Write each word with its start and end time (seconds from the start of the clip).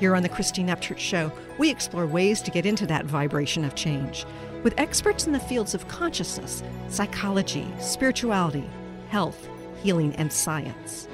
Here 0.00 0.16
on 0.16 0.24
the 0.24 0.28
Christine 0.28 0.66
Upchurch 0.68 0.98
Show, 0.98 1.30
we 1.56 1.70
explore 1.70 2.04
ways 2.04 2.42
to 2.42 2.50
get 2.50 2.66
into 2.66 2.84
that 2.88 3.04
vibration 3.04 3.64
of 3.64 3.76
change 3.76 4.26
with 4.64 4.74
experts 4.76 5.26
in 5.26 5.32
the 5.32 5.38
fields 5.38 5.72
of 5.72 5.86
consciousness, 5.86 6.64
psychology, 6.88 7.64
spirituality, 7.78 8.68
health, 9.08 9.48
healing, 9.84 10.12
and 10.16 10.32
science. 10.32 11.06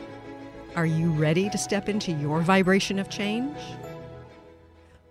Are 0.76 0.86
you 0.86 1.10
ready 1.10 1.50
to 1.50 1.58
step 1.58 1.90
into 1.90 2.12
your 2.12 2.40
vibration 2.40 2.98
of 2.98 3.10
change? 3.10 3.54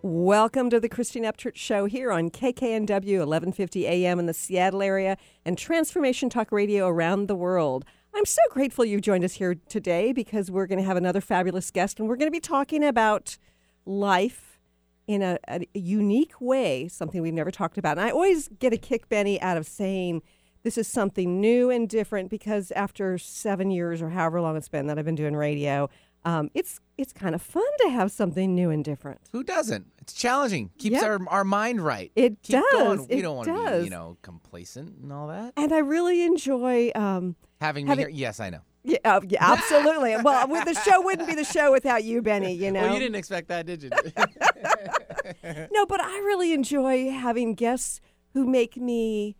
Welcome 0.02 0.72
to 0.72 0.80
the 0.80 0.90
Christine 0.90 1.26
Upchurch 1.26 1.58
Show 1.58 1.86
here 1.86 2.12
on 2.12 2.32
KKNW 2.32 3.20
1150 3.20 3.86
AM 3.86 4.18
in 4.18 4.26
the 4.26 4.34
Seattle 4.34 4.82
area 4.82 5.16
and 5.46 5.56
Transformation 5.56 6.32
Talk 6.32 6.52
Radio 6.52 6.88
around 6.88 7.28
the 7.28 7.36
world. 7.36 7.86
I'm 8.16 8.26
so 8.26 8.42
grateful 8.50 8.84
you 8.84 9.00
joined 9.00 9.26
us 9.26 9.34
here 9.34 9.58
today 9.70 10.12
because 10.12 10.50
we're 10.50 10.66
going 10.66 10.80
to 10.80 10.86
have 10.86 10.98
another 10.98 11.22
fabulous 11.22 11.70
guest 11.70 12.00
and 12.00 12.10
we're 12.10 12.16
going 12.16 12.32
to 12.32 12.36
be 12.36 12.40
talking 12.40 12.84
about 12.84 13.38
life 13.86 14.60
in 15.08 15.22
a, 15.22 15.40
a 15.48 15.66
unique 15.74 16.40
way, 16.40 16.88
something 16.88 17.22
we've 17.22 17.34
never 17.34 17.52
talked 17.52 17.78
about. 17.78 17.98
And 17.98 18.06
I 18.08 18.12
always 18.12 18.48
get 18.60 18.74
a 18.74 18.78
kick, 18.78 19.10
Benny, 19.10 19.42
out 19.42 19.58
of 19.58 19.66
saying 19.66 20.22
this 20.64 20.78
is 20.78 20.88
something 20.88 21.40
new 21.42 21.70
and 21.70 21.90
different 21.90 22.30
because 22.30 22.72
after 22.72 23.18
seven 23.18 23.72
years 23.72 24.02
or 24.02 24.10
however 24.10 24.40
long 24.42 24.56
it's 24.58 24.70
been 24.70 24.88
that 24.88 25.00
I've 25.00 25.06
been 25.06 25.16
doing 25.16 25.36
radio, 25.36 25.90
um, 26.26 26.52
it's 26.54 26.80
it's 26.98 27.14
kind 27.14 27.34
of 27.34 27.42
fun 27.42 27.64
to 27.80 27.90
have 27.90 28.12
something 28.12 28.54
new 28.54 28.70
and 28.70 28.84
different. 28.84 29.22
Who 29.32 29.42
doesn't? 29.42 29.88
It's 30.02 30.12
challenging. 30.14 30.70
Keeps 30.78 30.96
Yep. 30.96 31.04
our, 31.04 31.20
our 31.30 31.44
mind 31.46 31.80
right. 31.84 32.12
It 32.16 32.42
Keep 32.44 32.58
does. 32.62 32.72
Going. 32.74 33.08
We 33.08 33.16
It 33.16 33.22
don't 33.22 33.38
want 33.38 33.48
to 33.48 33.78
be, 33.80 33.84
you 33.86 33.90
know, 33.90 34.18
complacent 34.22 34.98
and 35.02 35.14
all 35.14 35.28
that. 35.30 35.54
And 35.56 35.72
I 35.72 35.78
really 35.80 36.24
enjoy. 36.24 36.92
Um, 36.94 37.36
Having, 37.62 37.88
Having- 37.88 38.06
me 38.08 38.12
here. 38.12 38.20
Yes, 38.20 38.40
I 38.42 38.50
know. 38.50 38.60
Yeah, 38.84 38.98
uh, 39.04 39.20
yeah, 39.28 39.40
absolutely. 39.42 40.16
well, 40.24 40.48
with 40.48 40.66
the 40.66 40.74
show 40.74 41.02
wouldn't 41.02 41.28
be 41.28 41.36
the 41.36 41.44
show 41.44 41.72
without 41.72 42.04
you, 42.04 42.22
Benny. 42.22 42.54
You 42.54 42.72
know. 42.72 42.82
Well, 42.84 42.94
you 42.94 43.00
didn't 43.00 43.16
expect 43.16 43.48
that, 43.50 43.66
did 43.66 43.84
you? 43.84 43.90
No, 45.72 45.86
but 45.86 46.00
I 46.02 46.18
really 46.20 46.54
enjoy 46.54 47.12
having 47.12 47.54
guests 47.54 48.00
who 48.34 48.46
make 48.48 48.78
me 48.78 49.36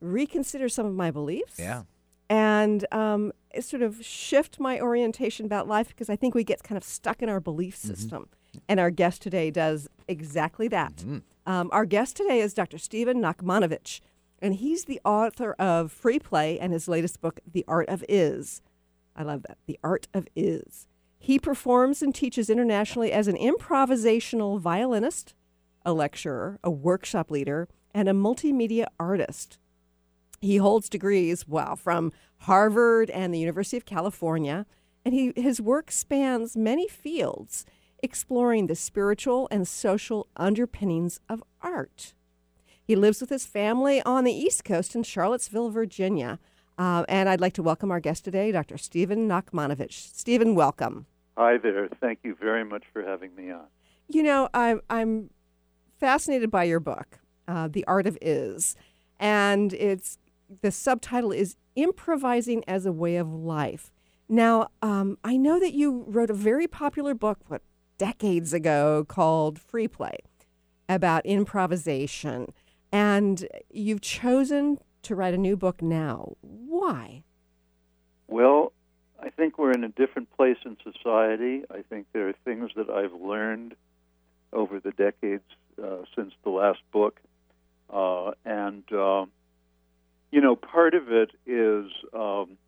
reconsider 0.00 0.68
some 0.68 0.86
of 0.86 0.94
my 0.94 1.10
beliefs. 1.10 1.58
yeah. 1.58 1.82
and 2.30 2.86
um, 2.92 3.32
sort 3.60 3.82
of 3.82 4.04
shift 4.04 4.58
my 4.60 4.80
orientation 4.80 5.46
about 5.46 5.68
life 5.68 5.88
because 5.88 6.08
I 6.10 6.16
think 6.16 6.34
we 6.34 6.44
get 6.44 6.62
kind 6.62 6.76
of 6.76 6.84
stuck 6.84 7.22
in 7.22 7.28
our 7.28 7.40
belief 7.40 7.76
Mm-hmm. 7.76 7.88
system. 7.94 8.28
And 8.68 8.80
our 8.80 8.90
guest 8.90 9.20
today 9.20 9.50
does 9.50 9.88
exactly 10.08 10.68
that. 10.68 10.96
Mm-hmm. 10.96 11.18
Um, 11.50 11.68
our 11.72 11.84
guest 11.84 12.16
today 12.16 12.40
is 12.40 12.54
Dr. 12.54 12.78
Stephen 12.78 13.20
Nachmanovitch, 13.20 14.00
and 14.40 14.54
he's 14.54 14.84
the 14.86 15.00
author 15.04 15.52
of 15.58 15.92
Free 15.92 16.18
Play 16.18 16.58
and 16.58 16.72
his 16.72 16.88
latest 16.88 17.20
book, 17.20 17.40
The 17.50 17.64
Art 17.68 17.88
of 17.88 18.02
Is. 18.08 18.62
I 19.16 19.22
love 19.22 19.42
that. 19.48 19.58
The 19.66 19.78
Art 19.82 20.06
of 20.14 20.28
Is. 20.36 20.86
He 21.18 21.38
performs 21.38 22.02
and 22.02 22.14
teaches 22.14 22.50
internationally 22.50 23.10
as 23.10 23.26
an 23.26 23.36
improvisational 23.36 24.60
violinist, 24.60 25.34
a 25.84 25.92
lecturer, 25.92 26.60
a 26.62 26.70
workshop 26.70 27.30
leader, 27.30 27.68
and 27.94 28.08
a 28.08 28.12
multimedia 28.12 28.86
artist. 29.00 29.58
He 30.40 30.58
holds 30.58 30.88
degrees, 30.88 31.48
wow, 31.48 31.74
from 31.74 32.12
Harvard 32.40 33.08
and 33.10 33.32
the 33.32 33.38
University 33.38 33.78
of 33.78 33.86
California, 33.86 34.66
and 35.04 35.14
he, 35.14 35.32
his 35.34 35.60
work 35.60 35.90
spans 35.90 36.56
many 36.56 36.86
fields, 36.86 37.64
exploring 38.02 38.66
the 38.66 38.76
spiritual 38.76 39.48
and 39.50 39.66
social 39.66 40.28
underpinnings 40.36 41.20
of 41.28 41.42
art. 41.62 42.12
He 42.84 42.94
lives 42.94 43.20
with 43.20 43.30
his 43.30 43.46
family 43.46 44.02
on 44.02 44.24
the 44.24 44.32
East 44.32 44.64
Coast 44.64 44.94
in 44.94 45.02
Charlottesville, 45.02 45.70
Virginia. 45.70 46.38
Uh, 46.78 47.04
and 47.08 47.28
I'd 47.28 47.40
like 47.40 47.54
to 47.54 47.62
welcome 47.62 47.90
our 47.90 48.00
guest 48.00 48.24
today, 48.24 48.52
Dr. 48.52 48.76
Stephen 48.76 49.28
Nachmanovitch. 49.28 50.14
Stephen, 50.14 50.54
welcome. 50.54 51.06
Hi 51.36 51.56
there. 51.56 51.88
Thank 52.00 52.20
you 52.22 52.34
very 52.34 52.64
much 52.64 52.84
for 52.92 53.02
having 53.02 53.34
me 53.34 53.50
on. 53.50 53.66
You 54.08 54.22
know, 54.22 54.48
I'm, 54.54 54.80
I'm 54.90 55.30
fascinated 55.98 56.50
by 56.50 56.64
your 56.64 56.80
book, 56.80 57.18
uh, 57.48 57.68
The 57.68 57.84
Art 57.86 58.06
of 58.06 58.18
Is. 58.20 58.76
And 59.18 59.72
it's 59.72 60.18
the 60.62 60.70
subtitle 60.70 61.32
is 61.32 61.56
Improvising 61.74 62.62
as 62.68 62.86
a 62.86 62.92
Way 62.92 63.16
of 63.16 63.32
Life. 63.32 63.92
Now, 64.28 64.68
um, 64.82 65.18
I 65.24 65.36
know 65.36 65.58
that 65.60 65.72
you 65.72 66.04
wrote 66.08 66.30
a 66.30 66.34
very 66.34 66.66
popular 66.66 67.14
book, 67.14 67.38
what, 67.48 67.62
decades 67.98 68.52
ago 68.52 69.04
called 69.08 69.58
Free 69.58 69.88
Play 69.88 70.18
about 70.88 71.24
improvisation. 71.24 72.52
And 72.92 73.46
you've 73.70 74.00
chosen 74.00 74.78
to 75.06 75.14
write 75.14 75.34
a 75.34 75.38
new 75.38 75.56
book 75.56 75.82
now. 75.82 76.36
Why? 76.42 77.22
Well, 78.28 78.72
I 79.20 79.30
think 79.30 79.58
we're 79.58 79.72
in 79.72 79.84
a 79.84 79.88
different 79.88 80.30
place 80.36 80.58
in 80.64 80.76
society. 80.82 81.62
I 81.70 81.82
think 81.88 82.06
there 82.12 82.28
are 82.28 82.34
things 82.44 82.70
that 82.76 82.90
I've 82.90 83.14
learned 83.14 83.74
over 84.52 84.80
the 84.80 84.90
decades 84.90 85.44
uh, 85.82 85.98
since 86.14 86.32
the 86.44 86.50
last 86.50 86.80
book. 86.92 87.20
Uh, 87.88 88.32
and, 88.44 88.82
uh, 88.92 89.26
you 90.30 90.40
know, 90.40 90.56
part 90.56 90.94
of 90.94 91.10
it 91.12 91.30
is 91.46 91.90
um, 92.12 92.58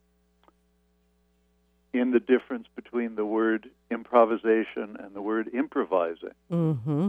in 1.92 2.12
the 2.12 2.20
difference 2.20 2.66
between 2.76 3.16
the 3.16 3.24
word 3.24 3.68
improvisation 3.90 4.96
and 4.98 5.14
the 5.14 5.22
word 5.22 5.48
improvising. 5.52 6.34
Mm-hmm. 6.50 7.08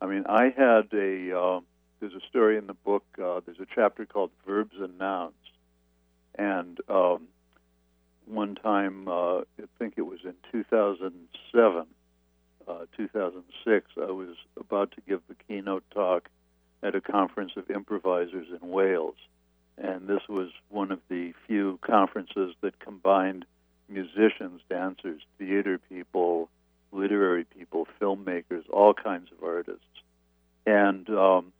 I 0.00 0.06
mean, 0.06 0.24
I 0.28 0.52
had 0.56 0.92
a 0.92 1.38
uh, 1.38 1.60
there's 2.04 2.22
a 2.22 2.26
story 2.28 2.58
in 2.58 2.66
the 2.66 2.74
book. 2.74 3.02
Uh, 3.16 3.40
there's 3.46 3.60
a 3.60 3.66
chapter 3.74 4.04
called 4.04 4.30
Verbs 4.46 4.74
and 4.78 4.98
Nouns, 4.98 5.32
and 6.34 6.78
um, 6.86 7.28
one 8.26 8.56
time, 8.56 9.08
uh, 9.08 9.38
I 9.38 9.44
think 9.78 9.94
it 9.96 10.02
was 10.02 10.18
in 10.22 10.34
2007, 10.52 11.86
uh, 12.68 12.74
2006, 12.94 13.86
I 13.96 14.10
was 14.10 14.36
about 14.60 14.90
to 14.92 15.00
give 15.08 15.22
the 15.28 15.34
keynote 15.48 15.84
talk 15.94 16.28
at 16.82 16.94
a 16.94 17.00
conference 17.00 17.52
of 17.56 17.70
improvisers 17.70 18.48
in 18.50 18.68
Wales, 18.68 19.16
and 19.78 20.06
this 20.06 20.28
was 20.28 20.50
one 20.68 20.92
of 20.92 21.00
the 21.08 21.32
few 21.46 21.78
conferences 21.80 22.54
that 22.60 22.78
combined 22.80 23.46
musicians, 23.88 24.60
dancers, 24.68 25.22
theater 25.38 25.80
people, 25.88 26.50
literary 26.92 27.44
people, 27.44 27.88
filmmakers, 27.98 28.68
all 28.70 28.92
kinds 28.92 29.30
of 29.32 29.42
artists. 29.42 29.80
And 30.66 31.08
um, 31.08 31.53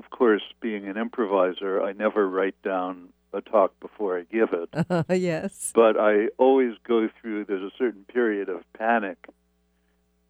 of 0.00 0.08
course, 0.08 0.42
being 0.62 0.88
an 0.88 0.96
improviser, 0.96 1.82
I 1.82 1.92
never 1.92 2.26
write 2.26 2.60
down 2.62 3.10
a 3.34 3.42
talk 3.42 3.78
before 3.80 4.18
I 4.18 4.22
give 4.22 4.48
it, 4.54 4.70
yes. 5.20 5.72
but 5.74 6.00
I 6.00 6.28
always 6.38 6.72
go 6.84 7.06
through, 7.20 7.44
there's 7.44 7.62
a 7.62 7.76
certain 7.76 8.04
period 8.04 8.48
of 8.48 8.62
panic 8.72 9.18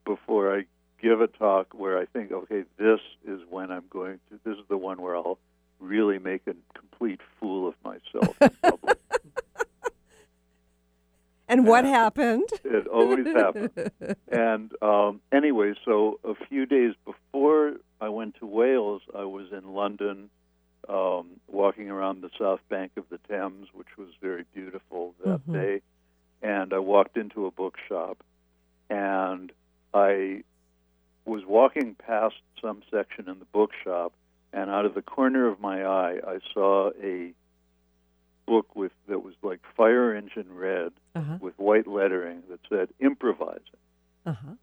before 0.04 0.53
I 0.56 0.64
give 1.00 1.20
a 1.20 1.28
talk 1.28 1.69
where 1.72 1.97
I 1.98 2.06
think, 2.06 2.32
okay, 2.32 2.64
this 2.78 2.98
is 3.25 3.41
when 3.48 3.70
I'm 3.70 3.84
going 3.91 4.19
to, 4.28 4.41
this 4.44 4.59
is 4.59 4.64
the 4.69 4.76
one 4.76 5.00
where 5.00 5.14
I'll 5.14 5.38
really 5.78 6.19
make 6.19 6.42
a 6.48 6.54
complete 6.75 7.20
fool 7.38 7.69
of 7.69 7.75
myself 7.84 8.36
in 8.41 8.50
public. 8.60 8.98
And 11.48 11.66
what 11.66 11.84
happened? 11.84 12.48
It 12.62 12.86
always 12.86 13.26
happens. 13.26 13.70
And 14.30 14.71
um, 14.80 15.21
anyway, 15.33 15.74
so 15.84 16.21
a 16.22 16.34
few 16.48 16.65
days 16.65 16.95
before 17.04 17.74
I 18.00 18.08
went 18.08 18.36
to 18.36 18.47
Wales, 18.47 19.02
I 19.14 19.24
was 19.24 19.52
in 19.52 19.74
London, 19.74 20.30
um, 20.88 21.41
walking 21.47 21.91
around 21.91 22.22
the 22.22 22.30
south 22.38 22.60
bank 22.68 22.92
of 22.97 23.04
the 23.10 23.18
Thames, 23.28 23.68
which 23.74 23.97
was 23.98 24.08
very 24.20 24.44
beautiful 24.54 25.14
that 25.24 25.41
Mhm. 25.47 25.52
day. 25.52 25.82
And 26.42 26.72
I 26.72 26.78
walked 26.78 27.16
into 27.18 27.44
a 27.47 27.50
bookshop, 27.50 28.24
and 28.88 29.52
I 29.92 30.42
was 31.26 31.44
walking 31.44 31.94
past 31.97 32.41
some 32.60 32.82
section 32.91 33.28
in 33.28 33.38
the 33.38 33.44
bookshop, 33.47 34.14
and 34.52 34.70
out 34.70 34.86
of 34.86 34.94
the 34.94 35.02
corner 35.02 35.47
of 35.47 35.60
my 35.60 35.84
eye, 35.84 36.18
I 36.26 36.41
saw 36.54 36.91
a 37.02 37.34
book 38.47 38.74
with 38.74 38.92
that 39.06 39.20
was 39.20 39.34
like 39.42 39.60
fire 39.76 40.14
engine 40.14 40.52
red 40.52 40.92
Uh-huh. 41.14 41.36
with 41.41 41.56
white 41.58 41.86
lettering 41.86 42.42
that 42.48 42.60
said 42.68 42.88
improvising. 42.98 43.76
Uh-huh. 44.26 44.54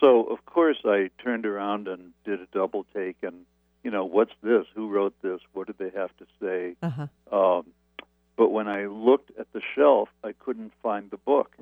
So 0.00 0.24
of 0.24 0.44
course 0.46 0.78
I 0.84 1.10
turned 1.22 1.46
around 1.46 1.88
and 1.88 2.12
did 2.24 2.40
a 2.40 2.46
double 2.52 2.86
take 2.94 3.16
and 3.22 3.44
you 3.82 3.90
know 3.90 4.04
what's 4.04 4.32
this? 4.42 4.64
Who 4.74 4.88
wrote 4.88 5.14
this? 5.22 5.40
What 5.52 5.66
did 5.66 5.78
they 5.78 5.90
have 5.98 6.10
to 6.18 6.26
say? 6.40 6.76
Uh-huh. 6.82 7.06
Um, 7.36 7.66
but 8.36 8.50
when 8.50 8.68
I 8.68 8.86
looked 8.86 9.30
at 9.38 9.52
the 9.52 9.60
shelf, 9.74 10.08
I 10.24 10.32
couldn't 10.32 10.72
find 10.82 11.10
the 11.10 11.16
book. 11.16 11.56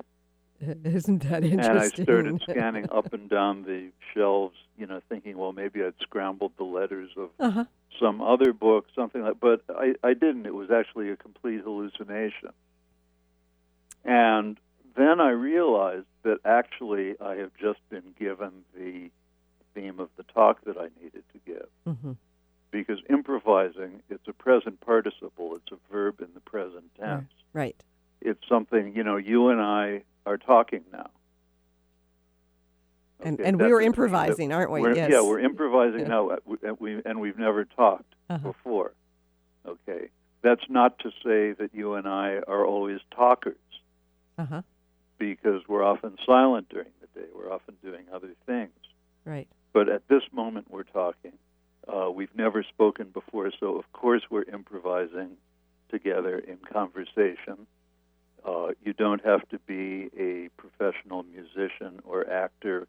Isn't 0.83 1.23
that 1.23 1.43
interesting? 1.43 1.59
and 1.59 1.79
I 1.79 1.87
started 1.87 2.41
scanning 2.49 2.89
up 2.91 3.13
and 3.13 3.29
down 3.29 3.63
the 3.63 3.89
shelves, 4.13 4.55
you 4.77 4.85
know, 4.85 5.01
thinking, 5.09 5.37
well, 5.37 5.51
maybe 5.51 5.83
I'd 5.83 5.95
scrambled 6.01 6.53
the 6.57 6.63
letters 6.63 7.09
of 7.17 7.29
uh-huh. 7.39 7.65
some 7.99 8.21
other 8.21 8.53
book, 8.53 8.85
something 8.95 9.23
like. 9.23 9.39
But 9.39 9.63
I, 9.69 9.95
I 10.03 10.13
didn't. 10.13 10.45
It 10.45 10.53
was 10.53 10.69
actually 10.69 11.09
a 11.09 11.15
complete 11.15 11.61
hallucination. 11.61 12.49
And 14.05 14.59
then 14.95 15.19
I 15.21 15.29
realized 15.31 16.05
that 16.23 16.37
actually 16.45 17.15
I 17.19 17.35
have 17.35 17.51
just 17.59 17.79
been 17.89 18.13
given 18.19 18.51
the 18.75 19.09
theme 19.73 19.99
of 19.99 20.09
the 20.17 20.23
talk 20.23 20.63
that 20.65 20.77
I 20.77 20.89
needed 21.01 21.23
to 21.33 21.39
give. 21.45 21.67
Mm-hmm. 21.87 22.11
Because 22.71 22.99
improvising, 23.09 24.01
it's 24.09 24.27
a 24.27 24.33
present 24.33 24.79
participle. 24.81 25.55
It's 25.55 25.71
a 25.71 25.93
verb 25.93 26.21
in 26.21 26.27
the 26.33 26.39
present 26.39 26.85
tense. 26.99 27.29
Right. 27.53 27.75
It's 28.21 28.47
something 28.47 28.95
you 28.95 29.03
know. 29.03 29.17
You 29.17 29.49
and 29.49 29.59
I 29.59 30.03
are 30.25 30.37
talking 30.37 30.83
now. 30.93 31.09
And 33.19 33.39
Okay, 33.39 33.47
and 33.49 33.59
we 33.61 33.67
were 33.71 33.81
improvising, 33.81 34.51
aren't 34.53 34.71
we? 34.71 34.81
we're- 34.81 34.95
yes. 34.95 35.11
Yeah, 35.11 35.21
we're 35.21 35.39
improvising 35.41 36.01
Yeah. 36.01 36.07
now, 36.07 36.29
uh, 36.29 36.37
and 36.63 36.79
we 36.79 37.01
and 37.05 37.19
we've 37.19 37.37
never 37.37 37.65
talked 37.65 38.15
Uh-huh. 38.29 38.37
before. 38.51 38.93
Okay, 39.65 40.09
that's 40.41 40.67
not 40.69 40.97
to 40.99 41.11
say 41.23 41.51
that 41.53 41.69
you 41.73 41.93
and 41.95 42.07
I 42.07 42.37
are 42.47 42.65
always 42.65 42.99
talkers, 43.11 43.57
Uh-huh. 44.37 44.61
Because 45.21 45.61
we're 45.67 45.83
often 45.83 46.17
silent 46.25 46.67
during 46.69 46.89
the 46.99 47.19
day. 47.19 47.27
We're 47.35 47.53
often 47.53 47.75
doing 47.83 48.05
other 48.11 48.31
things. 48.47 48.71
Right. 49.23 49.47
But 49.71 49.87
at 49.87 50.07
this 50.07 50.23
moment, 50.31 50.65
we're 50.71 50.81
talking. 50.81 51.33
Uh, 51.87 52.09
we've 52.09 52.35
never 52.35 52.63
spoken 52.63 53.09
before, 53.13 53.51
so 53.59 53.77
of 53.77 53.91
course 53.93 54.23
we're 54.31 54.49
improvising 54.51 55.37
together 55.89 56.39
in 56.39 56.57
conversation. 56.57 57.67
Uh, 58.43 58.69
you 58.83 58.93
don't 58.93 59.23
have 59.23 59.47
to 59.49 59.59
be 59.59 60.09
a 60.17 60.49
professional 60.57 61.21
musician 61.21 61.99
or 62.03 62.27
actor 62.27 62.87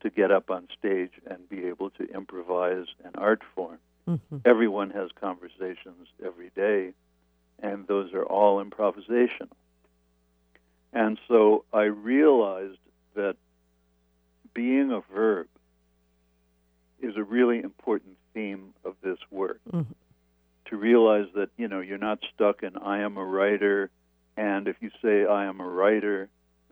to 0.00 0.10
get 0.10 0.32
up 0.32 0.50
on 0.50 0.66
stage 0.76 1.12
and 1.26 1.48
be 1.48 1.66
able 1.66 1.90
to 1.90 2.12
improvise 2.12 2.86
an 3.04 3.12
art 3.14 3.42
form. 3.54 3.78
Mm-hmm. 4.08 4.38
Everyone 4.44 4.90
has 4.90 5.10
conversations 5.20 6.08
every 6.24 6.50
day, 6.56 6.92
and 7.60 7.86
those 7.86 8.12
are 8.14 8.24
all 8.24 8.62
improvisational. 8.64 9.54
And 10.92 11.18
so 11.28 11.64
I 11.72 11.84
realized 11.84 12.78
that 13.14 13.36
being 14.54 14.90
a 14.92 15.00
verb 15.12 15.46
is 17.00 17.16
a 17.16 17.22
really 17.22 17.60
important 17.60 18.16
theme 18.34 18.74
of 18.84 18.94
this 19.02 19.18
work. 19.30 19.60
Mhm. 19.70 19.86
To 20.66 20.76
realize 20.76 21.26
that, 21.34 21.50
you 21.56 21.68
know, 21.68 21.80
you're 21.80 21.98
not 21.98 22.20
stuck 22.34 22.62
in 22.62 22.76
I 22.76 22.98
am 23.00 23.16
a 23.16 23.24
writer, 23.24 23.90
and 24.36 24.68
if 24.68 24.76
you 24.80 24.90
say 25.02 25.26
I 25.26 25.44
am 25.46 25.60
a 25.60 25.68
writer, 25.68 26.28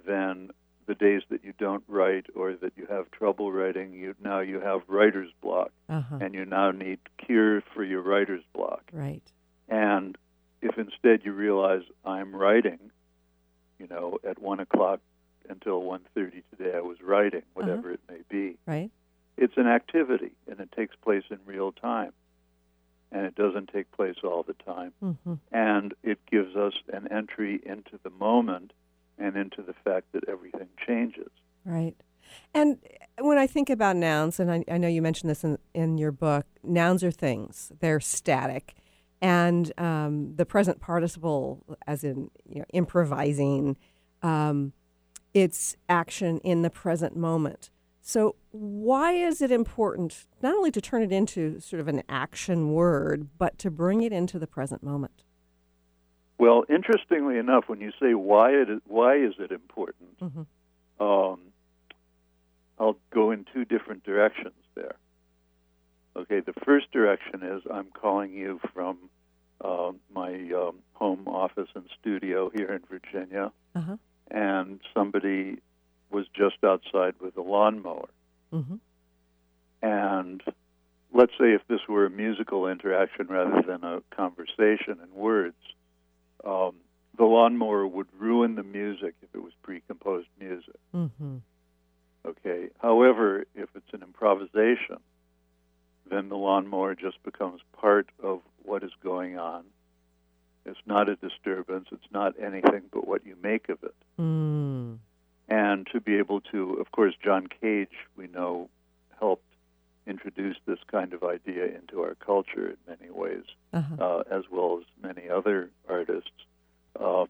then 0.06 0.50
the 0.86 0.94
days 0.94 1.22
that 1.28 1.44
you 1.44 1.52
don't 1.58 1.84
write 1.86 2.26
or 2.34 2.54
that 2.54 2.72
you 2.76 2.86
have 2.86 3.10
trouble 3.10 3.52
writing, 3.52 3.92
you 3.92 4.14
now 4.22 4.40
you 4.40 4.60
have 4.60 4.82
writer's 4.88 5.30
block 5.40 5.70
Uh-huh. 5.88 6.18
and 6.20 6.34
you 6.34 6.44
now 6.44 6.70
need 6.70 6.98
cure 7.18 7.60
for 7.74 7.84
your 7.84 8.00
writer's 8.02 8.44
block. 8.52 8.90
Right. 8.92 9.22
And 9.68 10.16
if 10.62 10.78
instead 10.78 11.24
you 11.24 11.32
realize 11.32 11.82
I'm 12.04 12.34
writing, 12.34 12.90
you 13.80 13.88
know, 13.88 14.18
at 14.28 14.38
one 14.40 14.60
o'clock 14.60 15.00
until 15.48 15.82
one 15.82 16.02
thirty 16.14 16.44
today 16.50 16.76
I 16.76 16.80
was 16.80 16.98
writing, 17.02 17.42
whatever 17.54 17.90
it 17.90 18.00
may 18.08 18.20
be. 18.28 18.58
Right. 18.66 18.90
It's 19.36 19.56
an 19.56 19.66
activity 19.66 20.32
and 20.48 20.60
it 20.60 20.70
takes 20.70 20.94
place 20.94 21.24
in 21.30 21.38
real 21.46 21.72
time. 21.72 22.12
And 23.12 23.26
it 23.26 23.34
doesn't 23.34 23.70
take 23.72 23.90
place 23.90 24.16
all 24.22 24.44
the 24.44 24.52
time. 24.52 24.92
Mm-hmm. 25.02 25.34
And 25.50 25.94
it 26.04 26.18
gives 26.30 26.54
us 26.54 26.74
an 26.92 27.08
entry 27.10 27.60
into 27.66 27.98
the 28.04 28.10
moment 28.10 28.72
and 29.18 29.36
into 29.36 29.62
the 29.62 29.74
fact 29.84 30.12
that 30.12 30.28
everything 30.28 30.68
changes. 30.86 31.30
Right. 31.64 31.96
And 32.54 32.78
when 33.18 33.38
I 33.38 33.48
think 33.48 33.68
about 33.68 33.96
nouns, 33.96 34.38
and 34.38 34.52
I, 34.52 34.64
I 34.70 34.78
know 34.78 34.86
you 34.86 35.02
mentioned 35.02 35.28
this 35.28 35.42
in, 35.42 35.58
in 35.74 35.98
your 35.98 36.12
book, 36.12 36.46
nouns 36.62 37.02
are 37.02 37.10
things, 37.10 37.72
they're 37.80 37.98
static. 37.98 38.74
And 39.22 39.72
um, 39.78 40.34
the 40.36 40.46
present 40.46 40.80
participle, 40.80 41.62
as 41.86 42.04
in 42.04 42.30
you 42.48 42.60
know, 42.60 42.64
improvising, 42.72 43.76
um, 44.22 44.72
it's 45.34 45.76
action 45.88 46.38
in 46.38 46.62
the 46.62 46.70
present 46.70 47.16
moment. 47.16 47.70
So, 48.02 48.34
why 48.50 49.12
is 49.12 49.42
it 49.42 49.52
important 49.52 50.26
not 50.42 50.54
only 50.54 50.70
to 50.70 50.80
turn 50.80 51.02
it 51.02 51.12
into 51.12 51.60
sort 51.60 51.80
of 51.80 51.86
an 51.88 52.02
action 52.08 52.72
word, 52.72 53.28
but 53.38 53.58
to 53.58 53.70
bring 53.70 54.00
it 54.02 54.12
into 54.12 54.38
the 54.38 54.46
present 54.46 54.82
moment? 54.82 55.22
Well, 56.38 56.64
interestingly 56.70 57.36
enough, 57.36 57.64
when 57.68 57.80
you 57.82 57.92
say 58.00 58.14
why 58.14 58.52
it 58.52 58.70
is, 58.70 58.80
why 58.86 59.16
is 59.16 59.34
it 59.38 59.52
important, 59.52 60.18
Mhm. 60.18 60.46
um, 60.98 61.40
I'll 62.78 62.96
go 63.10 63.30
in 63.30 63.44
two 63.52 63.66
different 63.66 64.02
directions. 64.04 64.54
Okay, 66.16 66.40
the 66.40 66.52
first 66.64 66.90
direction 66.92 67.42
is 67.42 67.62
I'm 67.72 67.88
calling 67.92 68.32
you 68.32 68.60
from 68.74 68.98
uh, 69.64 69.92
my 70.12 70.32
um, 70.52 70.76
home 70.94 71.26
office 71.28 71.68
and 71.74 71.84
studio 72.00 72.50
here 72.50 72.72
in 72.72 72.82
Virginia, 72.88 73.52
Uh-huh. 73.74 73.96
and 74.30 74.80
somebody 74.94 75.58
was 76.10 76.26
just 76.34 76.56
outside 76.64 77.14
with 77.20 77.36
a 77.36 77.42
lawnmower. 77.42 78.08
Mm-hmm. 78.52 78.76
And 79.82 80.42
let's 81.12 81.32
say 81.38 81.52
if 81.54 81.62
this 81.68 81.80
were 81.88 82.06
a 82.06 82.10
musical 82.10 82.66
interaction 82.66 83.28
rather 83.28 83.62
than 83.62 83.84
a 83.84 84.02
conversation 84.10 84.98
in 85.02 85.14
words, 85.14 85.56
um, 86.44 86.74
the 87.16 87.24
lawnmower 87.24 87.86
would 87.86 88.08
ruin 88.18 88.56
the 88.56 88.62
music 88.62 89.14
if 89.22 89.28
it 89.34 89.42
was 89.42 89.52
pre-composed 89.62 90.28
music. 90.38 90.74
Mm-hmm. 90.94 91.36
Okay. 92.26 92.68
However, 92.80 93.44
if 93.54 93.68
it's 93.74 93.92
an 93.92 94.02
improvisation, 94.02 94.98
then 96.10 96.28
the 96.28 96.36
lawnmower 96.36 96.94
just 96.94 97.22
becomes 97.22 97.60
part 97.72 98.08
of 98.22 98.40
what 98.62 98.82
is 98.82 98.90
going 99.02 99.38
on. 99.38 99.64
It's 100.66 100.78
not 100.86 101.08
a 101.08 101.16
disturbance. 101.16 101.88
It's 101.92 102.12
not 102.12 102.34
anything 102.40 102.82
but 102.92 103.06
what 103.08 103.24
you 103.24 103.36
make 103.42 103.68
of 103.68 103.78
it. 103.82 103.94
Mm. 104.18 104.98
And 105.48 105.86
to 105.92 106.00
be 106.00 106.16
able 106.18 106.40
to, 106.52 106.74
of 106.74 106.92
course, 106.92 107.14
John 107.24 107.48
Cage, 107.60 107.88
we 108.16 108.26
know, 108.28 108.68
helped 109.18 109.44
introduce 110.06 110.56
this 110.66 110.78
kind 110.90 111.12
of 111.12 111.22
idea 111.22 111.64
into 111.66 112.02
our 112.02 112.14
culture 112.16 112.68
in 112.70 112.76
many 112.86 113.10
ways, 113.10 113.44
Uh-huh. 113.72 114.04
uh, 114.04 114.22
as 114.30 114.44
well 114.50 114.80
as 114.80 114.84
many 115.02 115.28
other 115.28 115.70
artists. 115.88 116.30
Uh, 116.98 117.26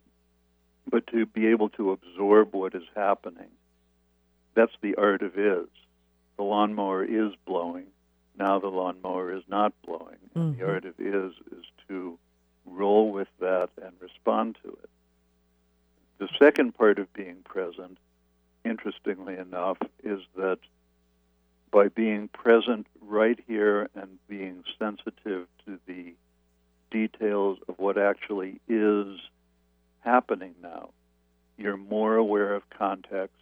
but 0.90 1.06
to 1.08 1.26
be 1.26 1.46
able 1.46 1.68
to 1.70 1.92
absorb 1.92 2.52
what 2.54 2.74
is 2.74 2.82
happening, 2.96 3.50
that's 4.54 4.72
the 4.80 4.96
art 4.96 5.22
of 5.22 5.38
is. 5.38 5.68
The 6.36 6.42
lawnmower 6.42 7.04
is 7.04 7.32
blowing. 7.46 7.86
Now 8.36 8.58
the 8.58 8.68
lawnmower 8.70 9.32
is 9.32 9.42
not 9.48 9.72
blowing. 9.82 10.16
Mhm. 10.34 10.56
the 10.58 10.66
art 10.66 10.84
of 10.84 10.98
is 11.00 11.34
is 11.52 11.64
to 11.88 12.18
roll 12.64 13.10
with 13.10 13.28
that 13.38 13.70
and 13.82 13.92
respond 14.00 14.56
to 14.62 14.68
it. 14.70 14.90
The 16.18 16.28
second 16.38 16.74
part 16.76 16.98
of 16.98 17.12
being 17.12 17.42
present, 17.42 17.98
interestingly 18.64 19.36
enough, 19.36 19.78
is 20.04 20.20
that 20.36 20.58
by 21.70 21.88
being 21.88 22.28
present 22.28 22.86
right 23.00 23.38
here 23.46 23.88
and 23.94 24.18
being 24.28 24.64
sensitive 24.78 25.48
to 25.66 25.78
the 25.86 26.14
details 26.90 27.58
of 27.68 27.78
what 27.78 27.96
actually 27.96 28.60
is 28.68 29.20
happening 30.00 30.54
now, 30.62 30.90
you're 31.56 31.76
more 31.76 32.16
aware 32.16 32.54
of 32.54 32.68
context 32.70 33.36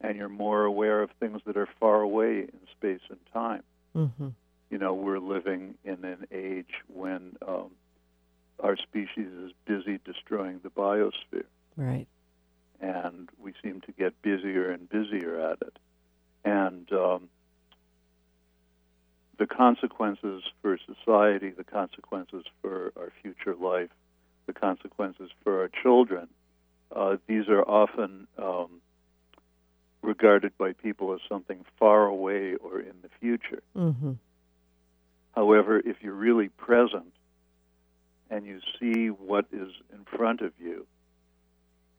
and 0.00 0.16
you're 0.16 0.28
more 0.28 0.64
aware 0.64 1.02
of 1.02 1.10
things 1.12 1.42
that 1.44 1.56
are 1.56 1.66
far 1.80 2.00
away 2.00 2.40
in 2.40 2.66
space 2.70 3.00
and 3.08 3.18
time. 3.32 3.62
Mm-hmm. 3.96 4.28
You 4.70 4.78
know, 4.78 4.94
we're 4.94 5.18
living 5.18 5.74
in 5.84 6.04
an 6.04 6.26
age 6.30 6.74
when 6.88 7.36
um, 7.46 7.70
our 8.60 8.76
species 8.76 9.28
is 9.44 9.52
busy 9.64 9.98
destroying 10.04 10.60
the 10.62 10.70
biosphere 10.70 11.44
Right. 11.76 12.06
and 12.80 13.28
we 13.38 13.52
seem 13.62 13.80
to 13.82 13.92
get 13.92 14.20
busier 14.22 14.70
and 14.70 14.88
busier 14.88 15.40
at 15.50 15.58
it. 15.62 15.78
And 16.44 16.90
um, 16.92 17.28
the 19.38 19.46
consequences 19.46 20.42
for 20.62 20.78
society, 20.78 21.50
the 21.50 21.64
consequences 21.64 22.44
for 22.62 22.92
our 22.96 23.12
future 23.22 23.54
life, 23.54 23.90
the 24.46 24.52
consequences 24.52 25.30
for 25.44 25.60
our 25.60 25.70
children, 25.82 26.28
uh, 26.94 27.16
these 27.26 27.48
are 27.48 27.62
often 27.62 28.26
um, 28.38 28.80
regarded 30.06 30.56
by 30.56 30.72
people 30.72 31.12
as 31.12 31.20
something 31.28 31.64
far 31.78 32.06
away 32.06 32.54
or 32.54 32.80
in 32.80 32.94
the 33.02 33.10
future. 33.20 33.62
Mm-hmm. 33.76 34.12
However, 35.34 35.78
if 35.84 35.96
you're 36.00 36.14
really 36.14 36.48
present 36.48 37.12
and 38.30 38.46
you 38.46 38.60
see 38.78 39.08
what 39.08 39.46
is 39.52 39.70
in 39.92 40.04
front 40.16 40.40
of 40.40 40.52
you, 40.58 40.86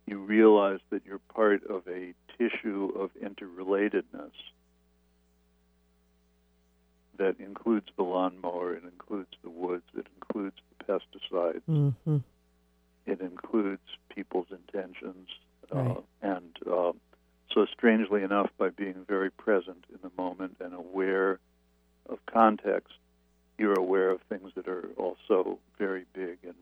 you 0.08 0.18
realize 0.20 0.80
that 0.90 1.02
you're 1.06 1.20
part 1.20 1.62
of 1.70 1.82
a 1.88 2.14
tissue 2.38 2.92
of 2.98 3.12
interrelatedness 3.22 4.32
that 7.18 7.36
includes 7.40 7.88
the 7.98 8.04
lawnmower, 8.04 8.76
it 8.76 8.84
includes 8.84 9.34
the 9.44 9.50
woods, 9.50 9.84
it 9.98 10.08
includes 10.16 10.56
the 10.70 10.86
pesticides, 10.86 11.62
Mm-hmm. 11.68 12.18
it 13.06 13.20
includes 13.22 13.82
people's 14.16 14.48
intentions, 14.52 15.28
Uh, 15.70 15.96
and 16.22 16.52
uh, 16.66 16.94
so, 17.54 17.66
strangely 17.66 18.24
enough, 18.24 18.50
by 18.58 18.70
being 18.70 19.06
very 19.08 19.32
present 19.32 19.86
in 19.90 20.00
the 20.02 20.12
moment 20.22 20.58
and 20.60 20.74
aware 20.74 21.40
of 22.10 22.20
context, 22.26 22.94
you're 23.58 23.80
aware 23.80 24.10
of 24.10 24.22
things 24.30 24.52
that 24.56 24.68
are 24.68 24.90
also 24.98 25.60
very 25.78 26.06
big 26.14 26.38
and 26.44 26.56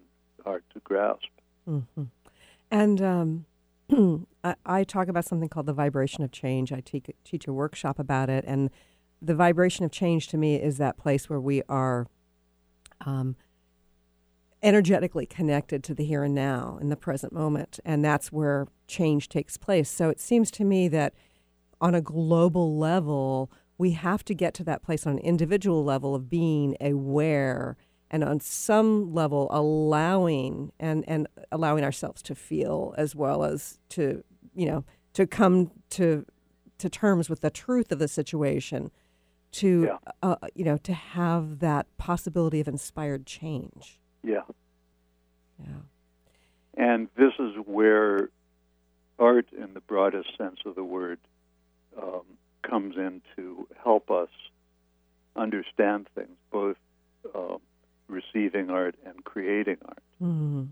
hard 0.44 0.64
to 0.74 0.80
grasp. 0.82 1.28
Mm-hmm. 1.68 2.04
And 2.72 3.02
um, 3.02 3.46
I, 4.44 4.56
I, 4.66 4.84
talk 4.84 5.08
about 5.08 5.26
something 5.26 5.50
called 5.50 5.66
the 5.66 5.74
vibration 5.74 6.24
of 6.24 6.32
change. 6.32 6.72
I 6.72 6.82
te- 6.82 7.04
teach 7.24 7.48
a 7.48 7.54
workshop 7.54 8.00
about 8.00 8.30
it, 8.30 8.46
and 8.48 8.70
the 9.22 9.36
vibration 9.36 9.86
of 9.86 9.92
change 9.92 10.28
to 10.30 10.38
me 10.38 10.56
is 10.56 10.78
that 10.78 10.98
place 10.98 11.30
where 11.30 11.40
we 11.40 11.64
are 11.68 12.08
um, 13.06 13.36
energetically 14.62 15.26
connected 15.26 15.84
to 15.84 15.94
the 15.94 16.06
here 16.06 16.24
and 16.24 16.36
now 16.36 16.78
in 16.80 16.90
the 16.90 16.96
present 16.96 17.34
moment, 17.34 17.80
and 17.84 18.04
that's 18.06 18.32
where 18.32 18.68
change 18.88 19.30
takes 19.30 19.58
place. 19.58 19.90
So 19.90 20.10
it 20.10 20.20
seems 20.20 20.52
to 20.52 20.64
me 20.64 20.88
that 20.90 21.14
on 21.82 21.96
a 21.96 22.02
global 22.02 22.78
level, 22.78 23.52
we 23.78 23.92
have 23.92 24.24
to 24.26 24.34
get 24.34 24.54
to 24.56 24.64
that 24.64 24.82
place 24.82 25.06
on 25.06 25.14
an 25.14 25.20
individual 25.20 25.84
level 25.84 26.16
of 26.16 26.30
being 26.30 26.76
aware 26.80 27.78
and 28.12 28.24
on 28.24 28.40
some 28.40 29.14
level 29.14 29.48
allowing 29.52 30.72
and, 30.80 31.04
and 31.08 31.28
allowing 31.52 31.84
ourselves 31.84 32.22
to 32.24 32.36
feel 32.36 32.94
as 32.98 33.16
well 33.16 33.44
as 33.44 33.80
to 33.90 34.24
you 34.54 34.66
know 34.66 34.86
to 35.14 35.28
come 35.28 35.72
to 35.90 36.26
to 36.78 36.90
terms 36.90 37.30
with 37.30 37.42
the 37.42 37.50
truth 37.50 37.92
of 37.92 38.00
the 38.00 38.08
situation 38.08 38.92
to 39.52 39.90
yeah. 39.90 40.12
uh, 40.22 40.36
you 40.54 40.64
know 40.64 40.78
to 40.78 40.94
have 40.94 41.60
that 41.60 41.88
possibility 41.98 42.60
of 42.60 42.68
inspired 42.68 43.26
change 43.26 44.00
yeah 44.24 44.42
yeah 45.60 45.82
and 46.78 47.08
this 47.18 47.34
is 47.40 47.54
where 47.66 48.30
art 49.20 49.48
in 49.58 49.74
the 49.74 49.80
broadest 49.80 50.30
sense 50.38 50.60
of 50.66 50.76
the 50.76 50.84
word 50.84 51.20
um, 52.02 52.24
comes 52.64 52.96
in 52.98 53.22
to 53.36 53.68
help 53.84 54.12
us 54.12 54.30
understand 55.36 56.08
things 56.16 56.38
both 56.52 56.78
um, 57.34 57.60
receiving 58.08 58.70
art 58.70 58.96
and 59.06 59.24
creating 59.24 59.78
art 59.86 60.04
mm-hmm. 60.22 60.64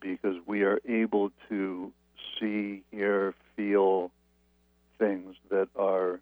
because 0.00 0.36
we 0.46 0.62
are 0.62 0.80
able 0.88 1.30
to 1.48 1.92
see, 2.38 2.82
hear, 2.90 3.34
feel 3.56 4.10
things 4.98 5.36
that 5.50 5.68
are 5.76 6.20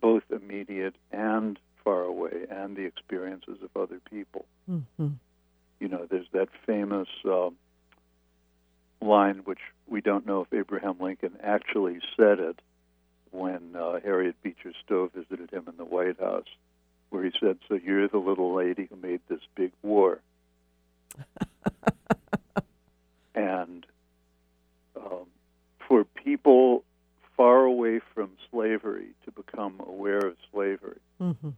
both 0.00 0.22
immediate 0.30 0.94
and 1.12 1.58
far 1.84 2.02
away, 2.02 2.46
and 2.50 2.76
the 2.76 2.84
experiences 2.84 3.58
of 3.62 3.80
other 3.80 4.00
people. 4.10 4.44
Mm-hmm. 4.70 5.08
You 5.78 5.88
know, 5.88 6.06
there's 6.10 6.26
that 6.32 6.48
famous 6.66 7.08
uh, 7.24 7.50
line, 9.00 9.42
which 9.44 9.60
we 9.86 10.00
don't 10.00 10.26
know 10.26 10.42
if 10.42 10.52
Abraham 10.52 10.96
Lincoln 11.00 11.36
actually 11.42 12.00
said 12.16 12.38
it 12.38 12.60
when 13.30 13.76
uh, 13.76 14.00
Harriet 14.00 14.36
Beecher 14.42 14.72
Stowe 14.84 15.10
visited 15.14 15.50
him 15.50 15.64
in 15.68 15.76
the 15.76 15.84
White 15.84 16.18
House 16.18 16.48
where 17.10 17.24
he 17.24 17.30
said, 17.38 17.58
So 17.68 17.74
you're 17.74 18.08
the 18.08 18.18
little 18.18 18.54
lady 18.54 18.88
who 18.88 18.96
made 18.96 19.20
this 19.28 19.40
big 19.54 19.72
war. 19.82 20.20
and 23.34 23.84
um, 24.96 25.26
for 25.86 26.04
people 26.04 26.84
far 27.36 27.64
away 27.64 28.00
from 28.14 28.30
slavery 28.50 29.08
to 29.24 29.32
become 29.32 29.80
aware 29.80 30.18
of 30.18 30.36
slavery, 30.52 31.00
mm-hmm. 31.20 31.50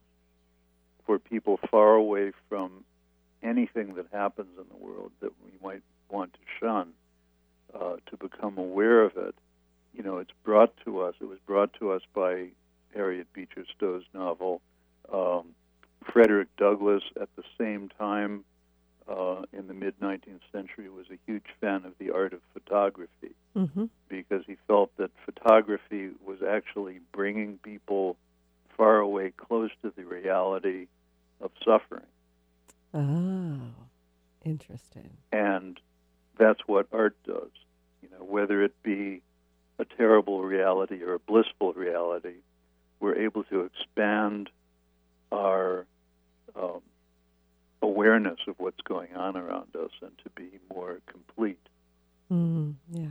for 1.07 1.19
people 1.19 1.61
far 1.71 1.95
away 1.95 2.33
from 2.49 2.85
anything 3.43 3.95
that 3.95 4.07
happens 4.13 4.57
in 4.59 4.65
the 4.69 4.85
world 4.85 5.13
that 5.21 5.33
we 5.45 5.51
might 5.63 5.83
want 6.09 6.33
to 6.33 6.39
shun, 6.61 6.93
uh, 7.79 7.97
to 8.11 8.17
become 8.17 8.59
aware 8.59 9.03
of 9.03 9.17
it, 9.17 9.35
you 9.95 10.03
know, 10.03 10.19
it's 10.19 10.33
brought 10.45 10.75
to 10.85 11.01
us. 11.01 11.15
It 11.21 11.27
was 11.27 11.39
brought 11.47 11.73
to 11.75 11.93
us 11.93 12.03
by 12.15 12.49
Harriet 12.95 13.33
Beecher 13.33 13.65
Stowe's 13.77 14.05
novel 14.15 14.61
um, 15.13 15.55
Frederick 16.13 16.49
Douglass, 16.57 17.03
at 17.21 17.29
the 17.37 17.43
same 17.59 17.89
time, 17.99 18.45
uh, 19.09 19.43
in 19.53 19.67
the 19.69 19.75
mid 19.75 19.99
19th 20.01 20.41
century, 20.53 20.89
was 20.89 21.07
a 21.11 21.19
huge 21.27 21.47
fan 21.61 21.85
of 21.85 21.93
the 21.99 22.11
art 22.11 22.33
of 22.33 22.41
photography 22.53 23.35
mm-hmm. 23.57 23.87
because 24.09 24.43
he 24.47 24.57
felt 24.67 24.91
that 24.97 25.11
photography 25.25 26.11
was 26.25 26.39
actually 26.43 27.01
bringing 27.13 27.59
people 27.59 28.17
far 28.77 28.99
away 28.99 29.33
close 29.37 29.71
to 29.83 29.93
the 29.97 30.05
reality 30.05 30.87
of 31.41 31.51
suffering. 31.65 32.07
Oh, 32.95 33.61
interesting. 34.45 35.11
And 35.33 35.81
that's 36.39 36.61
what 36.67 36.87
art 36.93 37.17
does. 37.27 37.51
You 38.03 38.09
know, 38.11 38.25
whether 38.25 38.63
it 38.63 38.75
be 38.83 39.23
a 39.79 39.85
terrible 39.85 40.43
reality 40.43 41.03
or 41.03 41.15
a 41.15 41.19
blissful 41.19 41.73
reality, 41.73 42.37
we're 43.01 43.17
able 43.17 43.45
to 43.45 43.63
expand 43.63 44.51
our 45.31 45.87
um, 46.55 46.81
awareness 47.81 48.39
of 48.47 48.55
what's 48.59 48.81
going 48.83 49.15
on 49.15 49.37
around 49.37 49.75
us 49.77 49.91
and 50.01 50.13
to 50.23 50.31
be 50.37 50.59
more 50.73 51.01
complete. 51.07 51.59
Mm, 52.31 52.77
yeah. 52.91 53.07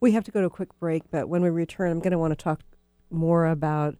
We 0.00 0.12
have 0.12 0.24
to 0.24 0.30
go 0.30 0.40
to 0.40 0.46
a 0.46 0.50
quick 0.50 0.78
break, 0.78 1.04
but 1.10 1.28
when 1.28 1.42
we 1.42 1.48
return, 1.48 1.90
I'm 1.92 2.00
going 2.00 2.12
to 2.12 2.18
want 2.18 2.32
to 2.32 2.42
talk 2.42 2.60
more 3.10 3.46
about 3.46 3.96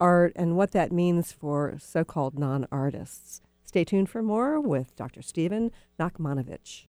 art 0.00 0.32
and 0.36 0.56
what 0.56 0.72
that 0.72 0.92
means 0.92 1.32
for 1.32 1.76
so 1.80 2.04
called 2.04 2.38
non 2.38 2.66
artists. 2.70 3.40
Stay 3.64 3.84
tuned 3.84 4.08
for 4.08 4.22
more 4.22 4.60
with 4.60 4.96
Dr. 4.96 5.22
Stephen 5.22 5.70
Nachmanovitch. 5.98 6.87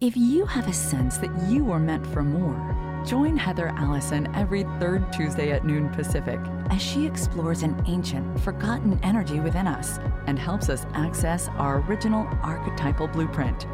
If 0.00 0.16
you 0.16 0.46
have 0.46 0.68
a 0.68 0.72
sense 0.72 1.18
that 1.18 1.48
you 1.48 1.72
are 1.72 1.80
meant 1.80 2.06
for 2.06 2.22
more, 2.22 3.02
join 3.04 3.36
Heather 3.36 3.74
Allison 3.76 4.32
every 4.32 4.62
third 4.78 5.12
Tuesday 5.12 5.50
at 5.50 5.64
noon 5.64 5.88
Pacific 5.88 6.38
as 6.70 6.80
she 6.80 7.04
explores 7.04 7.64
an 7.64 7.82
ancient, 7.84 8.38
forgotten 8.38 9.00
energy 9.02 9.40
within 9.40 9.66
us 9.66 9.98
and 10.28 10.38
helps 10.38 10.68
us 10.68 10.86
access 10.94 11.48
our 11.56 11.80
original 11.80 12.28
archetypal 12.44 13.08
blueprint. 13.08 13.66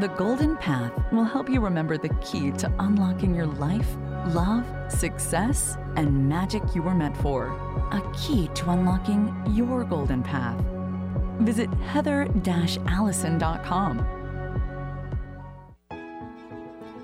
The 0.00 0.12
Golden 0.18 0.58
Path 0.58 0.92
will 1.12 1.24
help 1.24 1.48
you 1.48 1.60
remember 1.60 1.96
the 1.96 2.14
key 2.20 2.50
to 2.58 2.70
unlocking 2.78 3.34
your 3.34 3.46
life, 3.46 3.96
love, 4.34 4.66
success, 4.92 5.78
and 5.96 6.28
magic 6.28 6.62
you 6.74 6.82
were 6.82 6.94
meant 6.94 7.16
for. 7.16 7.46
A 7.92 8.02
key 8.14 8.48
to 8.48 8.68
unlocking 8.68 9.34
your 9.48 9.84
golden 9.84 10.22
path. 10.22 10.62
Visit 11.40 11.72
heather-allison.com. 11.72 14.19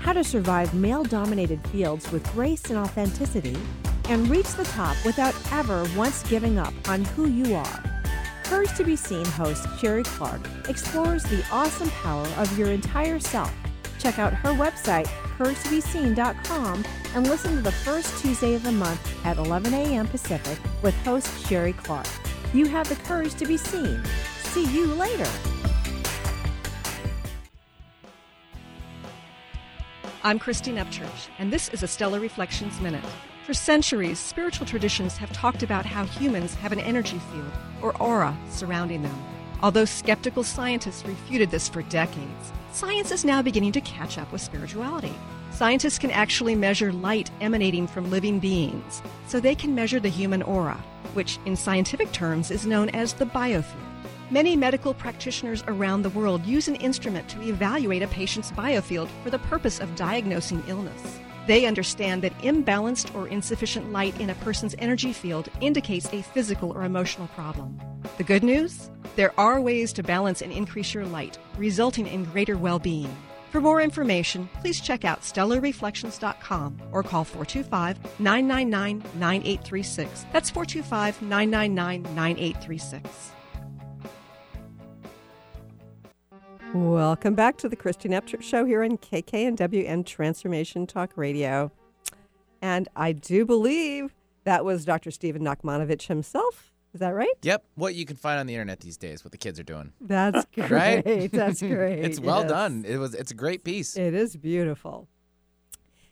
how 0.00 0.12
to 0.12 0.24
survive 0.24 0.74
male 0.74 1.04
dominated 1.04 1.64
fields 1.68 2.10
with 2.10 2.26
grace 2.32 2.70
and 2.70 2.78
authenticity, 2.78 3.56
and 4.08 4.28
reach 4.28 4.48
the 4.54 4.64
top 4.64 4.96
without 5.04 5.34
ever 5.52 5.86
once 5.96 6.22
giving 6.28 6.58
up 6.58 6.74
on 6.88 7.04
who 7.04 7.28
you 7.28 7.54
are. 7.54 8.00
Courage 8.44 8.74
to 8.76 8.82
Be 8.82 8.96
Seen 8.96 9.24
host 9.24 9.66
Sherry 9.78 10.02
Clark 10.02 10.40
explores 10.68 11.22
the 11.24 11.44
awesome 11.52 11.90
power 11.90 12.26
of 12.36 12.58
your 12.58 12.72
entire 12.72 13.20
self. 13.20 13.52
Check 14.00 14.18
out 14.18 14.32
her 14.32 14.50
website, 14.50 15.06
couragetobeseen.com, 15.38 16.84
and 17.14 17.28
listen 17.28 17.54
to 17.54 17.62
the 17.62 17.70
first 17.70 18.20
Tuesday 18.20 18.54
of 18.54 18.62
the 18.64 18.72
month 18.72 19.24
at 19.24 19.36
11 19.36 19.72
a.m. 19.74 20.08
Pacific 20.08 20.58
with 20.82 20.94
host 21.04 21.46
Sherry 21.46 21.74
Clark. 21.74 22.08
You 22.52 22.66
have 22.66 22.88
the 22.88 22.96
courage 23.04 23.34
to 23.34 23.46
be 23.46 23.56
seen. 23.56 24.02
See 24.42 24.66
you 24.74 24.86
later. 24.86 25.28
I'm 30.22 30.38
Christine 30.38 30.76
Upchurch, 30.76 31.28
and 31.38 31.50
this 31.50 31.70
is 31.70 31.82
a 31.82 31.88
Stellar 31.88 32.20
Reflections 32.20 32.78
Minute. 32.82 33.02
For 33.46 33.54
centuries, 33.54 34.18
spiritual 34.18 34.66
traditions 34.66 35.16
have 35.16 35.32
talked 35.32 35.62
about 35.62 35.86
how 35.86 36.04
humans 36.04 36.54
have 36.56 36.72
an 36.72 36.80
energy 36.80 37.18
field, 37.32 37.50
or 37.80 37.96
aura, 37.96 38.36
surrounding 38.50 39.02
them. 39.02 39.18
Although 39.62 39.86
skeptical 39.86 40.42
scientists 40.42 41.06
refuted 41.06 41.50
this 41.50 41.70
for 41.70 41.80
decades, 41.84 42.52
science 42.70 43.10
is 43.10 43.24
now 43.24 43.40
beginning 43.40 43.72
to 43.72 43.80
catch 43.80 44.18
up 44.18 44.30
with 44.30 44.42
spirituality. 44.42 45.14
Scientists 45.52 45.98
can 45.98 46.10
actually 46.10 46.54
measure 46.54 46.92
light 46.92 47.30
emanating 47.40 47.86
from 47.86 48.10
living 48.10 48.40
beings, 48.40 49.00
so 49.26 49.40
they 49.40 49.54
can 49.54 49.74
measure 49.74 50.00
the 50.00 50.10
human 50.10 50.42
aura, 50.42 50.76
which 51.14 51.38
in 51.46 51.56
scientific 51.56 52.12
terms 52.12 52.50
is 52.50 52.66
known 52.66 52.90
as 52.90 53.14
the 53.14 53.24
biofield. 53.24 53.89
Many 54.32 54.54
medical 54.54 54.94
practitioners 54.94 55.64
around 55.66 56.02
the 56.02 56.10
world 56.10 56.46
use 56.46 56.68
an 56.68 56.76
instrument 56.76 57.28
to 57.30 57.42
evaluate 57.42 58.00
a 58.00 58.06
patient's 58.06 58.52
biofield 58.52 59.08
for 59.24 59.30
the 59.30 59.40
purpose 59.40 59.80
of 59.80 59.96
diagnosing 59.96 60.62
illness. 60.68 61.18
They 61.48 61.66
understand 61.66 62.22
that 62.22 62.38
imbalanced 62.38 63.12
or 63.16 63.26
insufficient 63.26 63.90
light 63.90 64.20
in 64.20 64.30
a 64.30 64.36
person's 64.36 64.76
energy 64.78 65.12
field 65.12 65.48
indicates 65.60 66.12
a 66.12 66.22
physical 66.22 66.70
or 66.70 66.84
emotional 66.84 67.26
problem. 67.28 67.76
The 68.18 68.22
good 68.22 68.44
news? 68.44 68.92
There 69.16 69.32
are 69.36 69.60
ways 69.60 69.92
to 69.94 70.04
balance 70.04 70.42
and 70.42 70.52
increase 70.52 70.94
your 70.94 71.06
light, 71.06 71.36
resulting 71.58 72.06
in 72.06 72.22
greater 72.26 72.56
well 72.56 72.78
being. 72.78 73.12
For 73.50 73.60
more 73.60 73.80
information, 73.80 74.48
please 74.60 74.80
check 74.80 75.04
out 75.04 75.22
stellarreflections.com 75.22 76.80
or 76.92 77.02
call 77.02 77.24
425 77.24 78.20
999 78.20 79.02
9836. 79.18 80.26
That's 80.32 80.50
425 80.50 81.20
999 81.20 82.14
9836. 82.14 83.32
Welcome 86.72 87.34
back 87.34 87.56
to 87.58 87.68
the 87.68 87.74
Christine 87.74 88.12
Upchurch 88.12 88.42
Show 88.42 88.64
here 88.64 88.84
on 88.84 88.96
KKNW 88.98 89.88
and 89.88 90.06
Transformation 90.06 90.86
Talk 90.86 91.10
Radio. 91.16 91.72
And 92.62 92.88
I 92.94 93.10
do 93.10 93.44
believe 93.44 94.14
that 94.44 94.64
was 94.64 94.84
Dr. 94.84 95.10
Stephen 95.10 95.42
Nachmanovitch 95.42 96.06
himself. 96.06 96.72
Is 96.94 97.00
that 97.00 97.10
right? 97.10 97.34
Yep. 97.42 97.64
What 97.74 97.96
you 97.96 98.04
can 98.06 98.16
find 98.16 98.38
on 98.38 98.46
the 98.46 98.54
internet 98.54 98.80
these 98.80 98.96
days, 98.96 99.24
what 99.24 99.32
the 99.32 99.38
kids 99.38 99.58
are 99.58 99.64
doing. 99.64 99.92
That's 100.00 100.46
great. 100.54 100.70
Right? 101.04 101.32
That's 101.32 101.60
great. 101.60 102.04
it's 102.04 102.20
well 102.20 102.42
yes. 102.42 102.50
done. 102.50 102.84
It 102.86 102.98
was. 102.98 103.14
It's 103.14 103.32
a 103.32 103.36
great 103.36 103.64
piece. 103.64 103.96
It 103.96 104.14
is 104.14 104.36
beautiful. 104.36 105.08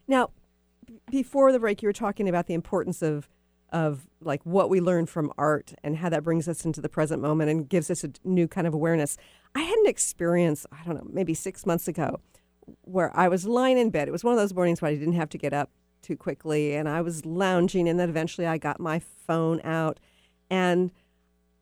Now, 0.08 0.30
b- 0.86 1.00
before 1.08 1.52
the 1.52 1.60
break, 1.60 1.82
you 1.82 1.88
were 1.88 1.92
talking 1.92 2.28
about 2.28 2.46
the 2.48 2.54
importance 2.54 3.00
of 3.00 3.28
of 3.70 4.08
like 4.22 4.40
what 4.44 4.70
we 4.70 4.80
learn 4.80 5.06
from 5.06 5.30
art 5.36 5.74
and 5.84 5.98
how 5.98 6.08
that 6.08 6.24
brings 6.24 6.48
us 6.48 6.64
into 6.64 6.80
the 6.80 6.88
present 6.88 7.20
moment 7.20 7.50
and 7.50 7.68
gives 7.68 7.90
us 7.90 8.02
a 8.02 8.10
new 8.24 8.48
kind 8.48 8.66
of 8.66 8.74
awareness. 8.74 9.16
I 9.54 9.60
had 9.60 9.78
an 9.78 9.86
experience, 9.86 10.66
I 10.72 10.84
don't 10.84 10.96
know, 10.96 11.10
maybe 11.10 11.34
six 11.34 11.66
months 11.66 11.88
ago, 11.88 12.20
where 12.82 13.16
I 13.16 13.28
was 13.28 13.46
lying 13.46 13.78
in 13.78 13.90
bed. 13.90 14.08
It 14.08 14.12
was 14.12 14.24
one 14.24 14.32
of 14.32 14.38
those 14.38 14.54
mornings 14.54 14.82
where 14.82 14.90
I 14.90 14.94
didn't 14.94 15.14
have 15.14 15.30
to 15.30 15.38
get 15.38 15.52
up 15.52 15.70
too 16.02 16.16
quickly, 16.16 16.74
and 16.74 16.88
I 16.88 17.00
was 17.00 17.26
lounging, 17.26 17.88
and 17.88 17.98
then 17.98 18.08
eventually 18.08 18.46
I 18.46 18.58
got 18.58 18.78
my 18.78 18.98
phone 18.98 19.60
out, 19.64 19.98
and 20.48 20.92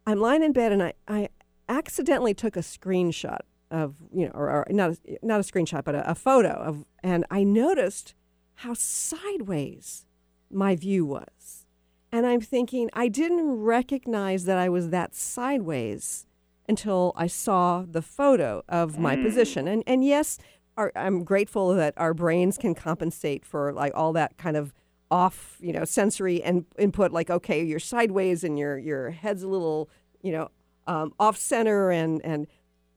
I'm 0.06 0.18
lying 0.18 0.42
in 0.42 0.52
bed, 0.52 0.72
and 0.72 0.82
I, 0.82 0.92
I 1.08 1.28
accidentally 1.68 2.34
took 2.34 2.56
a 2.56 2.60
screenshot 2.60 3.40
of 3.70 3.96
you 4.12 4.26
know, 4.26 4.32
or, 4.34 4.48
or 4.50 4.66
not 4.70 4.90
a, 4.90 5.18
not 5.22 5.40
a 5.40 5.42
screenshot, 5.42 5.84
but 5.84 5.94
a, 5.94 6.10
a 6.10 6.14
photo 6.14 6.50
of, 6.50 6.84
and 7.02 7.24
I 7.30 7.42
noticed 7.42 8.14
how 8.56 8.74
sideways 8.74 10.06
my 10.50 10.76
view 10.76 11.04
was. 11.04 11.66
And 12.12 12.24
I'm 12.24 12.40
thinking, 12.40 12.88
I 12.92 13.08
didn't 13.08 13.62
recognize 13.62 14.44
that 14.44 14.58
I 14.58 14.68
was 14.68 14.90
that 14.90 15.14
sideways 15.14 16.26
until 16.68 17.12
I 17.16 17.26
saw 17.26 17.84
the 17.86 18.02
photo 18.02 18.62
of 18.68 18.98
my 18.98 19.16
position. 19.16 19.68
And 19.68 19.82
and 19.86 20.04
yes, 20.04 20.38
our, 20.76 20.92
I'm 20.94 21.24
grateful 21.24 21.74
that 21.74 21.94
our 21.96 22.14
brains 22.14 22.58
can 22.58 22.74
compensate 22.74 23.44
for 23.44 23.72
like 23.72 23.92
all 23.94 24.12
that 24.14 24.36
kind 24.36 24.56
of 24.56 24.72
off, 25.10 25.56
you 25.60 25.72
know, 25.72 25.84
sensory 25.84 26.42
and 26.42 26.64
input. 26.78 27.12
Like, 27.12 27.30
okay, 27.30 27.62
you're 27.64 27.78
sideways 27.78 28.44
and 28.44 28.58
your 28.58 28.78
your 28.78 29.10
head's 29.10 29.42
a 29.42 29.48
little, 29.48 29.88
you 30.22 30.32
know, 30.32 30.50
um, 30.86 31.12
off 31.18 31.36
center, 31.36 31.90
and 31.90 32.24
and 32.24 32.46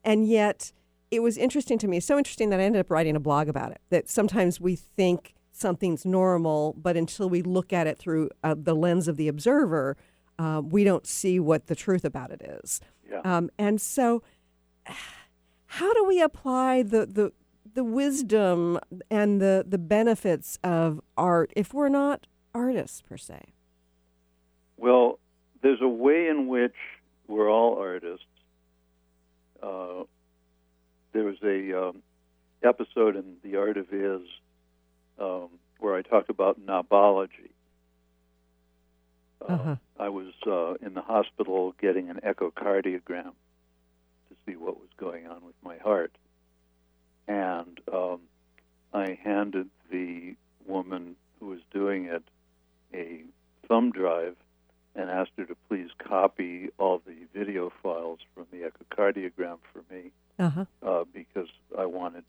and 0.04 0.28
yet 0.28 0.72
it 1.12 1.22
was 1.22 1.38
interesting 1.38 1.78
to 1.80 1.88
me. 1.88 2.00
So 2.00 2.18
interesting 2.18 2.50
that 2.50 2.60
I 2.60 2.64
ended 2.64 2.80
up 2.82 2.90
writing 2.90 3.16
a 3.16 3.20
blog 3.20 3.48
about 3.48 3.72
it. 3.72 3.82
That 3.90 4.10
sometimes 4.10 4.60
we 4.60 4.76
think 4.76 5.34
something's 5.52 6.06
normal, 6.06 6.76
but 6.78 6.96
until 6.96 7.30
we 7.30 7.42
look 7.42 7.74
at 7.74 7.88
it 7.88 7.98
through 7.98 8.30
uh, 8.44 8.56
the 8.58 8.76
lens 8.76 9.08
of 9.08 9.18
the 9.18 9.28
observer, 9.28 9.98
uh, 10.38 10.62
we 10.64 10.84
don't 10.84 11.06
see 11.06 11.40
what 11.40 11.68
the 11.68 11.76
truth 11.76 12.06
about 12.06 12.32
it 12.32 12.42
is. 12.64 12.80
Yeah. 13.10 13.22
Um, 13.24 13.50
and 13.58 13.80
so, 13.82 14.24
how 15.66 15.94
do 15.94 16.06
we 16.06 16.22
apply 16.22 16.84
the, 16.84 17.06
the 17.06 17.32
the 17.74 17.84
wisdom 17.84 18.80
and 19.10 19.42
the 19.42 19.66
the 19.68 19.78
benefits 19.78 20.58
of 20.64 21.02
art 21.18 21.52
if 21.56 21.74
we're 21.74 21.90
not 21.90 22.28
artists 22.54 23.02
per 23.02 23.18
se? 23.18 23.54
Well, 24.78 25.20
there's 25.62 25.82
a 25.82 25.88
way 25.88 26.28
in 26.28 26.48
which 26.48 26.76
we're 27.28 27.52
all 27.52 27.78
artists. 27.78 28.26
Uh, 29.62 30.04
there 31.12 31.24
was 31.24 31.36
a 31.44 31.90
um, 31.90 32.02
episode 32.64 33.16
in 33.16 33.36
The 33.44 33.58
Art 33.58 33.78
of 33.78 33.94
Is 33.94 34.22
um, 35.20 35.50
where 35.80 35.96
I 35.96 36.02
talk 36.02 36.30
about 36.30 36.66
knobology. 36.66 37.52
Uh, 39.42 39.54
Uh-huh. 39.54 39.76
I 40.00 40.10
was 40.10 40.34
uh, 40.48 40.74
in 40.86 40.94
the 40.94 41.02
hospital 41.02 41.74
getting 41.80 42.10
an 42.10 42.20
echocardiogram 42.24 43.34
to 44.30 44.36
see 44.46 44.56
what 44.56 44.80
was 44.80 44.90
going 44.98 45.28
on 45.28 45.44
with 45.46 45.56
my 45.64 45.78
heart, 45.78 46.12
and 47.28 47.80
um, 47.94 48.22
I 48.94 49.18
handed 49.24 49.70
the 49.92 50.36
woman 50.66 51.16
who 51.40 51.48
was 51.48 51.60
doing 51.72 52.06
it 52.06 52.24
a 52.94 53.22
thumb 53.68 53.92
drive 53.92 54.36
and 54.96 55.10
asked 55.10 55.32
her 55.38 55.46
to 55.46 55.56
please 55.68 55.90
copy 56.00 56.70
all 56.78 57.02
the 57.06 57.16
video 57.38 57.72
files 57.84 58.20
from 58.34 58.46
the 58.52 58.58
echocardiogram 58.70 59.58
for 59.72 59.84
me 59.94 60.12
Uh 60.40 60.50
huh. 60.50 60.66
uh, 60.86 61.04
because 61.14 61.48
I 61.78 61.86
wanted 61.86 62.24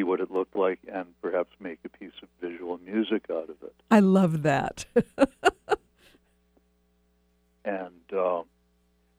see 0.00 0.04
what 0.04 0.20
it 0.20 0.30
looked 0.30 0.56
like 0.56 0.78
and 0.92 1.06
perhaps 1.20 1.50
make 1.60 1.78
a 1.84 1.88
piece 1.88 2.12
of 2.22 2.28
visual 2.40 2.78
music 2.84 3.26
out 3.30 3.48
of 3.50 3.56
it. 3.62 3.74
I 3.90 4.00
love 4.00 4.42
that. 4.42 4.84
And 7.62 8.18
uh, 8.18 8.42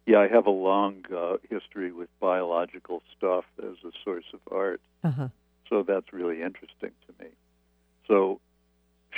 yeah, 0.07 0.17
I 0.17 0.27
have 0.27 0.47
a 0.47 0.51
long 0.51 1.03
uh, 1.15 1.37
history 1.47 1.91
with 1.91 2.09
biological 2.19 3.03
stuff 3.15 3.45
as 3.59 3.75
a 3.85 3.91
source 4.03 4.25
of 4.33 4.39
art, 4.51 4.81
uh 5.03 5.11
huh. 5.11 5.27
so 5.69 5.83
that's 5.83 6.11
really 6.11 6.41
interesting 6.41 6.89
to 7.07 7.23
me. 7.23 7.29
So 8.07 8.41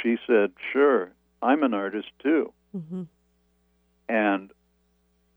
she 0.02 0.18
said, 0.28 0.52
"Sure, 0.74 1.10
I'm 1.42 1.64
an 1.64 1.74
artist 1.74 2.10
too." 2.22 2.52
hmm 2.74 3.04
And 4.10 4.52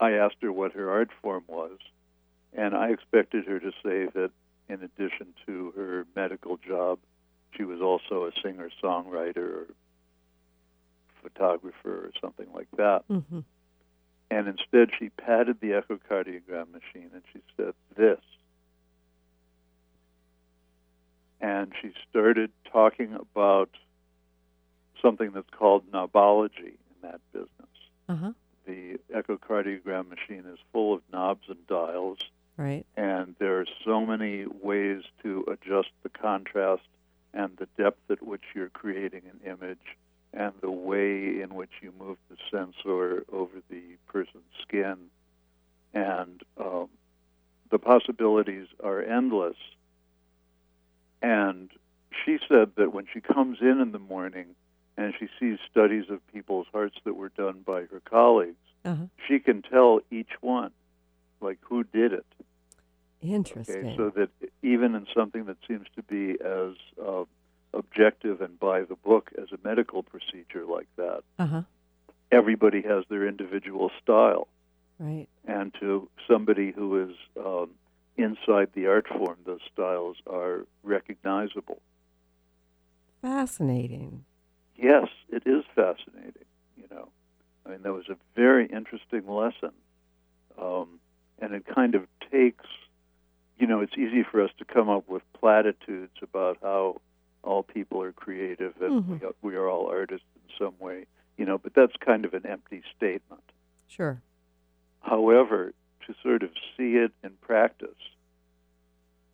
I 0.00 0.10
asked 0.14 0.42
her 0.42 0.52
what 0.52 0.72
her 0.72 0.90
art 0.90 1.10
form 1.22 1.44
was, 1.46 1.78
and 2.52 2.74
I 2.74 2.88
expected 2.90 3.46
her 3.46 3.60
to 3.60 3.70
say 3.84 4.06
that 4.14 4.32
in 4.68 4.82
addition 4.82 5.34
to 5.46 5.72
her 5.76 6.06
medical 6.14 6.56
job, 6.56 6.98
she 7.56 7.64
was 7.64 7.80
also 7.80 8.26
a 8.26 8.32
singer 8.42 8.70
songwriter 8.82 9.36
or 9.38 9.66
photographer 11.22 12.06
or 12.06 12.10
something 12.20 12.46
like 12.54 12.68
that. 12.76 13.02
hmm 13.08 13.40
And 14.30 14.48
instead, 14.48 14.90
she 14.98 15.08
patted 15.10 15.60
the 15.60 15.68
echocardiogram 15.68 16.72
machine 16.72 17.10
and 17.14 17.22
she 17.32 17.40
said, 17.56 17.74
This. 17.96 18.20
And 21.40 21.72
she 21.80 21.92
started 22.10 22.50
talking 22.72 23.14
about 23.14 23.70
something 25.02 25.32
that's 25.32 25.50
called 25.56 25.90
knobology 25.90 26.74
in 26.74 26.96
that 27.02 27.20
business. 27.32 27.50
Uh 28.08 28.16
huh. 28.16 28.32
The 28.66 28.98
echocardiogram 29.14 30.08
machine 30.08 30.44
is 30.52 30.58
full 30.72 30.94
of 30.94 31.02
knobs 31.12 31.44
and 31.48 31.64
dials, 31.66 32.18
Right. 32.56 32.86
and 32.96 33.34
there 33.38 33.60
are 33.60 33.66
so 33.84 34.04
many 34.06 34.46
ways 34.62 35.02
to 35.22 35.44
adjust 35.50 35.88
the 36.02 36.08
contrast 36.08 36.82
and 37.34 37.54
the 37.58 37.68
depth 37.76 38.10
at 38.10 38.22
which 38.26 38.42
you're 38.54 38.70
creating 38.70 39.22
an 39.30 39.40
image 39.50 39.96
and 40.32 40.52
the 40.62 40.70
way 40.70 41.40
in 41.42 41.54
which 41.54 41.70
you 41.82 41.92
move 41.98 42.16
the 42.30 42.36
sensor 42.50 43.24
over 43.30 43.58
the 43.70 43.82
person's 44.08 44.42
skin. 44.62 44.96
And 45.92 46.42
um, 46.58 46.88
the 47.70 47.78
possibilities 47.78 48.66
are 48.82 49.02
endless. 49.02 49.56
And 51.22 51.70
she 52.24 52.38
said 52.48 52.72
that 52.76 52.92
when 52.92 53.06
she 53.12 53.20
comes 53.20 53.58
in 53.60 53.80
in 53.80 53.92
the 53.92 53.98
morning 53.98 54.46
and 54.96 55.14
she 55.18 55.28
sees 55.38 55.58
studies 55.70 56.04
of 56.10 56.26
people's 56.32 56.66
hearts 56.72 56.96
that 57.04 57.14
were 57.16 57.30
done 57.30 57.62
by 57.66 57.82
her 57.82 58.00
colleagues, 58.04 58.56
Uh-huh. 58.84 59.06
she 59.26 59.38
can 59.40 59.62
tell 59.62 60.00
each 60.10 60.30
one, 60.40 60.70
like 61.40 61.58
who 61.62 61.84
did 61.84 62.12
it. 62.12 62.26
Interesting. 63.22 63.86
Okay, 63.86 63.96
so 63.96 64.10
that 64.10 64.28
even 64.62 64.94
in 64.94 65.06
something 65.14 65.46
that 65.46 65.56
seems 65.66 65.86
to 65.96 66.02
be 66.02 66.36
as 66.44 66.74
uh, 67.02 67.24
objective 67.72 68.40
and 68.40 68.58
by 68.58 68.82
the 68.82 68.96
book 68.96 69.30
as 69.40 69.48
a 69.52 69.58
medical 69.66 70.02
procedure 70.02 70.64
like 70.64 70.88
that, 70.96 71.22
uh-huh. 71.38 71.62
everybody 72.30 72.82
has 72.82 73.04
their 73.08 73.26
individual 73.26 73.90
style. 74.02 74.48
Right. 74.98 75.28
And 75.46 75.74
to 75.80 76.08
somebody 76.28 76.72
who 76.72 77.10
is 77.10 77.16
um, 77.44 77.70
inside 78.16 78.68
the 78.74 78.86
art 78.86 79.06
form, 79.08 79.36
those 79.44 79.60
styles 79.72 80.16
are 80.26 80.66
recognizable. 80.82 81.80
Fascinating. 83.22 84.24
Yes, 84.76 85.08
it 85.30 85.42
is 85.46 85.64
fascinating. 85.74 86.44
You 86.76 86.86
know, 86.90 87.08
I 87.64 87.70
mean, 87.70 87.82
that 87.82 87.92
was 87.92 88.08
a 88.08 88.16
very 88.34 88.66
interesting 88.66 89.26
lesson, 89.26 89.72
um, 90.60 91.00
and 91.40 91.54
it 91.54 91.64
kind 91.66 91.94
of 91.94 92.06
takes. 92.30 92.66
You 93.58 93.66
know, 93.66 93.80
it's 93.80 93.96
easy 93.96 94.22
for 94.22 94.42
us 94.42 94.50
to 94.58 94.64
come 94.64 94.88
up 94.88 95.08
with 95.08 95.22
platitudes 95.32 96.12
about 96.22 96.58
how 96.62 97.00
all 97.42 97.62
people 97.62 98.02
are 98.02 98.12
creative 98.12 98.74
and 98.80 99.04
Mhm. 99.04 99.20
we, 99.20 99.26
are, 99.26 99.34
we 99.42 99.56
are 99.56 99.68
all 99.68 99.86
artists 99.88 100.26
in 100.36 100.56
some 100.58 100.74
way. 100.78 101.06
You 101.38 101.44
know, 101.44 101.58
but 101.58 101.74
that's 101.74 101.96
kind 101.96 102.24
of 102.24 102.34
an 102.34 102.46
empty 102.46 102.82
statement. 102.96 103.42
Sure. 103.88 104.20
However, 105.00 105.72
to 106.06 106.14
sort 106.22 106.42
of 106.42 106.50
see 106.76 106.96
it 106.96 107.12
in 107.22 107.30
practice 107.40 107.96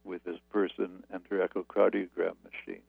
with 0.04 0.24
this 0.24 0.38
person 0.50 1.04
and 1.10 1.22
her 1.30 1.46
echocardiogram 1.46 2.34
machine. 2.44 2.82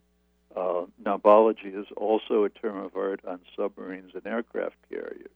Uh, 0.56 0.86
knobology 1.04 1.76
is 1.76 1.86
also 1.96 2.44
a 2.44 2.50
term 2.50 2.78
of 2.78 2.96
art 2.96 3.22
on 3.28 3.40
submarines 3.56 4.12
and 4.16 4.26
aircraft 4.26 4.76
carriers. 4.90 5.30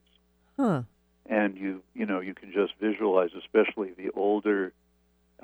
Huh. 0.57 0.83
And 1.27 1.55
you, 1.57 1.83
you 1.93 2.05
know, 2.05 2.19
you 2.19 2.33
can 2.33 2.51
just 2.51 2.73
visualize, 2.79 3.31
especially 3.37 3.91
the 3.91 4.09
older 4.11 4.73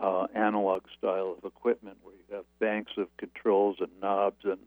uh, 0.01 0.27
analog 0.33 0.83
style 0.97 1.35
of 1.37 1.45
equipment 1.45 1.97
where 2.03 2.15
you 2.15 2.35
have 2.35 2.45
banks 2.59 2.93
of 2.97 3.07
controls 3.17 3.77
and 3.79 3.89
knobs 4.01 4.43
and, 4.43 4.59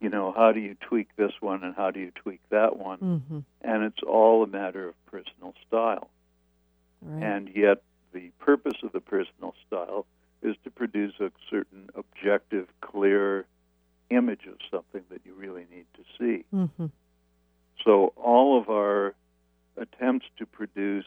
you 0.00 0.08
know, 0.08 0.32
how 0.36 0.52
do 0.52 0.60
you 0.60 0.76
tweak 0.80 1.08
this 1.16 1.32
one 1.40 1.62
and 1.62 1.74
how 1.74 1.90
do 1.90 2.00
you 2.00 2.10
tweak 2.10 2.40
that 2.50 2.76
one? 2.76 2.98
Mm-hmm. 2.98 3.38
And 3.62 3.84
it's 3.84 4.02
all 4.06 4.42
a 4.42 4.46
matter 4.46 4.88
of 4.88 5.06
personal 5.06 5.54
style. 5.66 6.10
Right. 7.02 7.22
And 7.22 7.50
yet, 7.54 7.82
the 8.12 8.30
purpose 8.38 8.78
of 8.82 8.92
the 8.92 9.00
personal 9.00 9.54
style 9.66 10.06
is 10.42 10.56
to 10.64 10.70
produce 10.70 11.14
a 11.20 11.30
certain 11.50 11.88
objective, 11.94 12.68
clear 12.80 13.46
image 14.10 14.46
of 14.46 14.58
something 14.70 15.02
that 15.10 15.20
you 15.24 15.34
really 15.34 15.66
need 15.70 15.86
to 15.94 16.02
see. 16.18 16.44
mm-hmm. 16.54 16.86
So, 17.84 18.12
all 18.16 18.58
of 18.58 18.70
our 18.70 19.14
attempts 19.76 20.26
to 20.38 20.46
produce 20.46 21.06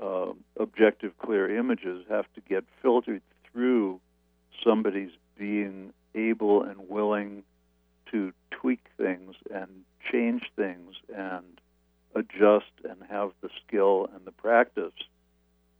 um 0.00 0.38
objective, 0.58 1.16
clear 1.18 1.56
images 1.56 2.04
have 2.08 2.26
to 2.34 2.40
get 2.48 2.64
filtered 2.82 3.22
through 3.50 4.00
somebody's 4.64 5.10
being 5.36 5.92
able 6.14 6.62
and 6.62 6.88
willing 6.88 7.42
to 8.10 8.32
tweak 8.50 8.84
things 8.96 9.34
and 9.52 9.68
change 10.10 10.42
things 10.56 10.94
and 11.14 11.60
adjust 12.14 12.72
and 12.88 12.96
have 13.08 13.30
the 13.40 13.48
skill 13.66 14.08
and 14.14 14.24
the 14.24 14.32
practice 14.32 14.92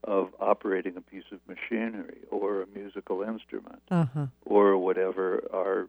of 0.04 0.28
operating 0.38 0.96
a 0.96 1.00
piece 1.00 1.24
of 1.32 1.40
machinery 1.48 2.18
or 2.30 2.62
a 2.62 2.66
musical 2.68 3.22
instrument 3.22 3.82
Uh-huh. 3.90 4.26
or 4.44 4.76
whatever 4.78 5.42
our 5.52 5.88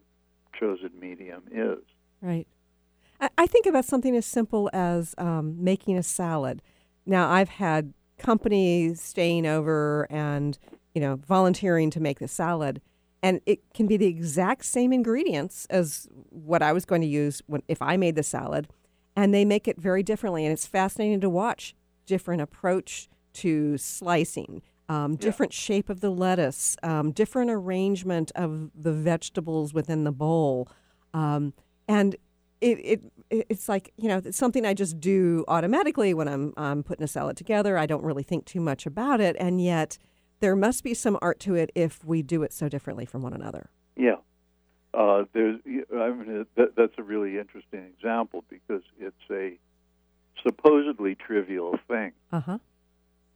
chosen 0.58 0.90
medium 0.98 1.42
is. 1.52 1.78
Right. 2.20 2.46
I, 3.20 3.28
I 3.38 3.46
think 3.46 3.66
about 3.66 3.84
something 3.84 4.16
as 4.16 4.26
simple 4.26 4.68
as 4.72 5.14
um, 5.16 5.62
making 5.62 5.96
a 5.96 6.02
salad. 6.02 6.60
Now, 7.06 7.30
I've 7.30 7.50
had 7.50 7.92
companies 8.20 9.00
staying 9.00 9.46
over 9.46 10.06
and, 10.10 10.58
you 10.94 11.00
know, 11.00 11.16
volunteering 11.16 11.90
to 11.90 12.00
make 12.00 12.20
the 12.20 12.28
salad, 12.28 12.80
and 13.22 13.40
it 13.44 13.60
can 13.74 13.86
be 13.86 13.96
the 13.96 14.06
exact 14.06 14.64
same 14.64 14.92
ingredients 14.92 15.66
as 15.70 16.08
what 16.30 16.62
I 16.62 16.72
was 16.72 16.84
going 16.84 17.02
to 17.02 17.06
use 17.06 17.42
when, 17.46 17.62
if 17.66 17.82
I 17.82 17.96
made 17.96 18.14
the 18.14 18.22
salad, 18.22 18.68
and 19.16 19.34
they 19.34 19.44
make 19.44 19.66
it 19.66 19.78
very 19.78 20.02
differently. 20.02 20.44
And 20.44 20.52
it's 20.52 20.66
fascinating 20.66 21.20
to 21.20 21.28
watch 21.28 21.74
different 22.06 22.40
approach 22.40 23.08
to 23.32 23.76
slicing, 23.76 24.62
um, 24.88 25.16
different 25.16 25.52
shape 25.52 25.88
of 25.88 26.00
the 26.00 26.10
lettuce, 26.10 26.76
um, 26.82 27.12
different 27.12 27.50
arrangement 27.50 28.32
of 28.34 28.70
the 28.74 28.92
vegetables 28.92 29.74
within 29.74 30.04
the 30.04 30.12
bowl. 30.12 30.68
Um, 31.12 31.52
and 31.86 32.16
it, 32.60 32.78
it 32.78 33.12
it- 33.30 33.46
it's 33.48 33.68
like 33.68 33.92
you 33.96 34.08
know 34.08 34.18
it's 34.24 34.36
something 34.38 34.66
I 34.66 34.74
just 34.74 35.00
do 35.00 35.44
automatically 35.48 36.14
when 36.14 36.28
I'm 36.28 36.52
I'm 36.56 36.82
putting 36.82 37.04
a 37.04 37.08
salad 37.08 37.36
together. 37.36 37.78
I 37.78 37.86
don't 37.86 38.04
really 38.04 38.22
think 38.22 38.44
too 38.44 38.60
much 38.60 38.86
about 38.86 39.20
it, 39.20 39.36
and 39.38 39.60
yet 39.62 39.98
there 40.40 40.56
must 40.56 40.82
be 40.84 40.94
some 40.94 41.18
art 41.22 41.38
to 41.40 41.54
it 41.54 41.70
if 41.74 42.04
we 42.04 42.22
do 42.22 42.42
it 42.42 42.52
so 42.52 42.68
differently 42.68 43.04
from 43.06 43.22
one 43.22 43.32
another. 43.34 43.70
Yeah. 43.96 44.16
Uh, 44.92 45.24
there's, 45.34 45.60
I 45.66 46.10
mean, 46.10 46.46
that, 46.56 46.74
that's 46.76 46.94
a 46.98 47.02
really 47.02 47.38
interesting 47.38 47.84
example 47.94 48.42
because 48.48 48.82
it's 48.98 49.14
a 49.30 49.56
supposedly 50.42 51.14
trivial 51.14 51.78
thing, 51.88 52.12
Uh 52.32 52.40
huh. 52.40 52.58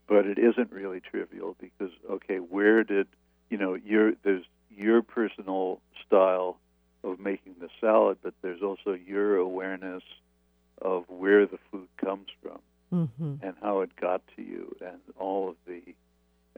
but 0.09 0.27
it 0.27 0.39
isn't 0.39 0.73
really 0.73 1.01
trivial 1.01 1.57
because 1.61 1.93
okay, 2.11 2.39
where 2.39 2.83
did 2.85 3.07
you 3.51 3.59
know 3.59 3.75
your 3.75 4.13
there's 4.23 4.45
your 4.71 5.03
personal 5.03 5.81
style 6.07 6.59
of 7.05 7.21
making 7.21 7.55
the 7.61 7.69
salad, 7.81 8.19
but 8.23 8.35
there's 8.43 8.63
also 8.63 8.93
your 8.95 9.37
awareness 9.37 10.03
of 10.81 11.05
where 11.09 11.47
the 11.47 11.59
food 11.71 11.89
comes 11.99 12.29
from 12.43 12.59
Mm-hmm. 12.93 13.35
and 13.43 13.55
how 13.61 13.81
it 13.81 13.91
got 13.97 14.23
to 14.37 14.43
you 14.43 14.77
and 14.81 15.01
all 15.19 15.49
of 15.49 15.57
the 15.67 15.83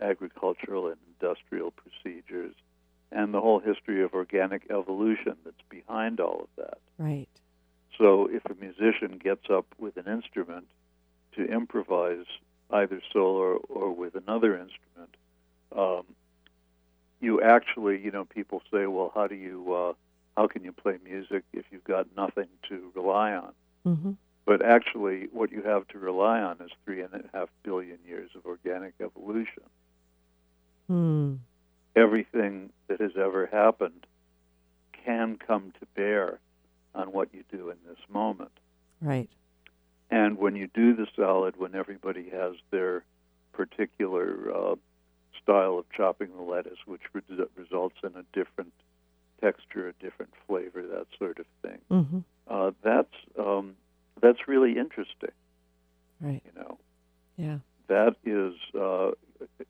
agricultural 0.02 0.88
and 0.88 0.96
industrial 1.18 1.70
procedures 1.70 2.54
and 3.10 3.32
the 3.32 3.40
whole 3.40 3.58
history 3.58 4.02
of 4.02 4.12
organic 4.12 4.70
evolution 4.70 5.36
that's 5.44 5.56
behind 5.70 6.20
all 6.20 6.40
of 6.42 6.48
that. 6.56 6.78
Right. 6.98 7.28
So 7.96 8.28
if 8.30 8.44
a 8.44 8.54
musician 8.60 9.18
gets 9.22 9.48
up 9.48 9.64
with 9.78 9.96
an 9.96 10.12
instrument 10.12 10.66
to 11.36 11.44
improvise 11.44 12.26
either 12.70 13.00
solo 13.12 13.56
or 13.70 13.92
with 13.92 14.14
another 14.14 14.58
instrument, 14.58 15.14
um, 15.74 16.02
you 17.20 17.40
actually, 17.40 17.98
you 18.02 18.10
know, 18.10 18.26
people 18.26 18.60
say, 18.70 18.86
well, 18.86 19.10
how 19.14 19.26
do 19.26 19.36
you, 19.36 19.72
uh, 19.72 19.92
how 20.36 20.46
can 20.46 20.64
you 20.64 20.72
play 20.72 20.98
music 21.02 21.44
if 21.52 21.64
you've 21.70 21.84
got 21.84 22.06
nothing 22.16 22.48
to 22.68 22.92
rely 22.94 23.32
on? 23.32 23.52
Mm-hmm. 23.86 24.12
But 24.44 24.64
actually, 24.64 25.28
what 25.32 25.50
you 25.50 25.62
have 25.62 25.88
to 25.88 25.98
rely 25.98 26.40
on 26.40 26.58
is 26.60 26.70
three 26.84 27.00
and 27.02 27.12
a 27.14 27.22
half 27.36 27.48
billion 27.64 27.98
years 28.06 28.30
of 28.36 28.46
organic 28.46 28.94
evolution. 29.00 29.64
Hmm. 30.86 31.34
Everything 31.96 32.70
that 32.86 33.00
has 33.00 33.12
ever 33.16 33.46
happened 33.46 34.06
can 35.04 35.36
come 35.44 35.72
to 35.80 35.86
bear 35.96 36.38
on 36.94 37.08
what 37.08 37.34
you 37.34 37.42
do 37.50 37.70
in 37.70 37.76
this 37.88 37.98
moment. 38.08 38.52
Right. 39.00 39.28
And 40.10 40.38
when 40.38 40.54
you 40.54 40.68
do 40.72 40.94
the 40.94 41.06
salad, 41.16 41.54
when 41.56 41.74
everybody 41.74 42.30
has 42.30 42.54
their 42.70 43.02
particular 43.52 44.52
uh, 44.54 44.76
style 45.42 45.78
of 45.78 45.86
chopping 45.96 46.28
the 46.36 46.42
lettuce, 46.42 46.78
which 46.86 47.02
res- 47.12 47.48
results 47.56 47.96
in 48.04 48.10
a 48.14 48.22
different 48.32 48.72
texture, 49.40 49.88
a 49.88 49.92
different 50.04 50.32
flavor, 50.46 50.82
that 50.82 51.06
sort 51.18 51.38
of 51.38 51.46
thing, 51.62 51.78
Mm-hmm. 51.90 52.18
uh, 52.48 52.70
that's 52.82 53.14
um, 53.38 53.74
that's 54.20 54.48
really 54.48 54.78
interesting. 54.78 55.32
Right. 56.20 56.42
You 56.44 56.60
know. 56.60 56.78
Yeah. 57.36 57.58
that 57.88 58.16
is, 58.24 58.54
uh, 58.74 59.10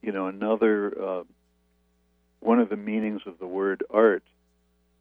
you 0.00 0.12
know, 0.12 0.28
another 0.28 0.94
uh, 1.02 1.22
one 2.40 2.60
of 2.60 2.68
the 2.68 2.76
meanings 2.76 3.22
of 3.26 3.38
the 3.40 3.46
word 3.46 3.82
art. 3.90 4.22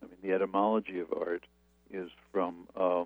I 0.01 0.07
mean, 0.07 0.17
the 0.23 0.31
etymology 0.33 0.99
of 0.99 1.13
art 1.13 1.43
is 1.91 2.09
from 2.31 2.67
um, 2.75 3.05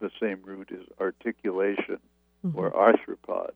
the 0.00 0.10
same 0.20 0.40
root 0.44 0.70
as 0.72 0.84
articulation 1.00 1.98
Mm-hmm. 2.46 2.56
or 2.56 2.70
arthropod. 2.70 3.50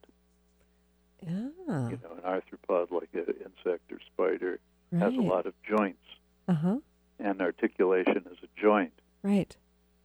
Yeah. 1.24 1.30
You 1.68 1.98
know, 2.02 2.16
an 2.16 2.22
arthropod, 2.24 2.90
like 2.90 3.10
an 3.14 3.26
insect 3.28 3.92
or 3.92 3.98
spider, 4.12 4.58
right. 4.90 5.02
has 5.02 5.14
a 5.14 5.20
lot 5.20 5.46
of 5.46 5.54
joints, 5.62 6.02
Uh 6.48 6.54
huh. 6.54 6.76
And 7.22 7.40
articulation 7.40 8.24
is 8.30 8.38
a 8.42 8.60
joint. 8.60 8.92
Right. 9.22 9.56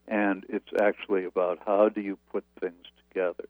And 0.08 0.46
it's 0.48 0.70
actually 0.80 1.26
about 1.26 1.60
how 1.66 1.90
do 1.90 2.02
you 2.02 2.18
put 2.32 2.46
things 2.62 2.86
together. 3.10 3.46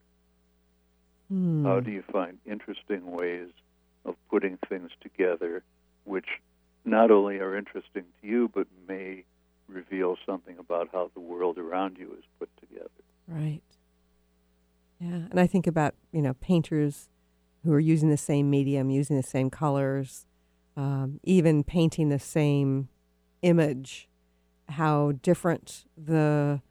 Hmm. 1.30 1.66
How 1.66 1.82
do 1.82 1.92
you 1.92 2.04
find 2.12 2.38
interesting 2.46 3.12
ways 3.12 3.50
of 4.06 4.16
putting 4.30 4.58
things 4.70 4.92
together, 5.02 5.64
which 6.06 6.28
not 6.86 7.12
only 7.12 7.38
are 7.40 7.56
interesting 7.56 8.06
to 8.22 8.28
you, 8.28 8.50
but 8.54 8.68
may 8.88 9.26
reveal 9.68 10.16
something 10.26 10.58
about 10.58 10.90
how 10.94 11.12
the 11.14 11.20
world 11.20 11.58
around 11.58 11.98
you 12.00 12.16
is 12.18 12.24
put 12.40 12.50
together? 12.60 12.90
Right. 13.28 13.62
Yeah, 15.00 15.28
and 15.30 15.40
I 15.40 15.46
think 15.46 15.68
about 15.68 15.94
you 16.12 16.22
know 16.22 16.34
painters 16.36 17.10
who 17.64 17.74
are 17.74 17.80
using 17.80 18.10
the 18.10 18.18
same 18.18 18.50
medium, 18.50 18.90
using 18.90 19.18
the 19.18 19.24
same 19.24 19.50
colors, 19.50 20.26
um, 20.78 21.20
even 21.24 21.64
painting 21.64 22.10
the 22.10 22.20
same 22.20 22.88
image, 23.42 24.08
how 24.70 25.14
different 25.22 25.86
the 25.98 26.62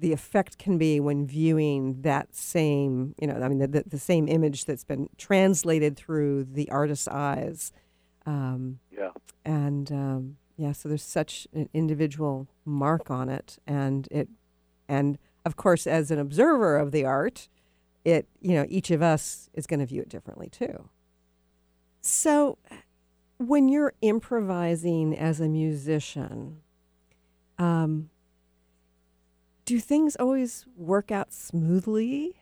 the 0.00 0.12
effect 0.12 0.58
can 0.58 0.78
be 0.78 0.98
when 0.98 1.24
viewing 1.28 2.02
that 2.02 2.34
same, 2.34 3.14
you 3.20 3.26
know, 3.28 3.40
I 3.40 3.48
mean, 3.48 3.58
the, 3.58 3.68
the, 3.68 3.84
the 3.86 3.98
same 4.00 4.26
image 4.26 4.64
that's 4.64 4.82
been 4.82 5.08
translated 5.16 5.96
through 5.96 6.42
the 6.42 6.68
artist's 6.72 7.06
eyes. 7.06 7.72
Um, 8.26 8.80
Yeah. 8.90 9.10
and 9.44 9.92
um, 9.92 10.36
yeah, 10.56 10.72
so 10.72 10.88
there's 10.88 11.04
such 11.04 11.46
an 11.54 11.68
individual 11.72 12.48
mark 12.64 13.12
on 13.12 13.28
it, 13.28 13.58
and 13.64 14.08
it, 14.10 14.28
and 14.88 15.18
of 15.44 15.54
course, 15.54 15.86
as 15.86 16.10
an 16.10 16.18
observer 16.18 16.76
of 16.78 16.90
the 16.90 17.04
art, 17.04 17.48
it, 18.04 18.26
you 18.40 18.54
know, 18.54 18.66
each 18.68 18.90
of 18.90 19.02
us 19.02 19.48
is 19.54 19.68
going 19.68 19.78
to 19.80 19.86
view 19.86 20.02
it 20.02 20.08
differently 20.08 20.48
too. 20.48 20.88
So, 22.00 22.58
when 23.38 23.68
you're 23.68 23.92
improvising 24.00 25.16
as 25.16 25.40
a 25.40 25.48
musician, 25.48 26.60
um, 27.58 28.10
do 29.64 29.78
things 29.80 30.16
always 30.16 30.64
work 30.76 31.10
out 31.10 31.32
smoothly? 31.32 32.36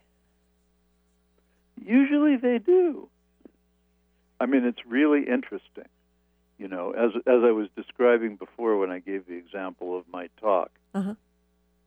Usually 1.85 2.37
they 2.37 2.59
do. 2.59 3.09
I 4.41 4.47
mean, 4.47 4.65
it's 4.65 4.85
really 4.87 5.21
interesting. 5.27 5.89
You 6.59 6.69
know, 6.69 6.93
as 6.93 7.11
as 7.27 7.43
I 7.43 7.51
was 7.51 7.69
describing 7.77 8.37
before 8.37 8.79
when 8.79 8.91
I 8.91 9.01
gave 9.01 9.27
the 9.27 9.35
example 9.35 9.99
of 9.99 10.05
my 10.09 10.29
talk, 10.41 10.71
Uh-huh. 10.95 11.15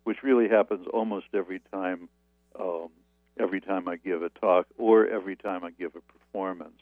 which 0.04 0.24
really 0.24 0.50
happens 0.50 0.88
almost 0.94 1.28
every 1.34 1.62
time, 1.72 2.10
um, 2.60 2.90
every 3.40 3.62
time 3.62 3.88
I 3.88 3.96
give 3.96 4.24
a 4.24 4.30
talk 4.30 4.68
or 4.78 5.08
every 5.08 5.36
time 5.36 5.64
I 5.64 5.72
give 5.72 5.96
a 5.96 6.02
performance. 6.02 6.82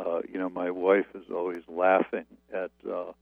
Uh, 0.00 0.20
you 0.32 0.38
know, 0.38 0.48
my 0.48 0.70
wife 0.70 1.06
is 1.14 1.24
always 1.30 1.62
laughing 1.68 2.24
at, 2.52 2.70
uh, 2.90 3.12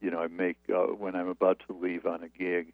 you 0.00 0.10
know, 0.10 0.18
I 0.20 0.26
make 0.26 0.56
uh, 0.68 0.86
when 1.02 1.14
I'm 1.14 1.28
about 1.28 1.60
to 1.68 1.72
leave 1.80 2.06
on 2.06 2.22
a 2.24 2.28
gig, 2.28 2.72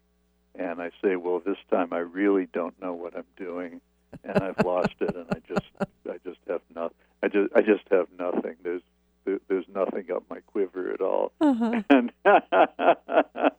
and 0.57 0.81
I 0.81 0.89
say, 1.03 1.15
well, 1.15 1.39
this 1.45 1.57
time 1.69 1.93
I 1.93 1.99
really 1.99 2.47
don't 2.51 2.79
know 2.81 2.93
what 2.93 3.15
I'm 3.15 3.25
doing, 3.37 3.79
and 4.23 4.41
I've 4.43 4.57
lost 4.65 4.95
it, 4.99 5.15
and 5.15 5.27
I 5.29 5.39
just, 5.47 5.65
I 6.09 6.17
just 6.25 6.39
have 6.49 6.61
nothing. 6.75 6.95
I 7.23 7.27
just, 7.27 7.55
I 7.55 7.61
just 7.61 7.83
have 7.91 8.07
nothing. 8.17 8.55
There's, 8.63 8.81
there, 9.25 9.39
there's 9.47 9.67
nothing 9.73 10.11
up 10.11 10.23
my 10.29 10.39
quiver 10.39 10.91
at 10.91 11.01
all, 11.01 11.31
Uh-huh. 11.39 11.81
and, 11.91 12.11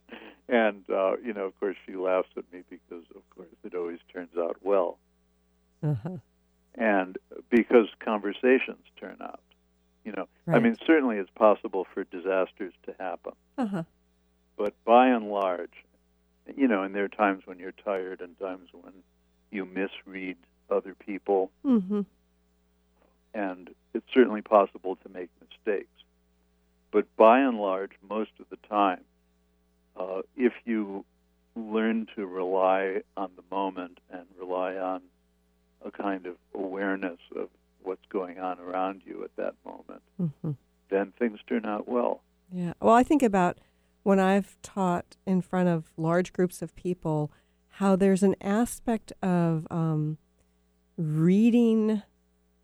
and 0.48 0.82
uh, 0.90 1.16
you 1.24 1.32
know, 1.32 1.44
of 1.46 1.58
course, 1.60 1.76
she 1.86 1.94
laughs 1.94 2.28
at 2.36 2.44
me 2.52 2.62
because, 2.68 3.04
of 3.14 3.22
course, 3.36 3.48
it 3.64 3.74
always 3.74 4.00
turns 4.12 4.36
out 4.36 4.56
well, 4.62 4.98
Uh-huh. 5.84 6.16
and 6.74 7.18
because 7.50 7.86
conversations 8.00 8.82
turn 8.98 9.16
out. 9.20 9.40
You 10.04 10.12
know, 10.12 10.28
I 10.48 10.58
mean, 10.58 10.76
certainly 10.86 11.16
it's 11.18 11.30
possible 11.30 11.86
for 11.94 12.04
disasters 12.04 12.72
to 12.86 12.94
happen 12.98 13.32
Uh-huh. 13.56 13.84
but 14.56 14.74
by 14.84 15.08
and 15.08 15.28
large, 15.30 15.84
you 16.56 16.66
know, 16.66 16.82
and 16.82 16.94
there 16.94 17.04
are 17.04 17.08
times 17.08 17.42
when 17.46 17.58
you're 17.60 17.70
tired 17.72 18.20
and 18.20 18.36
times 18.38 18.68
when 18.72 18.92
you 19.52 19.64
misread 19.64 20.36
other 20.70 20.94
people, 20.94 21.50
Mm-hmm. 21.64 22.00
and 23.34 23.70
it's 23.94 24.06
certainly 24.12 24.42
possible 24.42 24.96
to 24.96 25.08
make 25.08 25.28
mistakes. 25.40 25.88
But 26.90 27.06
by 27.16 27.40
and 27.40 27.58
large, 27.58 27.92
most 28.08 28.30
of 28.40 28.46
the 28.50 28.58
time, 28.68 29.00
uh, 29.96 30.22
if 30.36 30.52
you 30.64 31.04
learn 31.54 32.06
to 32.16 32.26
rely 32.26 33.02
on 33.16 33.30
the 33.36 33.44
moment 33.54 33.98
and 34.10 34.22
rely 34.38 34.76
on 34.76 35.02
a 35.84 35.90
kind 35.90 36.26
of 36.26 36.36
awareness 36.54 37.18
of 37.36 37.48
what's 37.82 38.04
going 38.08 38.38
on 38.38 38.58
around 38.60 39.02
you 39.04 39.24
at 39.24 39.34
that 39.36 39.54
moment, 39.64 40.02
Mm-hmm. 40.20 40.52
then 40.90 41.12
things 41.18 41.38
turn 41.48 41.64
out 41.66 41.88
well. 41.88 42.22
Yeah. 42.52 42.72
Well, 42.80 42.94
I 42.94 43.02
think 43.02 43.22
about 43.22 43.58
when 44.02 44.18
I've 44.20 44.56
taught 44.62 45.16
in 45.26 45.40
front 45.42 45.68
of 45.68 45.92
large 45.96 46.32
groups 46.32 46.60
of 46.62 46.74
people 46.76 47.30
how 47.76 47.96
there's 47.96 48.22
an 48.22 48.36
aspect 48.42 49.12
of 49.22 49.66
um, 49.70 50.18
reading 50.96 52.02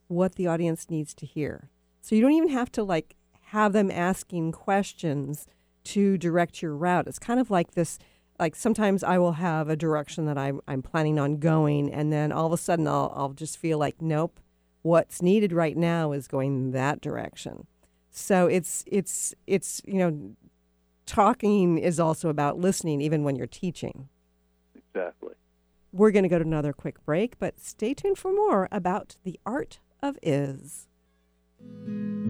what 0.08 0.34
the 0.36 0.46
audience 0.46 0.88
needs 0.90 1.14
to 1.14 1.26
hear. 1.26 1.70
So 2.00 2.14
you 2.14 2.22
don't 2.22 2.32
even 2.32 2.48
have 2.50 2.70
to 2.72 2.82
like 2.82 3.16
have 3.46 3.72
them 3.72 3.90
asking 3.90 4.52
questions 4.52 5.46
to 5.84 6.18
direct 6.18 6.60
your 6.62 6.74
route. 6.74 7.06
It's 7.06 7.18
kind 7.18 7.40
of 7.40 7.50
like 7.50 7.72
this. 7.72 7.98
Like 8.38 8.54
sometimes 8.54 9.02
I 9.02 9.18
will 9.18 9.32
have 9.32 9.68
a 9.68 9.76
direction 9.76 10.26
that 10.26 10.38
I'm 10.38 10.60
I'm 10.68 10.82
planning 10.82 11.18
on 11.18 11.38
going, 11.38 11.92
and 11.92 12.12
then 12.12 12.30
all 12.30 12.46
of 12.46 12.52
a 12.52 12.56
sudden 12.56 12.86
I'll 12.86 13.12
I'll 13.16 13.32
just 13.32 13.58
feel 13.58 13.78
like 13.78 14.00
nope, 14.00 14.38
what's 14.82 15.22
needed 15.22 15.52
right 15.52 15.76
now 15.76 16.12
is 16.12 16.28
going 16.28 16.72
that 16.72 17.00
direction. 17.00 17.66
So 18.10 18.46
it's 18.46 18.84
it's 18.86 19.34
it's 19.46 19.80
you 19.84 19.98
know, 19.98 20.34
talking 21.06 21.78
is 21.78 22.00
also 22.00 22.28
about 22.28 22.58
listening, 22.58 23.00
even 23.00 23.22
when 23.24 23.36
you're 23.36 23.46
teaching. 23.46 24.08
Exactly. 24.74 25.34
We're 25.92 26.10
going 26.10 26.24
to 26.24 26.28
go 26.28 26.38
to 26.38 26.44
another 26.44 26.72
quick 26.72 27.02
break, 27.04 27.38
but 27.38 27.60
stay 27.60 27.94
tuned 27.94 28.18
for 28.18 28.32
more 28.32 28.68
about 28.70 29.16
the 29.24 29.38
art 29.46 29.78
of 30.02 30.18
is. 30.22 30.86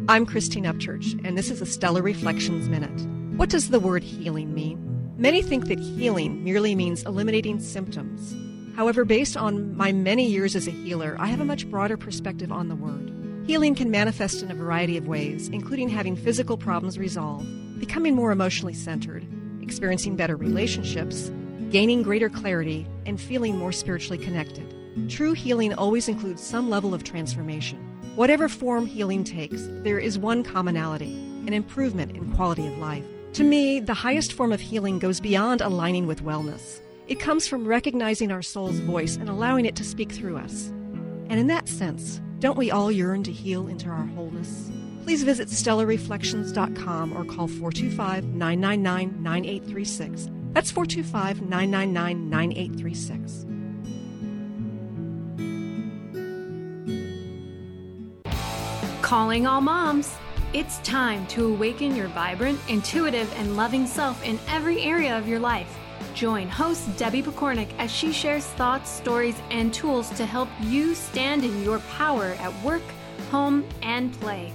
I'm 0.09 0.25
Christine 0.25 0.65
Upchurch, 0.65 1.21
and 1.27 1.37
this 1.37 1.51
is 1.51 1.61
a 1.61 1.67
Stellar 1.67 2.03
Reflections 2.03 2.69
Minute. 2.69 3.07
What 3.37 3.51
does 3.51 3.69
the 3.71 3.81
word 3.81 4.03
healing 4.03 4.55
mean? 4.55 5.13
Many 5.17 5.43
think 5.43 5.67
that 5.67 5.81
healing 5.81 6.45
merely 6.45 6.75
means 6.75 7.03
eliminating 7.03 7.59
symptoms. 7.59 8.37
However, 8.79 9.05
based 9.05 9.37
on 9.37 9.77
my 9.77 9.91
many 9.91 10.25
years 10.25 10.55
as 10.55 10.69
a 10.69 10.71
healer, 10.71 11.17
I 11.19 11.27
have 11.27 11.41
a 11.41 11.45
much 11.45 11.69
broader 11.69 11.97
perspective 11.97 12.53
on 12.53 12.69
the 12.69 12.77
word. 12.77 13.13
Healing 13.45 13.75
can 13.75 13.91
manifest 13.91 14.41
in 14.41 14.53
a 14.53 14.55
variety 14.55 14.97
of 14.97 15.09
ways, 15.09 15.49
including 15.49 15.89
having 15.89 16.15
physical 16.15 16.57
problems 16.57 16.97
resolved, 16.97 17.81
becoming 17.81 18.15
more 18.15 18.31
emotionally 18.31 18.75
centered, 18.75 19.27
experiencing 19.61 20.15
better 20.15 20.37
relationships, 20.37 21.33
gaining 21.71 22.05
greater 22.05 22.29
clarity, 22.29 22.87
and 23.05 23.21
feeling 23.21 23.59
more 23.59 23.73
spiritually 23.73 24.17
connected. 24.17 24.73
True 25.11 25.33
healing 25.33 25.75
always 25.75 26.07
includes 26.07 26.41
some 26.41 26.71
level 26.71 26.95
of 26.95 27.03
transformation. 27.03 27.79
Whatever 28.15 28.49
form 28.49 28.87
healing 28.87 29.25
takes, 29.25 29.67
there 29.83 29.99
is 29.99 30.21
one 30.21 30.45
commonality 30.45 31.15
an 31.49 31.53
improvement 31.53 32.17
in 32.17 32.33
quality 32.37 32.69
of 32.69 32.79
life. 32.79 33.05
To 33.33 33.43
me, 33.43 33.81
the 33.81 33.95
highest 33.95 34.35
form 34.35 34.53
of 34.53 34.61
healing 34.61 35.01
goes 35.01 35.19
beyond 35.19 35.63
aligning 35.63 36.07
with 36.07 36.23
wellness. 36.23 36.81
It 37.09 37.19
comes 37.21 37.49
from 37.49 37.67
recognizing 37.67 38.31
our 38.31 38.43
soul's 38.43 38.81
voice 38.81 39.17
and 39.17 39.31
allowing 39.31 39.65
it 39.65 39.75
to 39.77 39.85
speak 39.85 40.13
through 40.13 40.37
us. 40.37 40.67
And 41.31 41.41
in 41.41 41.47
that 41.47 41.67
sense, 41.67 42.21
don't 42.39 42.59
we 42.59 42.71
all 42.71 42.93
yearn 42.93 43.23
to 43.23 43.33
heal 43.33 43.67
into 43.67 43.89
our 43.89 44.05
wholeness? 44.05 44.71
Please 45.05 45.23
visit 45.23 45.49
stellarreflections.com 45.49 47.17
or 47.17 47.25
call 47.25 47.49
425 47.49 48.27
999 48.27 49.23
9836. 49.23 50.29
That's 50.53 50.71
425 50.71 51.41
999 51.49 52.29
9836. 52.29 53.47
Calling 59.01 59.47
all 59.47 59.63
moms. 59.63 60.15
It's 60.53 60.77
time 60.81 61.27
to 61.29 61.47
awaken 61.47 61.97
your 61.97 62.09
vibrant, 62.09 62.61
intuitive, 62.69 63.33
and 63.39 63.57
loving 63.57 63.87
self 63.87 64.23
in 64.23 64.39
every 64.49 64.83
area 64.83 65.17
of 65.17 65.27
your 65.27 65.41
life. 65.41 65.75
Join 66.19 66.49
host 66.49 66.97
Debbie 66.97 67.23
Pokornik 67.23 67.69
as 67.79 67.93
she 67.93 68.11
shares 68.11 68.45
thoughts, 68.45 68.91
stories, 68.91 69.37
and 69.53 69.73
tools 69.73 70.11
to 70.17 70.27
help 70.27 70.49
you 70.63 70.97
stand 70.97 71.45
in 71.45 71.63
your 71.63 71.79
power 71.79 72.35
at 72.41 72.53
work, 72.65 72.83
home, 73.31 73.65
and 73.83 74.13
play. 74.21 74.53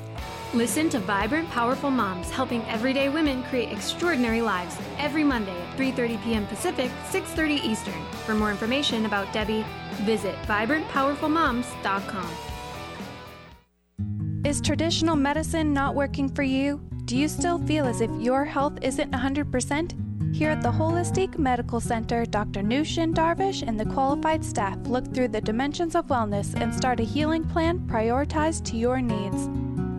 Listen 0.54 0.90
to 0.90 1.00
Vibrant 1.00 1.50
Powerful 1.52 1.90
Moms 1.90 2.30
helping 2.30 2.64
everyday 2.64 3.08
women 3.08 3.44
create 3.44 3.72
extraordinary 3.72 4.42
lives 4.42 4.78
every 4.98 5.24
Monday 5.24 5.56
at 5.58 5.78
3:30 5.78 6.22
p.m. 6.26 6.46
Pacific, 6.48 6.92
6:30 7.12 7.64
Eastern. 7.64 8.04
For 8.26 8.36
more 8.36 8.52
information 8.52 9.06
about 9.06 9.32
Debbie, 9.32 9.64
visit 10.02 10.36
vibrantpowerfulmoms.com. 10.48 12.30
Is 14.44 14.60
traditional 14.60 15.16
medicine 15.16 15.72
not 15.72 15.96
working 15.96 16.28
for 16.28 16.44
you? 16.44 16.82
Do 17.06 17.16
you 17.16 17.30
still 17.30 17.58
feel 17.60 17.86
as 17.86 18.02
if 18.02 18.12
your 18.20 18.44
health 18.44 18.80
isn't 18.82 19.12
100%? 19.12 20.03
Here 20.34 20.50
at 20.50 20.64
the 20.64 20.72
Holistic 20.72 21.38
Medical 21.38 21.80
Center, 21.80 22.26
Dr. 22.26 22.64
Nushin 22.64 23.14
Darvish 23.14 23.62
and 23.62 23.80
the 23.80 23.86
qualified 23.86 24.44
staff 24.44 24.80
look 24.88 25.14
through 25.14 25.28
the 25.28 25.40
dimensions 25.40 25.94
of 25.94 26.08
wellness 26.08 26.60
and 26.60 26.74
start 26.74 27.00
a 27.00 27.04
healing 27.04 27.44
plan 27.44 27.78
prioritized 27.82 28.66
to 28.66 28.76
your 28.76 29.00
needs. 29.00 29.48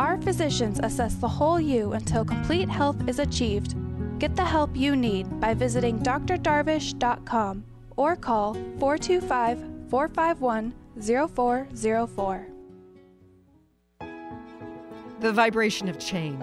Our 0.00 0.20
physicians 0.20 0.80
assess 0.82 1.14
the 1.14 1.28
whole 1.28 1.60
you 1.60 1.92
until 1.92 2.24
complete 2.24 2.68
health 2.68 2.96
is 3.08 3.20
achieved. 3.20 3.76
Get 4.18 4.34
the 4.34 4.44
help 4.44 4.76
you 4.76 4.96
need 4.96 5.38
by 5.38 5.54
visiting 5.54 6.00
drdarvish.com 6.00 7.64
or 7.96 8.16
call 8.16 8.54
425 8.80 9.58
451 9.88 10.74
0404. 11.00 12.46
The 15.20 15.32
vibration 15.32 15.88
of 15.88 16.00
change, 16.00 16.42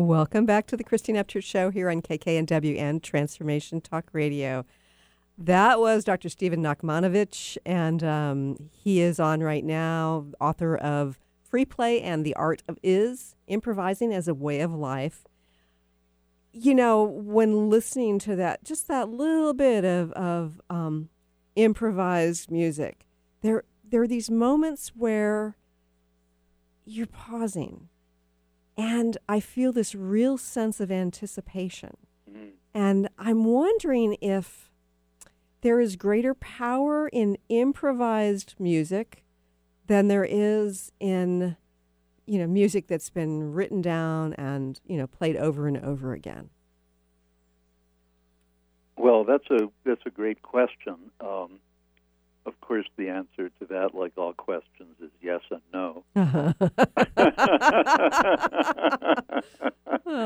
Welcome 0.00 0.46
back 0.46 0.66
to 0.68 0.78
the 0.78 0.82
Christine 0.82 1.16
Upchurch 1.16 1.44
Show 1.44 1.68
here 1.68 1.90
on 1.90 2.00
KKNW 2.00 2.78
and 2.78 3.02
Transformation 3.02 3.82
Talk 3.82 4.06
Radio. 4.14 4.64
That 5.36 5.78
was 5.78 6.04
Dr. 6.04 6.30
Stephen 6.30 6.62
Nachmanovitch, 6.62 7.58
and 7.66 8.02
um, 8.02 8.70
he 8.72 9.02
is 9.02 9.20
on 9.20 9.42
right 9.42 9.62
now, 9.62 10.24
author 10.40 10.74
of 10.74 11.18
Free 11.42 11.66
Play 11.66 12.00
and 12.00 12.24
the 12.24 12.34
Art 12.34 12.62
of 12.66 12.78
Is 12.82 13.36
Improvising 13.46 14.14
as 14.14 14.26
a 14.26 14.32
Way 14.32 14.60
of 14.60 14.72
Life. 14.72 15.26
You 16.50 16.74
know, 16.74 17.02
when 17.02 17.68
listening 17.68 18.18
to 18.20 18.34
that, 18.36 18.64
just 18.64 18.88
that 18.88 19.10
little 19.10 19.52
bit 19.52 19.84
of, 19.84 20.12
of 20.12 20.62
um, 20.70 21.10
improvised 21.56 22.50
music, 22.50 23.04
there, 23.42 23.64
there 23.84 24.00
are 24.00 24.08
these 24.08 24.30
moments 24.30 24.92
where 24.96 25.58
you're 26.86 27.06
pausing. 27.06 27.90
And 28.80 29.18
I 29.28 29.40
feel 29.40 29.72
this 29.72 29.94
real 29.94 30.38
sense 30.38 30.80
of 30.80 30.90
anticipation. 30.90 31.96
And 32.72 33.08
I'm 33.18 33.44
wondering 33.44 34.16
if 34.20 34.70
there 35.60 35.80
is 35.80 35.96
greater 35.96 36.34
power 36.34 37.08
in 37.08 37.36
improvised 37.48 38.54
music 38.58 39.24
than 39.86 40.08
there 40.08 40.26
is 40.28 40.92
in 41.00 41.56
you 42.26 42.38
know 42.38 42.46
music 42.46 42.86
that's 42.86 43.10
been 43.10 43.52
written 43.52 43.82
down 43.82 44.34
and 44.34 44.80
you 44.86 44.96
know 44.96 45.08
played 45.08 45.36
over 45.36 45.66
and 45.66 45.76
over 45.78 46.12
again 46.12 46.48
Well, 49.00 49.24
that's 49.24 49.50
a 49.50 49.70
that's 49.84 50.02
a 50.04 50.10
great 50.10 50.42
question. 50.42 50.96
Um, 51.20 51.58
of 52.46 52.60
course, 52.60 52.86
the 52.96 53.08
answer 53.08 53.50
to 53.60 53.66
that, 53.66 53.94
like 53.94 54.12
all 54.16 54.32
questions, 54.32 54.96
is 55.02 55.10
yes 55.20 55.40
and 55.50 55.60
no. 55.72 56.04
I 56.16 56.54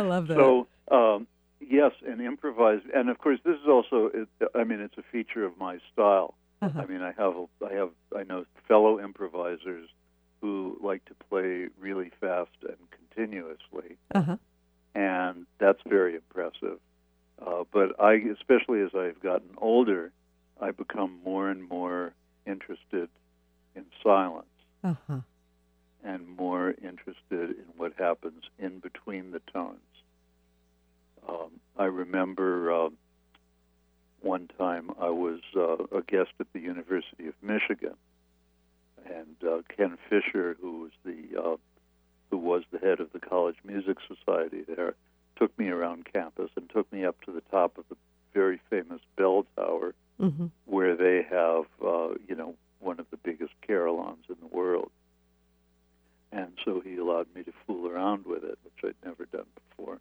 love 0.02 0.28
that. 0.28 0.36
So, 0.36 0.66
um, 0.90 1.26
yes, 1.60 1.92
and 2.06 2.20
improvise, 2.20 2.80
and 2.94 3.08
of 3.10 3.18
course, 3.18 3.40
this 3.44 3.56
is 3.56 3.68
also. 3.68 4.10
I 4.54 4.64
mean, 4.64 4.80
it's 4.80 4.98
a 4.98 5.04
feature 5.10 5.44
of 5.44 5.58
my 5.58 5.78
style. 5.92 6.34
Uh-huh. 6.62 6.80
I 6.80 6.86
mean, 6.86 7.02
I 7.02 7.12
have, 7.18 7.34
I 7.68 7.74
have, 7.74 7.90
I 8.16 8.22
know 8.22 8.46
fellow 8.66 9.00
improvisers 9.00 9.88
who 10.40 10.78
like 10.82 11.04
to 11.06 11.14
play 11.28 11.68
really 11.78 12.10
fast 12.20 12.50
and 12.62 12.78
continuously, 12.90 13.98
uh-huh. 14.14 14.36
and 14.94 15.46
that's 15.58 15.80
very 15.86 16.14
impressive. 16.14 16.78
Uh, 17.44 17.64
but 17.72 18.00
I, 18.00 18.14
especially 18.14 18.82
as 18.82 18.94
I've 18.94 19.20
gotten 19.20 19.50
older, 19.58 20.12
I 20.64 20.70
become 20.70 21.20
more 21.22 21.50
and 21.50 21.68
more 21.68 22.14
interested 22.46 23.10
in 23.76 23.84
silence 24.02 24.46
Uh-huh. 24.82 25.20
and 26.02 26.26
more 26.26 26.70
interested 26.70 27.50
in 27.50 27.66
what 27.76 27.92
happens 27.98 28.44
in 28.58 28.78
between 28.78 29.30
the 29.30 29.40
tones. 29.52 29.92
Um, 31.28 31.50
I 31.76 31.84
remember 31.84 32.72
uh, 32.72 32.88
one 34.22 34.48
time 34.58 34.90
I 34.98 35.10
was 35.10 35.40
uh, 35.54 35.84
a 35.98 36.02
guest 36.02 36.30
at 36.40 36.50
the 36.54 36.60
University 36.60 37.26
of 37.28 37.34
Michigan, 37.42 37.96
and 39.04 39.36
uh, 39.46 39.60
Ken 39.76 39.98
Fisher, 40.08 40.56
who 40.62 40.80
was 40.80 40.92
the 41.04 41.18
uh, 41.42 41.56
who 42.30 42.38
was 42.38 42.62
the 42.70 42.78
head 42.78 43.00
of 43.00 43.12
the 43.12 43.20
College 43.20 43.56
Music 43.64 43.98
Society 44.08 44.62
there, 44.66 44.94
took 45.36 45.56
me 45.58 45.68
around 45.68 46.06
campus 46.10 46.50
and 46.56 46.70
took 46.70 46.90
me 46.90 47.04
up 47.04 47.20
to 47.26 47.32
the 47.32 47.42
top 47.50 47.76
of 47.76 47.84
the 47.90 47.96
very 48.32 48.60
famous 48.70 49.00
bell 49.16 49.44
tower 49.56 49.94
Mm-hmm. 50.20 50.46
where 50.66 50.94
they 50.96 51.26
have, 51.28 51.64
uh, 51.84 52.14
you 52.28 52.36
know, 52.36 52.54
one 52.78 53.00
of 53.00 53.06
the 53.10 53.16
biggest 53.16 53.52
carillons 53.66 54.24
in 54.28 54.36
the 54.40 54.56
world. 54.56 54.92
And 56.30 56.52
so 56.64 56.80
he 56.80 56.96
allowed 56.96 57.26
me 57.34 57.42
to 57.42 57.52
fool 57.66 57.88
around 57.88 58.24
with 58.24 58.44
it, 58.44 58.56
which 58.62 58.84
I'd 58.84 59.06
never 59.06 59.24
done 59.26 59.46
before. 59.68 59.98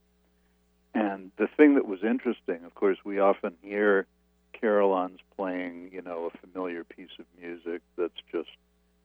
And 0.94 1.32
the 1.38 1.48
thing 1.58 1.76
that 1.76 1.88
was 1.88 2.04
interesting, 2.04 2.64
of 2.64 2.76
course, 2.76 3.00
we 3.04 3.20
often 3.20 3.54
hear 3.64 4.06
carillons 4.54 5.20
playing, 5.36 5.90
you 5.92 6.02
know, 6.02 6.30
a 6.34 6.38
familiar 6.48 6.84
piece 6.84 7.18
of 7.18 7.26
music 7.42 7.82
that's 7.98 8.14
just 8.32 8.50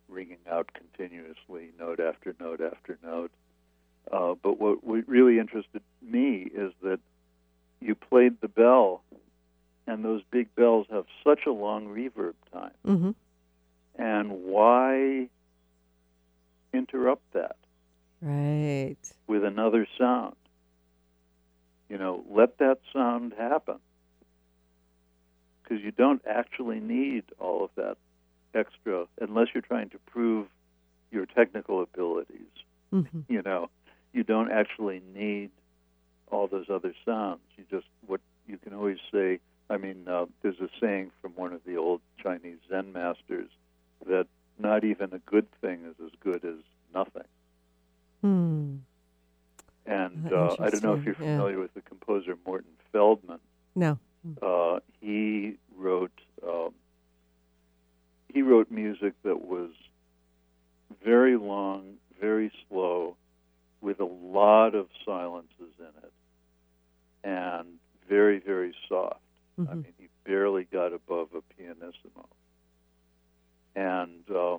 ringing 0.09 0.39
out 0.51 0.71
continuously, 0.75 1.71
note 1.79 2.01
after 2.01 2.35
note 2.39 2.61
after 2.61 2.99
note. 3.03 3.31
Uh, 4.13 4.35
but 4.43 4.61
what 4.61 4.79
really 4.85 5.39
interested 5.39 5.83
me 6.03 6.51
is 6.55 6.73
that 6.83 7.01
you 7.81 7.95
played 7.95 8.41
the 8.41 8.49
bell 8.49 9.03
and 9.89 10.05
those 10.05 10.23
big 10.31 10.55
bells 10.55 10.87
have 10.91 11.07
such 11.25 11.41
a 11.47 11.51
long 11.51 11.87
reverb 11.87 12.35
time. 12.53 12.71
Mm-hmm. 12.87 13.11
And 13.97 14.45
why 14.45 15.29
interrupt 16.73 17.33
that 17.33 17.57
Right. 18.21 18.97
with 19.27 19.45
another 19.45 19.87
sound? 19.99 20.37
You 21.89 21.97
know, 21.97 22.23
let 22.31 22.59
that 22.59 22.79
sound 22.93 23.33
happen. 23.37 23.79
Because 25.63 25.83
you 25.83 25.91
don't 25.91 26.23
actually 26.29 26.81
need 26.81 27.25
all 27.39 27.65
of 27.65 27.71
that 27.77 27.97
extra 28.55 29.07
unless 29.21 29.49
you're 29.55 29.63
trying 29.63 29.89
to 29.91 29.99
prove 29.99 30.47
your 31.11 31.25
technical 31.27 31.83
abilities. 31.83 32.53
Mm-hmm. 32.93 33.21
You 33.29 33.43
know, 33.43 33.71
you 34.13 34.23
don't 34.23 34.51
actually 34.51 35.01
need 35.15 35.51
all 36.31 36.47
those 36.47 36.67
other 36.69 36.95
sounds. 37.07 37.41
You 37.57 37.65
just, 37.71 37.87
what 38.07 38.21
you 38.47 38.59
can 38.59 38.75
always 38.75 38.99
say, 39.11 39.41
I 39.71 39.77
mean, 39.77 40.09
uh, 40.09 40.27
there's 40.43 40.61
a 40.61 40.69
saying 40.81 41.11
from 41.21 41.33
one 41.33 41.53
of 41.53 41.63
the 41.65 41.77
old 41.77 42.01
Chinese 42.23 42.59
Zen 42.69 42.93
masters 42.93 43.51
that 44.07 44.27
not 44.59 44.85
even 44.85 45.13
a 45.13 45.19
good 45.19 45.47
thing 45.61 45.85
is 45.85 45.95
as 46.05 46.13
good 46.21 46.45
as 46.45 46.57
nothing. 46.95 47.29
Hmm. 48.23 48.77
And 49.87 50.33
Uh, 50.33 50.57
I 50.59 50.71
don't 50.71 50.83
know 50.83 50.95
if 50.95 51.05
you're 51.05 51.15
interesting, 51.15 51.27
yeah. 51.27 51.37
familiar 51.39 51.59
with 51.59 51.75
the 51.75 51.81
composer 51.83 52.37
Morton 52.47 52.71
Feldman. 52.93 53.41
No. 53.75 53.99
Uh, 54.43 54.81
he 55.01 55.57
wrote 55.77 56.13
um, 56.47 56.75
he 58.33 58.43
wrote 58.43 58.71
music 58.71 59.15
that 59.23 59.41
was 59.47 59.71
very 61.05 61.37
long, 61.37 61.95
very 62.21 62.51
slow, 62.69 63.17
with 63.81 64.01
a 64.01 64.05
lot 64.05 64.75
of 64.75 64.89
silences 65.05 65.73
in 65.79 65.93
it, 66.03 66.13
and 67.25 67.67
very, 68.09 68.39
very 68.39 68.75
soft. 68.89 69.21
I 69.59 69.63
Mhm. 69.63 69.83
mean, 69.83 69.95
he 69.99 70.09
barely 70.25 70.65
got 70.65 70.93
above 70.93 71.35
a 71.35 71.43
pianissimo. 71.43 72.29
And 73.75 74.29
uh, 74.31 74.59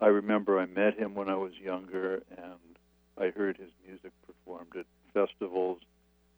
I 0.00 0.06
remember 0.06 0.58
I 0.58 0.66
met 0.66 0.94
him 0.98 1.14
when 1.14 1.28
I 1.28 1.34
was 1.36 1.52
younger, 1.58 2.22
and 2.36 2.78
I 3.16 3.30
heard 3.30 3.56
his 3.56 3.70
music 3.86 4.12
performed 4.26 4.76
at 4.76 4.86
festivals, 5.12 5.80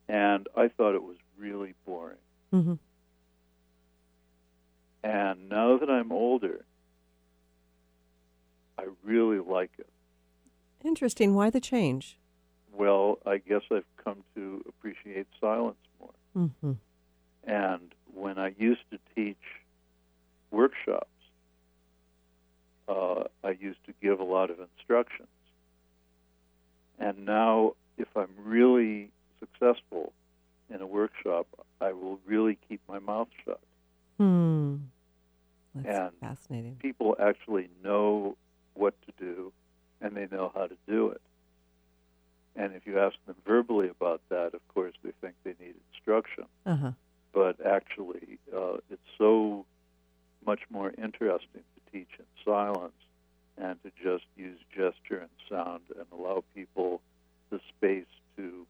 and 0.09 0.49
I 0.57 0.69
thought 0.69 0.95
it 0.95 1.03
was 1.03 1.17
really 1.37 1.75
boring. 1.85 2.19
Mm-hmm. 2.53 2.75
And 5.03 5.49
now 5.49 5.79
that 5.79 5.91
I'm 5.91 6.13
older, 6.13 6.65
I 8.79 8.87
really 9.03 9.39
like 9.39 9.73
it. 9.79 9.89
Interesting. 10.85 11.35
Why 11.35 11.51
the 11.51 11.61
change? 11.61 12.19
Well, 12.73 13.19
I 13.27 13.39
guess 13.39 13.63
I've 13.71 13.85
come 14.03 14.25
to 14.35 14.63
appreciate 14.69 15.27
silence 15.41 15.77
more. 15.99 16.15
Mm-hmm. 16.37 16.73
And 17.45 17.93
when 18.15 18.39
I 18.39 18.55
used 18.59 18.83
to 18.91 18.99
teach 19.15 19.37
workshops, 20.51 21.07
uh, 22.89 23.25
I 23.45 23.51
used 23.51 23.85
to 23.87 23.95
give 24.03 24.21
a 24.21 24.25
lot 24.25 24.51
of 24.51 24.59
instructions. 24.61 25.29
And 26.99 27.25
now, 27.25 27.75
if 27.97 28.09
I'm 28.17 28.31
really 28.45 29.11
successful 29.39 30.13
in 30.69 30.81
a 30.81 30.87
workshop, 30.87 31.47
I 31.81 31.93
will 31.93 32.19
really 32.27 32.59
keep 32.69 32.81
my 32.89 32.99
mouth 32.99 33.29
shut. 33.45 33.61
Hmm. 34.19 34.77
That's 35.75 35.99
And 35.99 36.13
fascinating. 36.21 36.77
People 36.77 37.17
actually 37.21 37.69
know 37.83 38.37
what 38.75 38.95
to 39.07 39.13
do, 39.19 39.53
and 40.01 40.17
they 40.17 40.27
know 40.31 40.51
how 40.55 40.67
to 40.67 40.77
do 40.87 41.11
it. 41.11 41.21
And 42.57 42.75
if 42.75 42.87
you 42.87 42.99
ask 42.99 43.15
them 43.27 43.37
verbally 43.47 43.89
about 43.89 44.21
that, 44.29 44.55
of 44.55 44.67
course, 44.69 44.95
they 45.03 45.13
think 45.21 45.35
they 45.45 45.55
need 45.65 45.75
instruction. 45.95 46.45
Uh 46.67 46.77
huh. 46.77 46.91
But 47.33 47.65
actually, 47.65 48.39
uh, 48.55 48.79
it's 48.91 49.01
so 49.19 49.65
much 50.45 50.61
more 50.71 50.89
interesting 50.91 51.63
to 51.63 51.93
teach 51.93 52.09
in 52.19 52.25
silence 52.45 52.93
and 53.57 53.81
to 53.83 53.91
just 54.03 54.25
use 54.37 54.59
gesture 54.71 55.19
and 55.19 55.31
sound 55.49 55.83
and 55.97 56.07
allow 56.13 56.43
people 56.55 57.01
the 57.51 57.61
space 57.77 58.07
to 58.37 58.67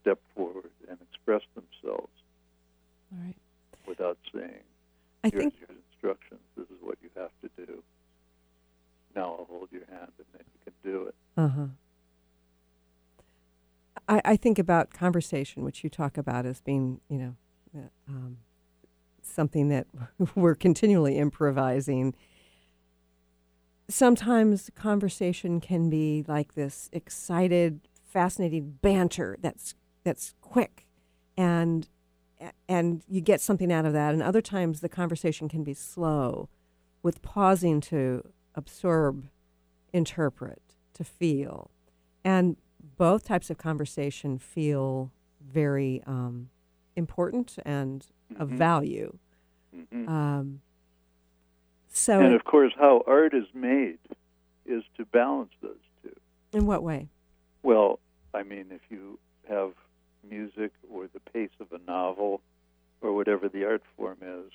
step 0.00 0.18
forward 0.34 0.70
and 0.88 0.98
express 1.12 1.42
themselves 1.54 2.12
All 3.12 3.24
right. 3.24 3.36
without 3.86 4.18
saying, 4.34 4.64
I 5.22 5.30
here's 5.30 5.42
think 5.42 5.54
your 5.60 5.76
instructions, 5.92 6.40
this 6.56 6.66
is 6.66 6.80
what 6.80 6.98
you 7.02 7.10
have 7.16 7.30
to 7.42 7.66
do. 7.66 7.82
Now 9.14 9.36
I'll 9.38 9.46
hold 9.48 9.68
your 9.70 9.84
hand 9.88 10.10
and 10.18 10.26
then 10.32 10.42
you 10.44 10.60
can 10.64 10.72
do 10.82 11.06
it. 11.06 11.14
Uh 11.36 11.48
huh. 11.48 11.66
I, 14.08 14.20
I 14.24 14.36
think 14.36 14.58
about 14.58 14.92
conversation, 14.92 15.62
which 15.62 15.84
you 15.84 15.90
talk 15.90 16.16
about 16.16 16.46
as 16.46 16.60
being, 16.60 17.00
you 17.08 17.18
know, 17.18 17.36
um, 18.08 18.38
something 19.22 19.68
that 19.68 19.86
we're 20.34 20.54
continually 20.54 21.18
improvising. 21.18 22.14
Sometimes 23.88 24.70
conversation 24.74 25.60
can 25.60 25.90
be 25.90 26.24
like 26.26 26.54
this 26.54 26.88
excited, 26.92 27.80
fascinating 28.04 28.78
banter 28.80 29.36
that's 29.40 29.74
that's 30.04 30.34
quick, 30.40 30.86
and 31.36 31.88
and 32.68 33.02
you 33.08 33.20
get 33.20 33.40
something 33.40 33.72
out 33.72 33.84
of 33.84 33.92
that. 33.92 34.14
And 34.14 34.22
other 34.22 34.40
times 34.40 34.80
the 34.80 34.88
conversation 34.88 35.48
can 35.48 35.62
be 35.62 35.74
slow, 35.74 36.48
with 37.02 37.22
pausing 37.22 37.80
to 37.82 38.28
absorb, 38.54 39.28
interpret, 39.92 40.62
to 40.94 41.04
feel, 41.04 41.70
and 42.24 42.56
both 42.96 43.24
types 43.24 43.50
of 43.50 43.58
conversation 43.58 44.38
feel 44.38 45.12
very 45.40 46.02
um, 46.06 46.48
important 46.96 47.58
and 47.64 48.06
of 48.36 48.48
Mhm. 48.50 48.56
value. 48.58 49.18
hmm 49.72 50.08
Um, 50.08 50.60
so, 51.88 52.20
and 52.20 52.34
of 52.34 52.44
course, 52.44 52.72
how 52.76 53.02
art 53.06 53.34
is 53.34 53.46
made 53.54 53.98
is 54.64 54.84
to 54.96 55.04
balance 55.06 55.52
those 55.60 55.80
two. 56.02 56.14
in 56.52 56.66
what 56.66 56.82
way? 56.82 57.08
Well, 57.62 57.98
I 58.34 58.42
mean, 58.42 58.66
if 58.70 58.80
you 58.90 59.18
have 59.48 59.74
music 60.22 60.72
or 60.90 61.08
the 61.08 61.20
pace 61.20 61.50
of 61.60 61.72
a 61.72 61.78
novel 61.78 62.40
or 63.00 63.12
whatever 63.14 63.48
the 63.48 63.64
art 63.64 63.82
form 63.96 64.18
is, 64.22 64.52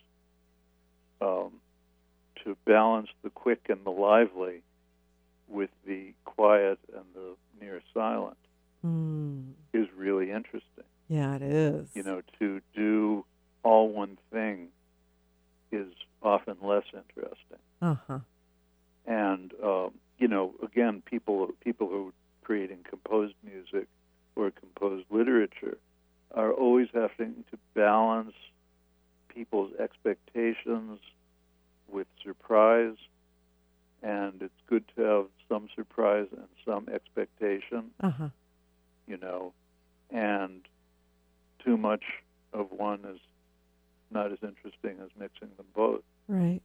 um, 1.22 1.60
to 2.44 2.56
balance 2.66 3.10
the 3.24 3.30
quick 3.30 3.68
and 3.70 3.84
the 3.86 3.92
lively 3.92 4.62
with 5.48 5.70
the 5.86 6.14
quiet 6.26 6.80
and 6.94 7.06
the 7.14 7.36
near 7.60 7.82
silent 7.94 8.38
Mm, 8.86 9.54
is 9.74 9.88
really 9.96 10.30
interesting. 10.32 10.84
Yeah, 11.08 11.36
it 11.36 11.42
is. 11.42 11.88
You 11.94 12.04
know, 12.04 12.22
to 12.40 12.62
do 12.76 13.26
all 13.64 13.90
one 13.90 14.18
thing 14.32 14.68
is 15.72 15.88
often 16.22 16.58
less 16.62 16.84
interesting. 16.94 17.60
Uh 17.82 17.96
huh. 18.08 18.20
and 19.06 19.54
um, 19.64 19.92
you 20.18 20.28
know, 20.28 20.54
again, 20.64 21.02
people 21.06 21.50
people 21.64 21.88
who 21.88 22.08
are 22.08 22.12
creating 22.44 22.80
composed 22.90 23.36
music 23.44 23.88
or 24.36 24.52
composed 24.52 25.06
literature 25.10 25.78
are 26.34 26.52
always 26.52 26.88
having 26.94 27.44
to 27.52 27.58
balance 27.74 28.34
people's 29.30 29.72
expectations 29.80 31.00
with 31.90 32.08
surprise, 32.24 32.96
and 34.02 34.42
it's 34.42 34.54
good 34.68 34.84
to 34.96 35.02
have 35.04 35.26
some 35.48 35.70
surprise 35.76 36.28
and 36.32 36.48
some 36.66 36.88
expectation, 36.94 37.92
Uh 38.02 38.10
huh. 38.10 38.30
you 39.08 39.18
know, 39.18 39.54
and 40.10 40.62
too 41.64 41.78
much 41.78 42.04
of 42.54 42.72
one 42.72 43.04
is 43.06 43.20
not 44.12 44.32
as 44.32 44.38
interesting 44.42 44.98
as 45.04 45.10
mixing 45.20 45.50
them 45.58 45.66
both. 45.76 46.02
Right. 46.28 46.62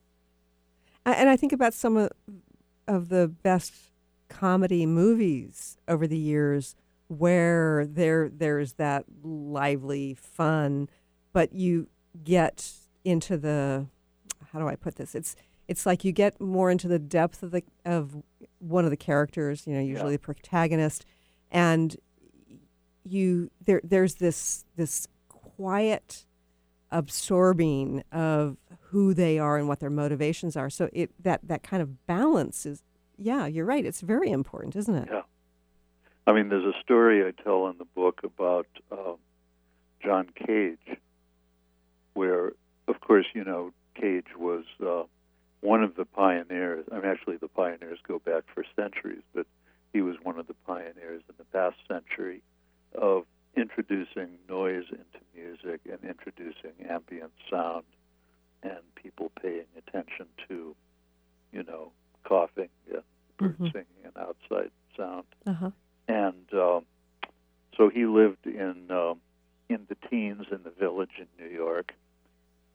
And 1.05 1.28
I 1.28 1.36
think 1.36 1.53
about 1.53 1.74
some 1.74 1.97
of, 1.97 2.11
of 2.86 3.09
the 3.09 3.26
best 3.28 3.74
comedy 4.28 4.86
movies 4.86 5.76
over 5.88 6.07
the 6.07 6.16
years 6.16 6.76
where 7.09 7.84
there 7.86 8.30
there's 8.30 8.74
that 8.74 9.05
lively 9.22 10.14
fun, 10.14 10.88
but 11.32 11.53
you 11.53 11.88
get 12.24 12.72
into 13.05 13.36
the 13.36 13.86
how 14.53 14.59
do 14.59 14.68
I 14.68 14.76
put 14.76 14.97
this? 14.97 15.14
It's 15.14 15.36
it's 15.68 15.84
like 15.84 16.05
you 16.05 16.12
get 16.12 16.40
more 16.40 16.70
into 16.70 16.88
the 16.88 16.99
depth 16.99 17.43
of 17.43 17.51
the 17.51 17.62
of 17.84 18.22
one 18.61 18.84
of 18.84 18.90
the 18.90 18.97
characters, 18.97 19.66
you 19.66 19.74
know, 19.74 19.80
usually 19.80 20.12
Yeah. 20.12 20.16
the 20.16 20.22
protagonist, 20.22 21.05
and 21.51 21.97
you 23.05 23.51
there 23.65 23.81
there's 23.85 24.17
this 24.17 24.65
this 24.77 25.09
quiet 25.29 26.27
absorbing 26.91 28.05
of 28.13 28.57
who 28.91 29.15
they 29.15 29.39
are 29.39 29.57
and 29.57 29.67
what 29.67 29.81
their 29.81 29.91
motivations 29.91 30.57
are. 30.57 30.71
So 30.71 30.89
it 30.93 31.11
that 31.23 31.41
that 31.45 31.63
kind 31.63 31.83
of 31.83 32.07
balance 32.07 32.67
is 32.67 32.83
yeah, 33.17 33.47
you're 33.47 33.65
right. 33.65 33.85
It's 33.85 34.01
very 34.01 34.31
important, 34.31 34.77
isn't 34.77 34.95
it? 34.95 35.09
Yeah. 35.11 35.23
I 36.27 36.33
mean, 36.33 36.49
there's 36.49 36.65
a 36.65 36.79
story 36.83 37.27
I 37.27 37.31
tell 37.43 37.69
in 37.69 37.79
the 37.79 37.85
book 37.85 38.21
about 38.25 38.67
um, 38.91 39.17
John 40.05 40.29
Cage, 40.35 40.99
where, 42.15 42.53
of 42.87 43.01
course, 43.01 43.27
you 43.35 43.45
know, 43.45 43.73
Cage 43.95 44.27
was 44.37 44.65
uh, 44.85 45.03
one 45.61 45.83
of 45.83 45.97
the 45.97 46.05
pioneers. 46.05 46.85
I 46.93 46.97
mean, 46.97 47.07
actually, 47.07 47.37
the 47.39 47.49
pioneers 47.49 47.99
go 48.07 48.19
back 48.19 48.45
for 48.55 48.65
centuries, 48.77 49.23
but 49.35 49.47
he 49.93 50.01
was 50.01 50.17
one 50.23 50.39
of 50.39 50.47
the 50.47 50.55
pioneers 50.67 51.23
in 51.29 51.35
the 51.39 51.45
past 51.53 51.77
century 51.89 52.43
of 52.95 53.24
introducing 53.57 54.28
noise 54.49 54.84
into 54.90 55.20
music 55.34 55.80
and 55.90 55.99
introducing 56.09 56.72
ambient 56.88 57.32
sound 57.51 57.84
and 58.62 58.78
people 58.95 59.30
paying 59.40 59.66
attention 59.76 60.26
to, 60.49 60.74
you 61.53 61.62
know, 61.62 61.93
coughing 62.24 62.68
and 62.93 63.03
bird 63.36 63.57
Mhm. 63.59 63.72
singing 63.72 64.05
and 64.05 64.16
outside 64.16 64.70
sound 64.97 65.24
Uh 65.47 65.53
huh. 65.53 65.70
and 66.09 66.55
um, 66.55 66.86
so 67.76 67.88
he 67.88 68.07
lived 68.07 68.47
in 68.47 68.90
um, 68.90 69.20
in 69.68 69.86
the 69.88 69.97
teens 70.09 70.47
in 70.51 70.62
the 70.62 70.70
village 70.70 71.18
in 71.18 71.26
New 71.38 71.51
York, 71.51 71.95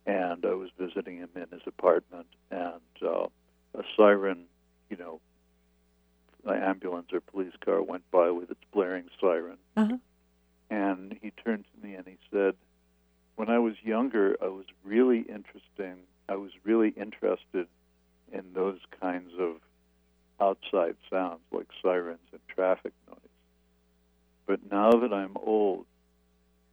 and 0.05 0.43
I 0.45 0.53
was 0.53 0.69
visiting 0.77 1.17
him 1.17 1.29
in 1.35 1.47
his 1.51 1.61
apartment, 1.67 2.27
and 2.49 2.81
uh, 3.03 3.27
a 3.75 3.83
siren, 3.95 4.45
you 4.89 4.97
know, 4.97 5.21
an 6.45 6.61
ambulance 6.63 7.07
or 7.13 7.19
police 7.21 7.53
car 7.63 7.81
went 7.83 8.09
by 8.11 8.31
with 8.31 8.49
its 8.49 8.63
blaring 8.73 9.09
siren, 9.21 9.57
Uh 9.75 9.85
huh. 9.85 9.97
And 10.69 11.17
he 11.21 11.31
turned 11.31 11.65
to 11.65 11.87
me 11.87 11.95
and 11.95 12.05
he 12.07 12.17
said, 12.31 12.55
"When 13.35 13.49
I 13.49 13.59
was 13.59 13.75
younger, 13.83 14.35
I 14.41 14.47
was 14.47 14.65
really 14.83 15.19
interesting. 15.19 16.03
I 16.29 16.35
was 16.35 16.51
really 16.63 16.89
interested 16.89 17.67
in 18.31 18.53
those 18.53 18.79
kinds 18.99 19.31
of 19.39 19.61
outside 20.39 20.95
sounds 21.09 21.41
like 21.51 21.67
sirens 21.81 22.19
and 22.31 22.41
traffic 22.47 22.93
noise. 23.07 23.17
But 24.45 24.69
now 24.71 24.91
that 24.91 25.13
I'm 25.13 25.35
old, 25.37 25.85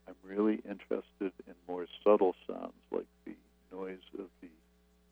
I'm 0.06 0.14
really 0.24 0.60
interested 0.68 1.32
in 1.46 1.54
more 1.66 1.86
subtle 2.02 2.34
sounds 2.46 2.74
like 2.90 3.06
the 3.24 3.34
noise 3.72 4.02
of 4.18 4.26
the 4.40 4.48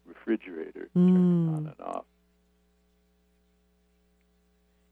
refrigerator 0.07 0.89
turning 1.13 1.39
Mm. 1.47 1.55
on 1.57 1.67
and 1.67 1.81
off. 1.81 2.05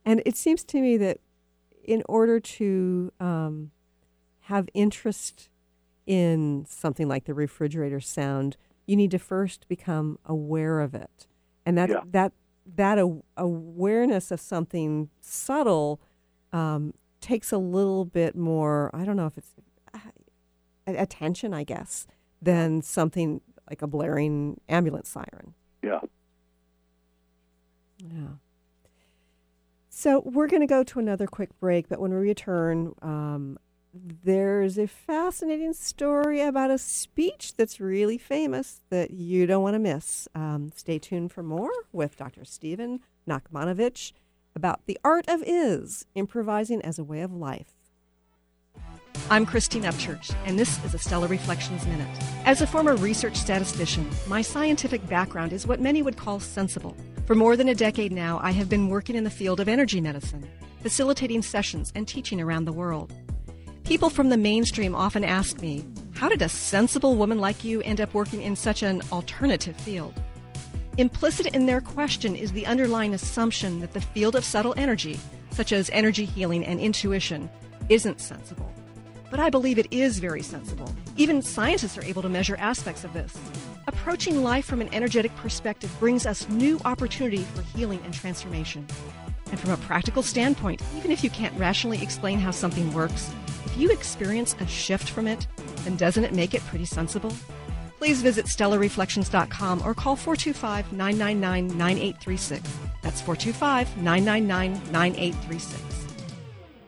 And 0.03 0.21
it 0.25 0.35
seems 0.35 0.63
to 0.65 0.81
me 0.81 0.97
that 0.97 1.19
in 1.83 2.03
order 2.07 2.39
to 2.39 3.11
um, 3.19 3.71
have 4.45 4.67
interest 4.73 5.49
in 6.05 6.65
something 6.67 7.07
like 7.07 7.25
the 7.25 7.33
refrigerator 7.33 7.99
sound, 7.99 8.57
you 8.85 8.95
need 8.95 9.11
to 9.11 9.19
first 9.19 9.67
become 9.67 10.17
aware 10.25 10.79
of 10.79 10.93
it, 10.95 11.27
and 11.65 11.77
that 11.77 11.89
Yeah. 11.89 12.01
that 12.05 12.33
that 12.75 12.99
a- 12.99 13.21
awareness 13.37 14.31
of 14.31 14.39
something 14.39 15.09
subtle 15.19 15.99
um, 16.53 16.93
takes 17.19 17.51
a 17.51 17.57
little 17.57 18.05
bit 18.05 18.35
more. 18.35 18.89
I 18.93 19.03
don't 19.05 19.15
know 19.15 19.25
if 19.25 19.37
it's 19.37 19.53
uh, 19.93 19.99
attention, 20.87 21.53
I 21.53 21.63
guess, 21.63 22.05
than 22.41 22.81
something 22.81 23.41
like 23.69 23.81
a 23.81 23.87
blaring 23.87 24.59
ambulance 24.69 25.09
siren. 25.09 25.53
Yeah. 25.81 26.01
Yeah. 27.99 28.27
So 29.89 30.21
we're 30.25 30.47
going 30.47 30.61
to 30.61 30.67
go 30.67 30.83
to 30.83 30.99
another 30.99 31.27
quick 31.27 31.57
break, 31.59 31.87
but 31.89 31.99
when 31.99 32.11
we 32.11 32.17
return, 32.17 32.93
um, 33.01 33.57
there's 33.93 34.77
a 34.77 34.87
fascinating 34.87 35.73
story 35.73 36.41
about 36.41 36.71
a 36.71 36.77
speech 36.77 37.55
that's 37.57 37.79
really 37.79 38.17
famous 38.17 38.81
that 38.89 39.11
you 39.11 39.45
don't 39.45 39.63
want 39.63 39.75
to 39.75 39.79
miss. 39.79 40.27
Um, 40.33 40.71
stay 40.75 40.97
tuned 40.97 41.31
for 41.31 41.43
more 41.43 41.71
with 41.91 42.17
Dr. 42.17 42.45
Stephen 42.45 43.01
Nachmanovitch 43.27 44.13
about 44.55 44.85
the 44.85 44.97
art 45.03 45.27
of 45.27 45.43
is, 45.45 46.05
improvising 46.15 46.81
as 46.81 46.99
a 46.99 47.03
way 47.03 47.21
of 47.21 47.33
life. 47.33 47.73
I'm 49.29 49.45
Christine 49.45 49.83
Upchurch, 49.83 50.33
and 50.45 50.57
this 50.57 50.83
is 50.83 50.93
a 50.93 50.97
Stellar 50.97 51.27
Reflections 51.27 51.85
Minute. 51.85 52.07
As 52.45 52.61
a 52.61 52.67
former 52.67 52.95
research 52.95 53.35
statistician, 53.35 54.09
my 54.27 54.41
scientific 54.41 55.05
background 55.07 55.53
is 55.53 55.67
what 55.67 55.79
many 55.79 56.01
would 56.01 56.17
call 56.17 56.39
sensible. 56.39 56.95
For 57.25 57.35
more 57.35 57.55
than 57.55 57.69
a 57.69 57.75
decade 57.75 58.11
now, 58.11 58.39
I 58.41 58.51
have 58.51 58.67
been 58.69 58.89
working 58.89 59.15
in 59.15 59.23
the 59.23 59.29
field 59.29 59.59
of 59.59 59.69
energy 59.69 60.01
medicine, 60.01 60.47
facilitating 60.81 61.41
sessions 61.41 61.91
and 61.95 62.07
teaching 62.07 62.41
around 62.41 62.65
the 62.65 62.73
world. 62.73 63.13
People 63.91 64.09
from 64.09 64.29
the 64.29 64.37
mainstream 64.37 64.95
often 64.95 65.25
ask 65.25 65.61
me, 65.61 65.85
How 66.13 66.29
did 66.29 66.41
a 66.41 66.47
sensible 66.47 67.17
woman 67.17 67.39
like 67.39 67.65
you 67.65 67.81
end 67.81 67.99
up 67.99 68.13
working 68.13 68.41
in 68.41 68.55
such 68.55 68.83
an 68.83 69.01
alternative 69.11 69.75
field? 69.75 70.13
Implicit 70.97 71.47
in 71.47 71.65
their 71.65 71.81
question 71.81 72.33
is 72.33 72.53
the 72.53 72.65
underlying 72.65 73.13
assumption 73.13 73.81
that 73.81 73.91
the 73.91 73.99
field 73.99 74.37
of 74.37 74.45
subtle 74.45 74.73
energy, 74.77 75.19
such 75.49 75.73
as 75.73 75.89
energy 75.89 76.23
healing 76.23 76.65
and 76.65 76.79
intuition, 76.79 77.49
isn't 77.89 78.21
sensible. 78.21 78.71
But 79.29 79.41
I 79.41 79.49
believe 79.49 79.77
it 79.77 79.91
is 79.91 80.19
very 80.19 80.41
sensible. 80.41 80.89
Even 81.17 81.41
scientists 81.41 81.97
are 81.97 82.05
able 82.05 82.21
to 82.21 82.29
measure 82.29 82.55
aspects 82.59 83.03
of 83.03 83.11
this. 83.11 83.37
Approaching 83.87 84.41
life 84.41 84.63
from 84.63 84.79
an 84.79 84.93
energetic 84.93 85.35
perspective 85.35 85.93
brings 85.99 86.25
us 86.25 86.47
new 86.47 86.79
opportunity 86.85 87.43
for 87.53 87.61
healing 87.77 87.99
and 88.05 88.13
transformation. 88.13 88.87
And 89.49 89.59
from 89.59 89.71
a 89.71 89.77
practical 89.77 90.23
standpoint, 90.23 90.81
even 90.95 91.11
if 91.11 91.25
you 91.25 91.29
can't 91.29 91.59
rationally 91.59 92.01
explain 92.01 92.39
how 92.39 92.51
something 92.51 92.93
works, 92.93 93.29
if 93.71 93.77
you 93.77 93.89
experience 93.89 94.53
a 94.59 94.67
shift 94.67 95.09
from 95.09 95.27
it, 95.27 95.47
then 95.85 95.95
doesn't 95.95 96.25
it 96.25 96.33
make 96.33 96.53
it 96.53 96.61
pretty 96.65 96.83
sensible? 96.83 97.33
Please 97.99 98.21
visit 98.21 98.45
stellarreflections.com 98.45 99.83
or 99.85 99.93
call 99.93 100.17
425 100.17 100.91
999 100.91 101.77
9836. 101.77 102.77
That's 103.01 103.21
425 103.21 103.97
999 103.97 104.91
9836. 104.91 105.81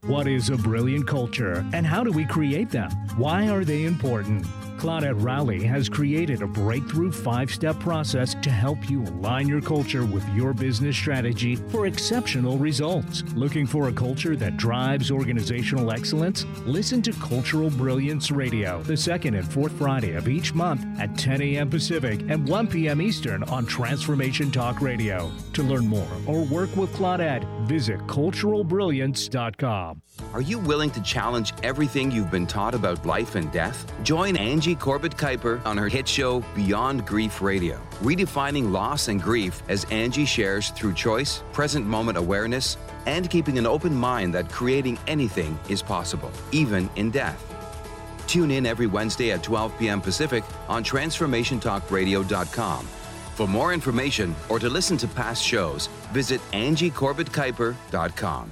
What 0.02 0.28
is 0.28 0.50
a 0.50 0.58
brilliant 0.58 1.08
culture 1.08 1.66
and 1.72 1.88
how 1.88 2.04
do 2.04 2.12
we 2.12 2.26
create 2.26 2.72
them? 2.72 2.92
Why 3.16 3.48
are 3.48 3.64
they 3.64 3.86
important? 3.86 4.46
Claudette 4.78 5.22
Rowley 5.22 5.64
has 5.64 5.90
created 5.90 6.42
a 6.42 6.48
breakthrough 6.48 7.12
five 7.12 7.52
step 7.52 7.80
process 7.80 8.36
to 8.42 8.50
help 8.50 8.90
you 8.90 9.04
align 9.04 9.48
your 9.48 9.62
culture 9.62 10.06
with 10.06 10.28
your 10.30 10.54
business 10.54 10.96
strategy 10.96 11.56
for 11.56 11.88
exceptional 11.88 12.58
results. 12.58 13.24
Looking 13.36 13.66
for 13.66 13.90
a 13.90 13.94
culture 13.94 14.36
that 14.36 14.58
drives 14.58 15.12
organizational 15.12 15.92
excellence? 15.92 16.46
Listen 16.66 17.02
to 17.04 17.14
Cultural 17.14 17.70
Brilliance 17.70 18.32
Radio 18.32 18.82
the 18.84 18.98
second 18.98 19.36
and 19.36 19.52
fourth 19.52 19.72
Friday 19.74 20.14
of 20.14 20.28
each 20.28 20.54
month 20.54 20.86
at 21.00 21.18
10 21.18 21.42
a.m. 21.42 21.70
Pacific 21.70 22.22
and 22.30 22.48
1 22.48 22.68
p.m. 22.68 23.02
Eastern 23.02 23.44
on 23.44 23.66
Transformation 23.66 24.52
Talk 24.52 24.82
Radio. 24.82 25.32
To 25.54 25.64
learn 25.64 25.88
more 25.88 26.08
or 26.26 26.44
work 26.44 26.76
with 26.76 26.94
Claudette, 26.94 27.44
visit 27.66 28.00
culturalbrilliance.com. 28.08 30.02
Are 30.34 30.42
you 30.42 30.60
willing 30.60 30.92
to 30.92 31.02
challenge 31.02 31.54
everything 31.64 32.12
you've 32.12 32.30
been 32.30 32.46
taught 32.46 32.76
about 32.76 33.06
life 33.06 33.36
and 33.36 33.52
death? 33.52 33.92
Join 34.04 34.38
Angie 34.38 34.73
Corbett 34.76 35.18
Kuiper 35.18 35.64
on 35.66 35.78
her 35.78 35.88
hit 35.88 36.08
show 36.08 36.44
Beyond 36.56 37.06
Grief 37.06 37.42
Radio, 37.42 37.80
redefining 38.02 38.72
loss 38.72 39.08
and 39.08 39.22
grief 39.22 39.64
as 39.70 39.86
Angie 39.86 40.26
shares 40.26 40.72
through 40.72 40.94
choice, 40.94 41.44
present 41.54 41.86
moment 41.86 42.18
awareness, 42.18 42.78
and 43.06 43.30
keeping 43.30 43.58
an 43.58 43.66
open 43.66 43.94
mind 43.94 44.34
that 44.34 44.50
creating 44.50 44.98
anything 45.08 45.58
is 45.70 45.82
possible, 45.82 46.32
even 46.52 46.90
in 46.96 47.12
death. 47.12 47.42
Tune 48.28 48.52
in 48.52 48.66
every 48.66 48.88
Wednesday 48.88 49.32
at 49.32 49.44
12 49.44 49.78
p.m. 49.78 50.02
Pacific 50.02 50.44
on 50.68 50.84
TransformationTalkRadio.com. 50.84 52.88
For 53.36 53.48
more 53.48 53.74
information 53.74 54.36
or 54.50 54.60
to 54.60 54.70
listen 54.70 54.98
to 54.98 55.08
past 55.08 55.44
shows, 55.44 55.88
visit 56.12 56.42
AngieCorbettKuiper.com. 56.52 58.52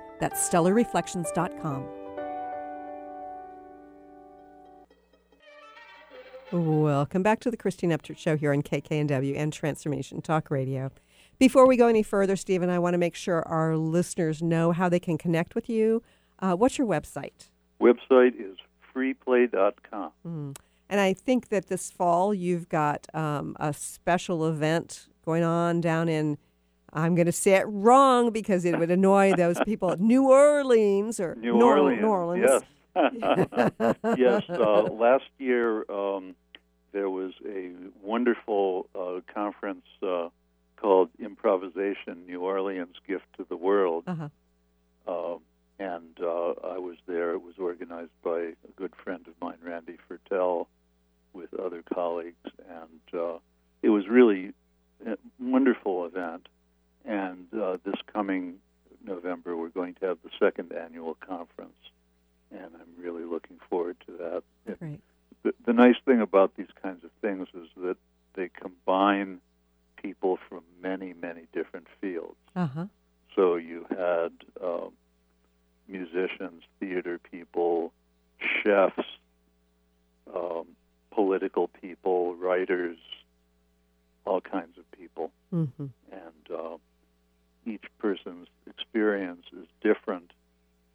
That's 0.21 0.47
stellarreflections.com. 0.47 1.85
Welcome 6.51 7.23
back 7.23 7.39
to 7.39 7.49
the 7.49 7.57
Christine 7.57 7.89
Upchurch 7.89 8.17
Show 8.17 8.37
here 8.37 8.53
on 8.53 8.61
KKNW 8.61 9.35
and 9.35 9.51
Transformation 9.51 10.21
Talk 10.21 10.51
Radio. 10.51 10.91
Before 11.39 11.65
we 11.65 11.75
go 11.75 11.87
any 11.87 12.03
further, 12.03 12.35
Stephen, 12.35 12.69
I 12.69 12.77
want 12.77 12.93
to 12.93 12.99
make 12.99 13.15
sure 13.15 13.41
our 13.47 13.75
listeners 13.75 14.43
know 14.43 14.71
how 14.73 14.89
they 14.89 14.99
can 14.99 15.17
connect 15.17 15.55
with 15.55 15.67
you. 15.67 16.03
Uh, 16.37 16.53
what's 16.53 16.77
your 16.77 16.85
website? 16.85 17.49
Website 17.81 18.33
is 18.39 18.57
freeplay.com. 18.95 20.11
Mm. 20.27 20.55
And 20.87 20.99
I 20.99 21.13
think 21.13 21.49
that 21.49 21.65
this 21.67 21.89
fall 21.89 22.31
you've 22.31 22.69
got 22.69 23.07
um, 23.15 23.55
a 23.59 23.73
special 23.73 24.47
event 24.47 25.07
going 25.25 25.43
on 25.43 25.81
down 25.81 26.09
in, 26.09 26.37
I'm 26.93 27.15
going 27.15 27.27
to 27.27 27.31
say 27.31 27.53
it 27.53 27.65
wrong 27.67 28.31
because 28.31 28.65
it 28.65 28.77
would 28.77 28.91
annoy 28.91 29.33
those 29.35 29.57
people, 29.65 29.95
New 29.97 30.29
Orleans 30.29 31.19
or 31.19 31.35
New 31.35 31.57
Nor- 31.57 31.77
Orleans. 31.77 32.01
New 32.01 32.07
Orleans. 32.07 32.49
Yes. 32.49 32.63
yes. 34.17 34.43
Uh, 34.49 34.81
last 34.83 35.23
year 35.37 35.89
um, 35.89 36.35
there 36.91 37.09
was 37.09 37.33
a 37.47 37.71
wonderful 38.01 38.87
uh, 38.93 39.21
conference 39.33 39.85
uh, 40.03 40.29
called 40.75 41.09
Improvisation 41.19 42.25
New 42.25 42.41
Orleans 42.41 42.95
Gift 43.07 43.25
to 43.37 43.45
the 43.47 43.55
World. 43.55 44.03
Uh-huh. 44.07 44.29
Uh, 45.07 45.37
and 45.79 46.17
uh, 46.21 46.51
I 46.63 46.77
was 46.77 46.97
there. 47.07 47.31
It 47.31 47.41
was 47.41 47.55
organized 47.57 48.11
by 48.23 48.39
a 48.39 48.71
good 48.75 48.93
friend 49.03 49.25
of 49.27 49.33
mine, 49.41 49.57
Randy 49.63 49.97
Fertel, 50.09 50.67
with 51.33 51.53
other 51.53 51.83
colleagues. 51.93 52.35
And 52.69 53.19
uh, 53.19 53.37
it 53.81 53.89
was 53.89 54.07
really 54.07 54.53
a 55.05 55.17
wonderful 55.39 56.05
event. 56.05 56.47
And 57.05 57.47
uh, 57.53 57.77
this 57.83 57.95
coming 58.11 58.55
November, 59.05 59.55
we're 59.57 59.69
going 59.69 59.95
to 59.95 60.05
have 60.07 60.17
the 60.23 60.29
second 60.39 60.71
annual 60.73 61.15
conference 61.15 61.73
and 62.51 62.71
I'm 62.75 63.03
really 63.03 63.23
looking 63.23 63.57
forward 63.69 63.97
to 64.07 64.11
that. 64.17 64.77
Great. 64.79 64.99
The, 65.43 65.53
the 65.65 65.73
nice 65.73 65.95
thing 66.05 66.21
about 66.21 66.55
these 66.55 66.67
kinds 66.83 67.03
of 67.03 67.11
things 67.21 67.47
is 67.53 67.67
that 67.77 67.97
they 68.35 68.49
combine 68.49 69.39
people 70.01 70.37
from 70.49 70.63
many, 70.81 71.13
many 71.13 71.43
different 71.53 71.87
fields. 71.99 72.35
Uh-huh. 72.55 72.85
So 73.35 73.55
you 73.55 73.85
had 73.89 74.31
um, 74.63 74.91
musicians, 75.87 76.63
theater 76.79 77.19
people, 77.19 77.93
chefs, 78.63 79.07
um, 80.35 80.65
political 81.11 81.67
people, 81.67 82.35
writers, 82.35 82.97
all 84.25 84.41
kinds 84.41 84.77
of 84.77 84.89
people, 84.91 85.31
Mm-hmm. 85.53 85.87
and 86.13 86.57
uh, 86.57 86.77
each 87.65 87.85
person's 87.99 88.47
experience 88.67 89.45
is 89.53 89.67
different 89.81 90.31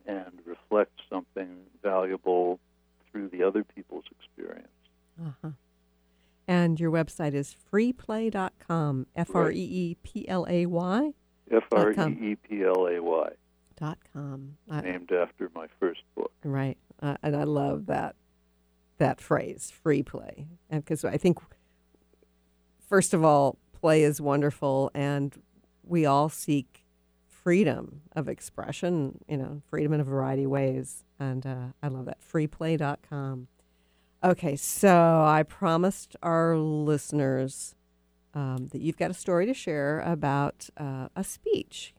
and 0.06 0.40
reflects 0.44 1.02
something 1.10 1.48
valuable 1.82 2.58
through 3.10 3.28
the 3.28 3.42
other 3.42 3.64
people's 3.64 4.04
experience. 4.18 4.68
Uh-huh. 5.20 5.50
And 6.48 6.78
your 6.78 6.90
website 6.92 7.34
is 7.34 7.56
freeplay.com, 7.72 9.06
F 9.16 9.34
R 9.34 9.50
E 9.50 9.58
E 9.58 9.96
P 10.02 10.28
L 10.28 10.46
A 10.48 10.66
Y 10.66 11.12
F 11.50 11.64
R 11.72 11.90
E 11.90 11.94
E 11.94 12.36
P 12.36 12.62
L 12.62 12.86
A 12.88 13.00
Y, 13.00 13.28
dot 13.76 13.98
com. 14.12 14.56
I- 14.70 14.80
named 14.82 15.10
after 15.10 15.50
my 15.54 15.66
first 15.80 16.02
book. 16.14 16.30
Right, 16.44 16.78
uh, 17.02 17.16
and 17.22 17.34
I 17.34 17.42
love 17.44 17.86
that 17.86 18.14
that 18.98 19.20
phrase, 19.20 19.72
free 19.82 20.02
play, 20.02 20.46
because 20.70 21.04
I 21.04 21.16
think 21.16 21.38
first 22.88 23.12
of 23.12 23.24
all, 23.24 23.58
play 23.72 24.02
is 24.02 24.20
wonderful, 24.20 24.90
and 24.94 25.36
we 25.86 26.04
all 26.04 26.28
seek 26.28 26.84
freedom 27.26 28.02
of 28.14 28.28
expression. 28.28 29.18
You 29.28 29.36
know, 29.36 29.62
freedom 29.70 29.92
in 29.92 30.00
a 30.00 30.04
variety 30.04 30.44
of 30.44 30.50
ways, 30.50 31.04
and 31.18 31.46
uh, 31.46 31.66
I 31.82 31.88
love 31.88 32.06
that. 32.06 32.18
Freeplay.com. 32.20 33.48
Okay, 34.24 34.56
so 34.56 35.24
I 35.24 35.44
promised 35.44 36.16
our 36.22 36.56
listeners 36.56 37.74
um, 38.34 38.68
that 38.72 38.80
you've 38.80 38.96
got 38.96 39.10
a 39.10 39.14
story 39.14 39.46
to 39.46 39.54
share 39.54 40.00
about 40.00 40.68
uh, 40.76 41.08
a 41.14 41.22
speech. 41.22 41.94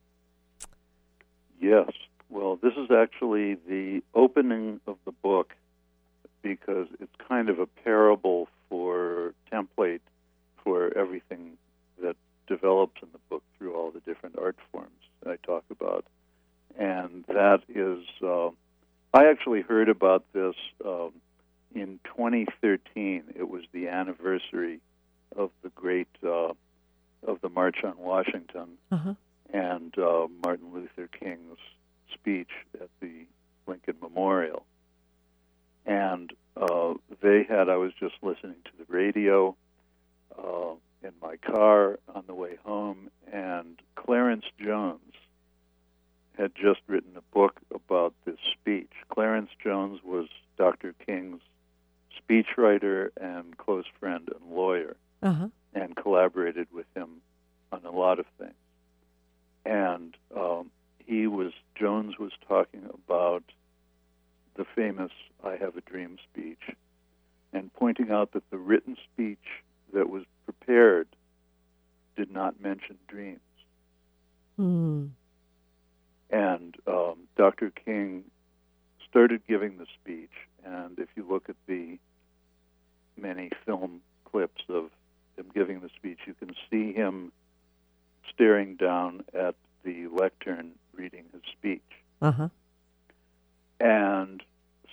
Yes. 1.59 1.89
Well, 2.29 2.59
this 2.61 2.73
is 2.73 2.91
actually 2.91 3.55
the 3.67 4.01
opening 4.13 4.81
of 4.85 4.97
the 5.05 5.11
book 5.11 5.53
because 6.41 6.87
it's 6.99 7.15
kind 7.27 7.49
of 7.49 7.59
a 7.59 7.65
parable 7.65 8.49
for 8.69 9.33
template 9.51 10.01
for 10.63 10.95
everything 10.97 11.53
that 12.01 12.15
develops 12.47 13.01
in 13.01 13.09
the 13.11 13.19
book 13.29 13.43
through 13.57 13.75
all 13.75 13.91
the 13.91 13.99
different 14.01 14.37
art 14.39 14.55
forms 14.71 14.89
that 15.23 15.31
I 15.31 15.35
talk 15.45 15.63
about. 15.69 16.05
And 16.77 17.23
that 17.27 17.61
is, 17.69 18.03
uh, 18.23 18.49
I 19.13 19.29
actually 19.29 19.61
heard 19.61 19.89
about 19.89 20.23
this 20.33 20.55
um, 20.85 21.11
in 21.73 21.99
2013. 22.05 23.23
It 23.35 23.49
was 23.49 23.63
the 23.71 23.87
anniversary 23.87 24.79
of 25.35 25.49
the 25.63 25.69
great, 25.69 26.07
uh, 26.23 26.53
of 27.25 27.41
the 27.41 27.49
March 27.49 27.77
on 27.83 27.97
Washington 27.97 28.77
Uh-huh. 28.91 29.13
and 29.53 29.97
uh, 29.97 30.27
Martin 30.43 30.71
Luther 30.73 31.07
King's 31.19 31.57
speech 32.13 32.51
at 32.79 32.89
the 33.01 33.25
Lincoln 33.65 33.95
Memorial. 34.01 34.63
And 35.85 36.31
uh, 36.55 36.93
they 37.21 37.43
had, 37.47 37.69
I 37.69 37.77
was 37.77 37.91
just 37.99 38.15
listening 38.21 38.55
to 38.65 38.71
the 38.77 38.85
radio 38.93 39.55
uh, 40.37 40.73
in 41.03 41.11
my 41.21 41.37
car 41.37 41.99
on 42.13 42.23
the 42.27 42.33
way 42.33 42.57
home, 42.63 43.09
and 43.31 43.81
Clarence 43.95 44.45
Jones 44.59 45.01
had 46.37 46.53
just 46.55 46.79
written 46.87 47.11
a 47.15 47.21
book 47.33 47.59
about 47.73 48.13
this 48.25 48.37
speech. 48.53 48.91
Clarence 49.09 49.49
Jones 49.63 49.99
was 50.03 50.27
Dr. 50.57 50.93
King's 51.05 51.41
speechwriter 52.19 53.09
and 53.19 53.57
close 53.57 53.85
friend 53.99 54.29
and 54.29 54.55
lawyer 54.55 54.95
Uh-huh. 55.23 55.47
and 55.73 55.95
collaborated 55.95 56.67
with 56.71 56.85
him 56.95 57.21
on 57.71 57.85
a 57.85 57.91
lot 57.91 58.19
of 58.19 58.25
things. 58.37 58.53
And 59.65 60.15
um, 60.35 60.71
he 60.99 61.27
was 61.27 61.53
Jones 61.75 62.17
was 62.19 62.31
talking 62.47 62.87
about 62.93 63.43
the 64.55 64.65
famous 64.75 65.11
"I 65.43 65.55
Have 65.57 65.75
a 65.75 65.81
Dream" 65.81 66.17
speech, 66.31 66.71
and 67.53 67.73
pointing 67.73 68.11
out 68.11 68.31
that 68.33 68.49
the 68.49 68.57
written 68.57 68.95
speech 69.11 69.45
that 69.93 70.09
was 70.09 70.23
prepared 70.45 71.07
did 72.15 72.31
not 72.31 72.59
mention 72.61 72.97
dreams. 73.07 73.39
Hmm. 74.57 75.07
And 76.29 76.75
um, 76.87 77.27
Dr. 77.37 77.71
King 77.71 78.25
started 79.09 79.41
giving 79.47 79.77
the 79.77 79.85
speech, 80.01 80.31
and 80.65 80.99
if 80.99 81.07
you 81.15 81.25
look 81.27 81.49
at 81.49 81.55
the 81.67 81.97
many 83.15 83.49
film 83.65 84.01
clips 84.25 84.61
of 84.69 84.89
him 85.37 85.45
giving 85.53 85.79
the 85.79 85.89
speech, 85.95 86.19
you 86.25 86.33
can 86.33 86.53
see 86.69 86.91
him 86.91 87.31
staring 88.33 88.75
down 88.75 89.23
at 89.33 89.55
the 89.83 90.07
lectern 90.07 90.71
reading 90.93 91.25
his 91.31 91.41
speech. 91.57 91.81
Uh-huh. 92.21 92.49
And 93.79 94.43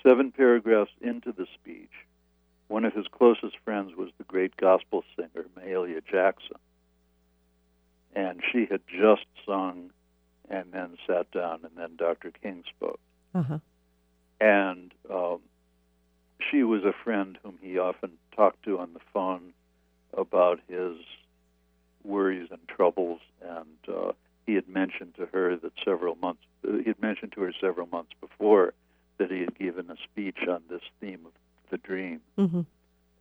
seven 0.07 0.31
paragraphs 0.31 0.93
into 1.01 1.33
the 1.33 1.47
speech, 1.55 1.91
one 2.69 2.85
of 2.85 2.95
his 2.95 3.07
closest 3.11 3.57
friends 3.65 3.93
was 3.97 4.11
the 4.19 4.25
great 4.25 4.57
gospel 4.57 5.05
singer 5.17 5.47
Mahalia 5.57 6.01
Jackson. 6.05 6.57
And 8.15 8.43
she 8.53 8.67
had 8.71 8.81
just 8.87 9.27
sung 9.45 9.91
and 10.49 10.73
then 10.73 10.97
sat 11.07 11.31
down, 11.31 11.61
and 11.65 11.73
then 11.77 11.97
Dr. 11.97 12.31
King 12.31 12.65
spoke. 12.77 13.01
Uh-huh. 13.35 13.59
And 14.41 14.93
um, 15.11 15.41
she 16.51 16.63
was 16.63 16.85
a 16.85 16.93
friend 16.93 17.39
whom 17.43 17.59
he 17.61 17.79
often 17.79 18.13
talked 18.37 18.65
to 18.65 18.79
on 18.79 18.93
the 18.93 19.01
phone 19.13 19.53
about 20.17 20.61
his 20.69 20.97
worries 22.05 22.49
and 22.51 22.61
troubles. 22.69 23.21
And 23.43 23.97
uh, 23.97 24.13
he 24.47 24.55
had 24.55 24.69
mentioned 24.69 25.15
to 25.17 25.27
her 25.27 25.57
that 25.57 25.73
several 25.85 26.15
months, 26.17 26.43
uh, 26.67 26.79
he 26.79 26.85
had 26.85 27.01
mentioned 27.01 27.33
to 27.33 27.41
her 27.41 27.53
several 27.61 27.87
months 27.87 28.13
before 28.21 28.75
that 29.19 29.31
he 29.31 29.41
had 29.41 29.59
given 29.59 29.91
a 29.91 29.97
speech 30.05 30.39
on 30.49 30.63
this 30.69 30.83
theme 31.01 31.21
of 31.25 31.33
the 31.75 31.79
dream 31.79 32.21
Mm-hmm. 32.39 32.61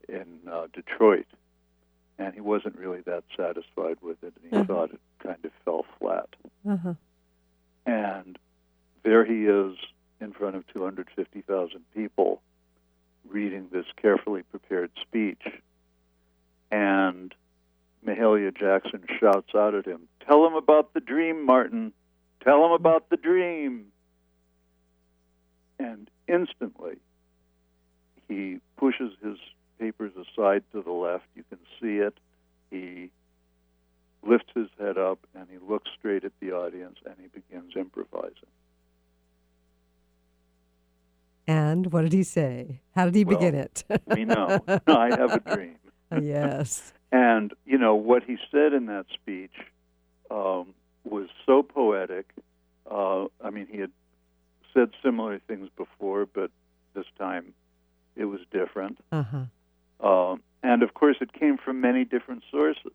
in 0.10 0.28
uh, 0.51 0.68
Detroit. 0.74 1.26
And 2.20 2.36
he 2.36 2.41
wasn't 2.41 2.78
really 2.78 3.01
that 3.01 3.24
satisfied 3.36 3.97
with 4.01 4.24
it, 4.24 4.34
and 4.43 4.51
he 4.51 4.56
Mhm. 4.58 4.68
thought 4.68 4.91
it 4.93 4.99
kind 5.20 5.43
of 5.43 5.51
fell 5.66 5.84
flat. 5.97 6.30
Uh-huh. 6.68 6.93
And 7.88 8.38
there 9.01 9.26
he 9.26 9.45
is 9.47 9.76
in 10.22 10.32
front 10.34 10.56
of 10.56 10.68
250,000 10.68 11.84
people 11.95 12.41
reading 13.28 13.70
this 13.72 13.86
carefully 13.97 14.43
prepared 14.43 14.91
speech. 15.01 15.41
And 16.70 17.34
Mahalia 18.06 18.56
Jackson 18.56 19.04
shouts 19.20 19.56
out 19.56 19.74
at 19.74 19.86
him, 19.86 20.08
Tell 20.28 20.45
him 20.45 20.54
about 20.54 20.93
the 20.93 20.99
dream, 20.99 21.43
Martin. 21.45 21.93
Tell 22.41 22.64
him 22.66 22.72
about 22.74 23.10
the 23.10 23.18
dream. 23.18 23.91
And 25.80 26.10
instantly, 26.28 26.97
he 28.34 28.60
pushes 28.78 29.12
his 29.24 29.38
papers 29.80 30.12
aside 30.16 30.64
to 30.74 30.82
the 30.82 30.92
left. 30.92 31.26
You 31.36 31.44
can 31.50 31.60
see 31.82 31.98
it. 31.98 32.16
He 32.72 33.10
lifts 34.26 34.50
his 34.56 34.68
head 34.80 34.98
up 34.98 35.20
and 35.36 35.48
he 35.52 35.58
looks 35.58 35.90
straight 36.00 36.24
at 36.24 36.32
the 36.40 36.52
audience 36.52 36.98
and 37.06 37.16
he 37.22 37.28
begins 37.28 37.74
improvising. 37.76 38.50
And 41.46 41.92
what 41.92 42.04
did 42.04 42.14
he 42.14 42.24
say? 42.24 42.80
How 42.96 43.06
did 43.06 43.16
he 43.16 43.26
Well, 43.26 43.38
begin 43.38 43.56
it? 43.56 43.84
we 44.08 44.24
know. 44.26 44.60
I 44.88 45.10
have 45.10 45.34
a 45.34 45.40
dream. 45.56 45.76
yes. 46.22 46.94
And, 47.12 47.54
you 47.66 47.78
know, 47.78 47.96
what 47.96 48.24
he 48.24 48.38
said 48.52 48.74
in 48.74 48.86
that 48.88 49.06
speech 49.14 49.54
um, 50.32 50.74
was 51.04 51.28
so 51.46 51.62
poetic. 51.62 52.30
Uh, 52.90 53.26
I 53.44 53.50
mean, 53.52 53.68
he 53.70 53.80
had 53.80 53.92
said 54.74 54.90
similar 55.04 55.40
things 55.40 55.70
before, 55.76 56.26
but 56.26 56.50
this 56.96 57.06
time 57.20 57.54
it 58.16 58.26
was 58.26 58.39
different. 58.51 58.97
Uh-huh. 59.11 59.45
Um, 60.07 60.43
and 60.61 60.84
of 60.84 60.93
course, 60.93 61.18
it 61.22 61.34
came 61.34 61.57
from 61.57 61.82
many 61.82 62.05
different 62.05 62.43
sources. 62.51 62.93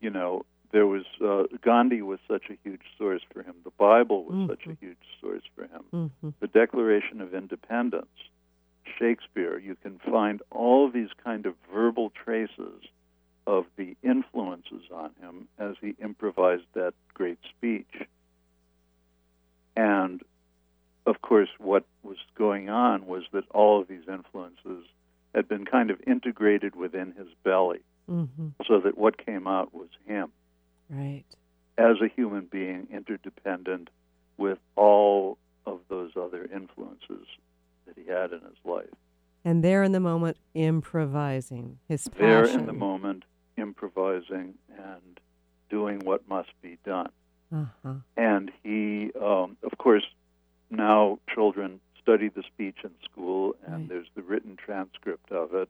You 0.00 0.10
know, 0.10 0.44
there 0.72 0.86
was 0.86 1.04
uh, 1.24 1.44
Gandhi 1.62 2.02
was 2.02 2.18
such 2.28 2.44
a 2.50 2.56
huge 2.62 2.82
source 2.98 3.22
for 3.32 3.42
him. 3.42 3.54
The 3.64 3.70
Bible 3.70 4.24
was 4.24 4.50
such 4.50 4.66
a 4.66 4.76
huge 4.80 4.96
source 5.20 5.42
for 5.54 5.62
him. 5.62 5.84
Mm-hmm. 5.92 6.28
The 6.40 6.48
Declaration 6.48 7.20
of 7.20 7.34
Independence, 7.34 8.06
Shakespeare. 8.98 9.58
You 9.58 9.76
can 9.76 10.00
find 10.00 10.42
all 10.50 10.90
these 10.90 11.10
kind 11.22 11.46
of 11.46 11.54
verbal 11.72 12.10
traces 12.10 12.82
of 13.46 13.66
the 13.76 13.96
influences 14.02 14.82
on 14.92 15.10
him 15.20 15.48
as 15.58 15.76
he 15.80 15.94
improvised 16.02 16.66
that 16.74 16.94
great 17.12 17.38
speech. 17.56 18.08
And 19.76 20.22
of 21.06 21.20
course, 21.22 21.48
what 21.58 21.84
was 22.02 22.16
going 22.34 22.68
on 22.70 23.06
was 23.06 23.24
that 23.32 23.44
all 23.50 23.80
of 23.80 23.88
these 23.88 24.08
influences 24.08 24.86
had 25.34 25.48
been 25.48 25.64
kind 25.64 25.90
of 25.90 26.00
integrated 26.06 26.74
within 26.76 27.12
his 27.16 27.28
belly, 27.42 27.80
Mm-hmm. 28.10 28.48
so 28.66 28.80
that 28.80 28.98
what 28.98 29.16
came 29.24 29.46
out 29.46 29.72
was 29.74 29.88
him 30.06 30.30
Right. 30.90 31.24
as 31.78 31.96
a 32.02 32.08
human 32.14 32.44
being, 32.44 32.86
interdependent 32.92 33.88
with 34.36 34.58
all 34.76 35.38
of 35.64 35.80
those 35.88 36.10
other 36.14 36.44
influences 36.54 37.26
that 37.86 37.96
he 37.96 38.04
had 38.06 38.32
in 38.32 38.40
his 38.40 38.58
life. 38.64 38.90
And 39.42 39.64
there 39.64 39.82
in 39.82 39.92
the 39.92 40.00
moment, 40.00 40.36
improvising 40.54 41.78
his 41.88 42.08
passion. 42.08 42.26
There 42.26 42.44
in 42.46 42.66
the 42.66 42.72
moment, 42.74 43.24
improvising 43.56 44.54
and 44.78 45.20
doing 45.70 46.00
what 46.00 46.28
must 46.28 46.50
be 46.62 46.76
done. 46.84 47.10
Uh-huh. 47.54 47.94
And 48.16 48.50
he, 48.62 49.10
um, 49.20 49.56
of 49.62 49.76
course, 49.78 50.04
now 50.74 51.18
children 51.34 51.80
study 52.00 52.28
the 52.28 52.42
speech 52.42 52.78
in 52.84 52.90
school, 53.04 53.54
and 53.64 53.74
Right. 53.74 53.88
there's 53.88 54.10
the 54.14 54.22
written 54.22 54.56
transcript 54.56 55.32
of 55.32 55.54
it. 55.54 55.68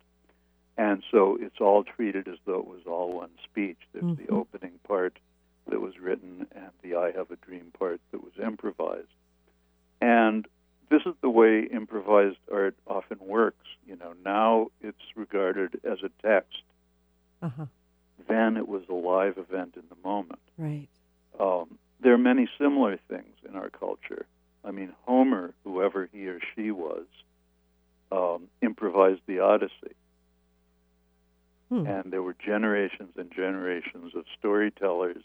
And 0.77 1.05
so 1.13 1.37
it's 1.41 1.61
all 1.61 1.85
treated 1.85 2.27
as 2.27 2.39
though 2.45 2.59
it 2.59 2.67
was 2.67 2.85
all 2.87 3.13
one 3.13 3.31
speech. 3.45 3.79
There's 3.93 4.17
the 4.17 4.25
Mhm. 4.25 4.33
opening 4.33 4.79
part 4.83 5.19
that 5.69 5.81
was 5.81 5.99
written 6.01 6.47
and 6.53 6.71
the 6.83 6.97
I 6.97 7.13
Have 7.13 7.31
a 7.31 7.37
Dream 7.37 7.71
part 7.79 8.01
that 8.11 8.23
was 8.25 8.37
improvised. 8.39 9.07
And 10.01 10.47
this 10.89 11.07
is 11.07 11.15
the 11.21 11.31
way 11.31 11.63
improvised 11.63 12.39
art 12.51 12.75
often 12.87 13.19
works. 13.21 13.67
You 13.87 13.95
know, 13.97 14.15
now 14.25 14.71
it's 14.81 15.17
regarded 15.17 15.81
as 15.85 16.03
a 16.03 16.09
text. 16.21 16.63
Uh-huh. 17.41 17.67
Then 18.27 18.57
it 18.57 18.67
was 18.67 18.83
a 18.89 18.95
live 18.95 19.39
event 19.39 19.77
in 19.77 19.85
the 19.89 19.97
moment. 20.03 20.41
Right. 20.59 20.89
Um, 21.39 21.79
there 22.01 22.13
are 22.15 22.19
many 22.19 22.49
similar 22.59 22.97
things 22.97 23.37
in 23.49 23.55
our 23.55 23.71
culture. 23.71 24.27
I 24.65 24.71
mean, 24.71 24.93
Homer, 25.03 25.55
whoever 25.63 26.07
he 26.07 26.27
or 26.27 26.41
she 26.55 26.71
was, 26.71 27.07
um, 28.11 28.49
improvised 28.63 29.21
the 29.27 29.41
Odyssey. 29.41 29.95
Hmm. 31.71 31.87
And 31.87 32.13
there 32.13 32.23
were 32.23 32.35
generations 32.35 33.17
and 33.17 33.31
generations 33.33 34.15
of 34.15 34.25
storytellers 34.39 35.25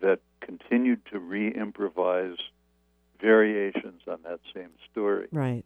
that 0.00 0.20
continued 0.40 1.04
to 1.06 1.18
re 1.18 1.48
improvise 1.52 2.36
variations 3.20 4.02
on 4.06 4.18
that 4.22 4.40
same 4.54 4.70
story. 4.90 5.28
Right. 5.32 5.64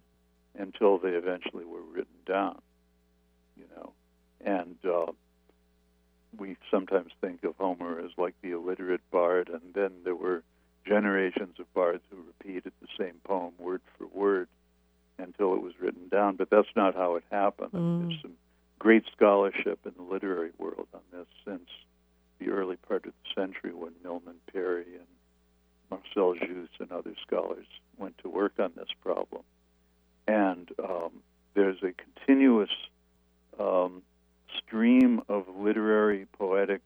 until 0.55 0.99
they 0.99 1.11
eventually 1.11 1.65
were 1.65 1.81
written 1.81 2.19
down. 2.27 2.61
You 3.57 3.65
know, 3.75 3.93
and 4.45 4.77
uh, 4.85 5.13
we 6.37 6.57
sometimes 6.71 7.11
think 7.23 7.43
of 7.45 7.57
Homer 7.57 7.99
as 8.01 8.11
like 8.19 8.35
the 8.43 8.51
illiterate 8.53 9.01
bard, 9.11 9.49
and 9.49 9.63
then 9.75 9.93
there 10.05 10.15
were 10.15 10.43
generations 10.87 11.59
of 11.59 11.73
bards 11.73 12.03
who 12.11 12.19
repeated 12.27 12.73
the 12.83 12.89
same 12.99 13.15
poem 13.25 13.55
word 13.59 13.81
for 13.97 14.07
word 14.09 14.49
until 15.19 15.55
it 15.55 15.63
was 15.63 15.73
written 15.81 16.09
down. 16.09 16.37
But 16.37 16.51
that's 16.51 16.75
not 16.77 16.95
how 16.95 17.17
it 17.17 17.25
happened. 17.31 17.73
Mm. 17.73 18.09
There's 18.09 18.21
some 18.23 18.35
great 18.79 19.05
scholarship 19.17 19.79
in 19.87 19.93
the 19.97 20.03
literary 20.03 20.51
world 20.59 20.89
on 20.93 21.01
this 21.13 21.27
since 21.47 21.69
the 22.41 22.49
early 22.51 22.77
part 22.77 23.07
of 23.07 23.13
the 23.13 23.41
century 23.41 23.73
when 23.73 23.93
Milman 24.03 24.37
Parry 24.53 24.97
and 24.97 25.07
Marcel 25.91 26.35
Jousse 26.35 26.81
and 26.81 26.91
other 26.93 27.15
scholars 27.27 27.67
went 27.97 28.19
to 28.19 28.29
work 28.29 28.59
on 28.59 28.73
this 28.77 28.89
problem. 29.03 29.43
And 30.27 30.71
um, 30.83 31.11
there's 31.55 31.83
a 31.83 31.93
continuous 31.93 32.71
um, 33.59 34.03
stream 34.57 35.21
of 35.29 35.47
literary, 35.57 36.27
poetic 36.39 36.81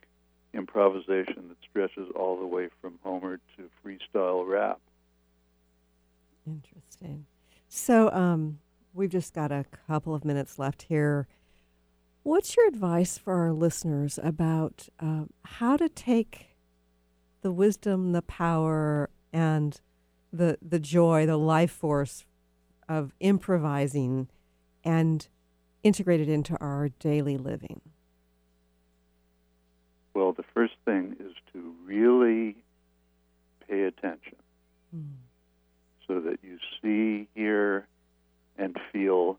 improvisation 0.55 1.49
that 1.49 1.59
stretches 1.69 2.09
all 2.17 2.39
the 2.39 2.47
way 2.47 2.69
from 2.81 2.99
Homer 3.03 3.39
to 3.57 3.71
freestyle 3.85 4.49
rap. 4.49 4.81
Interesting. 6.47 7.27
So, 7.69 8.11
um, 8.13 8.59
we've 9.07 9.13
just 9.13 9.35
got 9.35 9.53
a 9.53 9.65
couple 9.87 10.17
of 10.17 10.25
minutes 10.25 10.59
left 10.59 10.83
here. 10.89 11.29
What's 12.25 12.57
your 12.57 12.67
advice 12.67 13.17
for 13.17 13.35
our 13.35 13.53
listeners 13.53 14.19
about 14.21 14.89
uh, 14.99 15.27
how 15.45 15.77
to 15.77 15.89
take 15.89 16.57
the 17.41 17.53
wisdom, 17.53 18.11
the 18.11 18.23
power, 18.23 19.09
and 19.33 19.81
the 20.33 20.59
the 20.61 20.81
joy, 20.81 21.25
the 21.25 21.37
life 21.37 21.71
force 21.71 22.25
of 22.89 23.13
improvising, 23.21 24.27
and 24.83 25.29
integrate 25.85 26.19
it 26.21 26.29
into 26.29 26.57
our 26.57 26.89
daily 26.89 27.39
living? 27.39 27.83
Well, 30.15 30.33
the 30.33 30.45
first 30.53 30.75
thing 30.85 31.15
is 31.21 31.33
to 31.53 31.73
really 31.85 32.57
pay 33.69 33.85
attention 33.85 34.35
Mm. 34.93 35.15
so 36.09 36.21
that 36.21 36.39
you 36.43 36.59
see, 36.81 37.29
hear, 37.35 37.87
and 38.59 38.77
feel 38.93 39.39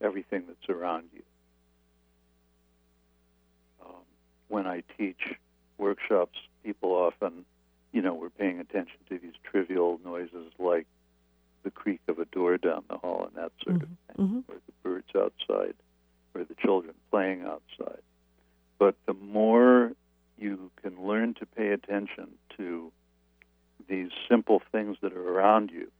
everything 0.00 0.44
that's 0.46 0.68
around 0.68 1.08
you. 1.14 1.22
Um, 3.84 4.02
when 4.48 4.66
I 4.66 4.82
teach 4.98 5.34
workshops, 5.78 6.38
people 6.64 6.92
often, 6.92 7.44
you 7.92 8.02
know, 8.02 8.14
we're 8.14 8.30
paying 8.30 8.60
attention 8.60 8.98
to 9.08 9.18
these 9.18 9.34
trivial 9.42 10.00
noises 10.04 10.52
like 10.58 10.86
the 11.62 11.70
creak 11.70 12.00
of 12.08 12.18
a 12.18 12.24
door 12.26 12.56
down 12.58 12.84
the 12.88 12.98
hall 12.98 13.24
and 13.26 13.34
that 13.36 13.52
sort 13.62 13.82
of 13.82 13.88
thing, 13.88 14.16
Mhm. 14.16 14.44
or 14.48 14.54
the 14.54 14.72
birds 14.82 15.14
outside, 15.16 15.74
or 16.34 16.44
the 16.44 16.54
children 16.54 16.94
playing 17.10 17.42
outside. 17.42 18.02
But 18.78 18.94
the 19.06 19.14
more 19.14 19.92
you 20.38 20.70
can 20.76 21.06
learn 21.06 21.34
to 21.34 21.46
pay 21.46 21.72
attention 21.72 22.38
to 22.56 22.92
these 23.88 24.10
simple 24.28 24.60
things 24.72 24.98
that 25.00 25.12
are 25.12 25.28
around 25.32 25.70
you, 25.70 25.90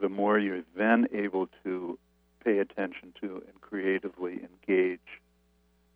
the 0.00 0.08
more 0.08 0.38
you're 0.38 0.62
then 0.76 1.06
able 1.12 1.48
to 1.64 1.98
pay 2.44 2.58
attention 2.58 3.12
to 3.20 3.42
and 3.46 3.60
creatively 3.60 4.40
engage 4.50 5.00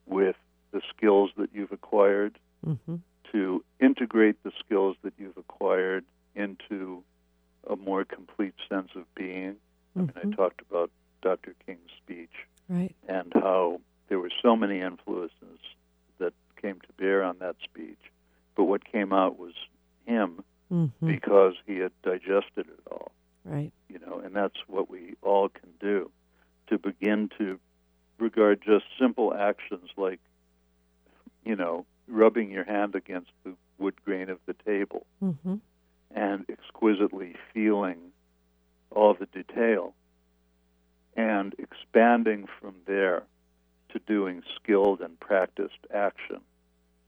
with 0.06 0.36
the 0.72 0.80
skills 0.94 1.30
that 1.36 1.50
you've 1.54 1.72
acquired, 1.72 2.38
Mm-hmm. 2.66 2.96
to 3.30 3.62
integrate 3.78 4.42
the 4.42 4.50
skills 4.64 4.96
that 5.02 5.12
you've 5.18 5.36
acquired 5.36 6.02
into 6.34 7.02
a 7.68 7.76
more 7.76 8.04
complete 8.06 8.54
sense 8.70 8.88
of 8.96 9.02
being. 9.14 9.56
I 9.94 9.98
mean. 10.00 10.12
I 10.16 10.30
talked 10.34 10.62
about 10.62 10.90
Dr. 11.20 11.54
King's 11.66 11.90
speech 12.02 12.32
Right. 12.70 12.94
and 13.06 13.30
how 13.34 13.80
there 14.08 14.18
were 14.18 14.30
so 14.42 14.56
many 14.56 14.80
influences 14.80 15.58
that 16.18 16.32
came 16.62 16.80
to 16.80 16.92
bear 16.96 17.22
on 17.22 17.36
that 17.40 17.56
speech. 17.62 17.98
But 18.56 18.64
what 18.64 18.82
came 18.90 19.12
out 19.12 19.38
was 19.38 19.52
him 20.06 20.42
Mm-hmm. 20.72 21.06
because 21.06 21.52
he 21.66 21.76
had 21.76 21.92
digested 22.02 22.66
it 22.66 22.80
all, 22.90 23.12
Right. 23.44 23.72
you 23.88 23.98
know, 23.98 24.20
and 24.24 24.34
that's 24.34 24.56
what 24.66 24.88
we 24.90 25.14
all 25.22 25.48
can 25.48 25.68
do 25.80 26.10
to 26.68 26.78
begin 26.78 27.28
to 27.38 27.58
regard 28.18 28.62
just 28.64 28.84
simple 28.98 29.34
actions 29.34 29.90
like, 29.96 30.20
you 31.44 31.54
know, 31.56 31.84
rubbing 32.08 32.50
your 32.50 32.64
hand 32.64 32.94
against 32.94 33.30
the 33.44 33.52
wood 33.78 33.94
grain 34.04 34.28
of 34.30 34.38
the 34.46 34.54
table 34.64 35.04
Mm-hmm. 35.22 35.56
and 36.14 36.44
exquisitely 36.48 37.34
feeling 37.52 37.98
all 38.90 39.14
the 39.14 39.26
detail 39.26 39.94
and 41.16 41.54
expanding 41.58 42.46
from 42.60 42.74
there 42.86 43.24
to 43.90 43.98
doing 44.06 44.42
skilled 44.56 45.00
and 45.00 45.18
practiced 45.20 45.78
action 45.92 46.40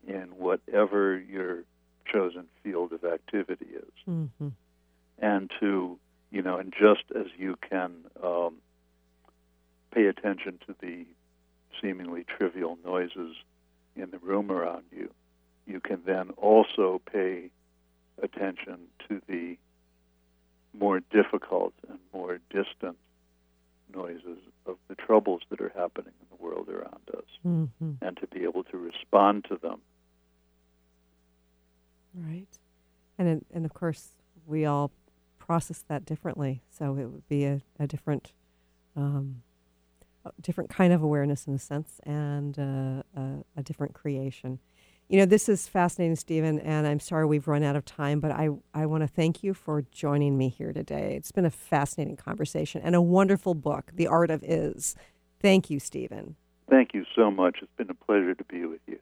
in 0.07 0.29
whatever 0.37 1.19
your 1.19 1.65
chosen 2.13 2.45
field 2.63 2.93
of 2.93 3.05
activity 3.05 3.67
is 3.75 3.93
Mm-hmm. 4.09 4.49
and 5.19 5.51
to 5.61 5.99
you 6.31 6.43
know 6.43 6.57
and 6.59 6.73
just 6.73 7.05
as 7.19 7.27
you 7.39 7.57
can 7.69 7.93
um, 8.23 8.55
pay 9.95 10.07
attention 10.07 10.59
to 10.67 10.75
the 10.81 11.05
seemingly 11.81 12.25
trivial 12.25 12.79
noises 12.85 13.37
in 13.95 14.11
the 14.11 14.19
room 14.19 14.51
around 14.51 14.85
you 14.91 15.11
you 15.67 15.81
can 15.81 16.01
then 16.07 16.31
also 16.37 17.01
pay 17.13 17.51
attention 18.23 18.79
to 19.09 19.21
the 19.29 19.57
more 20.79 21.01
difficult 21.11 21.73
and 21.89 21.99
more 22.13 22.39
distant 22.51 22.97
noises 23.95 24.39
of 24.67 24.77
the 24.89 24.95
troubles 24.95 25.41
that 25.51 25.61
are 25.61 25.73
happening 25.77 26.13
in 26.21 26.27
the 26.37 26.43
world 26.45 26.69
around 26.69 27.03
us 27.17 27.23
Mm-hmm. 27.47 27.93
and 28.03 28.17
to 28.17 28.27
be 28.27 28.43
able 28.45 28.65
to 28.65 28.77
respond 28.79 29.45
to 29.49 29.57
them 29.57 29.81
Right. 32.15 32.49
And 33.19 33.45
and 33.53 33.65
of 33.67 33.75
course 33.75 34.09
we 34.47 34.65
all 34.65 34.91
process 35.47 35.85
that 35.89 36.05
differently. 36.05 36.63
So 36.71 36.97
it 36.97 37.07
would 37.07 37.29
be 37.29 37.45
a, 37.45 37.63
a 37.79 37.87
different 37.87 38.33
um, 38.97 39.43
a 40.25 40.33
different 40.43 40.71
kind 40.71 40.93
of 40.93 41.03
awareness 41.03 41.47
in 41.47 41.55
a 41.55 41.59
sense 41.59 42.01
and 42.05 42.59
uh, 42.59 43.21
a, 43.21 43.45
a 43.59 43.63
different 43.63 43.95
creation. 43.95 44.59
You 45.09 45.21
know, 45.21 45.27
this 45.27 45.49
is 45.49 45.69
fascinating, 45.69 46.17
Stephen, 46.17 46.59
and 46.59 46.85
I'm 46.85 46.99
sorry 46.99 47.27
we've 47.27 47.47
run 47.47 47.63
out 47.63 47.77
of 47.77 47.85
time, 47.85 48.19
but 48.19 48.33
I, 48.33 48.49
I 48.75 48.87
want 48.87 49.03
to 49.03 49.07
thank 49.07 49.45
you 49.45 49.55
for 49.55 49.83
joining 49.93 50.37
me 50.37 50.49
here 50.49 50.73
today. 50.73 51.15
It's 51.17 51.31
been 51.31 51.45
a 51.45 51.51
fascinating 51.51 52.17
conversation 52.17 52.83
and 52.83 52.97
a 52.97 53.01
wonderful 53.01 53.55
book, 53.55 53.93
The 53.95 54.09
Art 54.09 54.31
of 54.31 54.43
Is. 54.43 54.97
Thank 55.41 55.71
you, 55.71 55.79
Stephen. 55.79 56.35
thank 56.69 56.93
you 56.93 57.05
so 57.15 57.31
much 57.31 57.59
it's 57.63 57.71
been 57.77 57.89
a 57.91 57.95
pleasure 57.95 58.35
to 58.35 58.43
be 58.45 58.65
with 58.65 58.81
you 58.89 58.99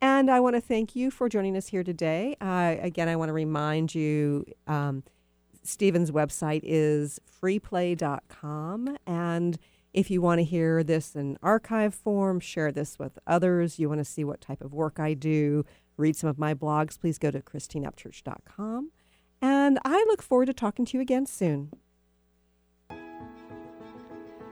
And 0.00 0.28
I 0.28 0.40
want 0.40 0.56
to 0.56 0.60
thank 0.60 0.96
you 0.96 1.10
for 1.12 1.28
joining 1.28 1.56
us 1.56 1.68
here 1.68 1.84
today. 1.84 2.36
Uh, 2.40 2.74
again, 2.80 3.08
I 3.08 3.14
want 3.14 3.28
to 3.28 3.32
remind 3.32 3.94
you 3.94 4.44
um, 4.66 5.04
Stephen's 5.64 6.10
website 6.10 6.60
is 6.62 7.20
freeplay.com. 7.42 8.96
And 9.06 9.58
if 9.92 10.10
you 10.10 10.20
want 10.20 10.40
to 10.40 10.44
hear 10.44 10.82
this 10.82 11.14
in 11.14 11.38
archive 11.42 11.94
form, 11.94 12.40
share 12.40 12.72
this 12.72 12.98
with 12.98 13.18
others, 13.26 13.78
you 13.78 13.88
want 13.88 14.00
to 14.00 14.04
see 14.04 14.24
what 14.24 14.40
type 14.40 14.62
of 14.62 14.74
work 14.74 14.98
I 14.98 15.14
do, 15.14 15.64
read 15.96 16.16
some 16.16 16.28
of 16.28 16.38
my 16.38 16.54
blogs, 16.54 16.98
please 16.98 17.18
go 17.18 17.30
to 17.30 17.40
christineupchurch.com. 17.40 18.90
And 19.40 19.78
I 19.84 20.04
look 20.08 20.22
forward 20.22 20.46
to 20.46 20.54
talking 20.54 20.84
to 20.86 20.96
you 20.96 21.00
again 21.00 21.26
soon. 21.26 21.70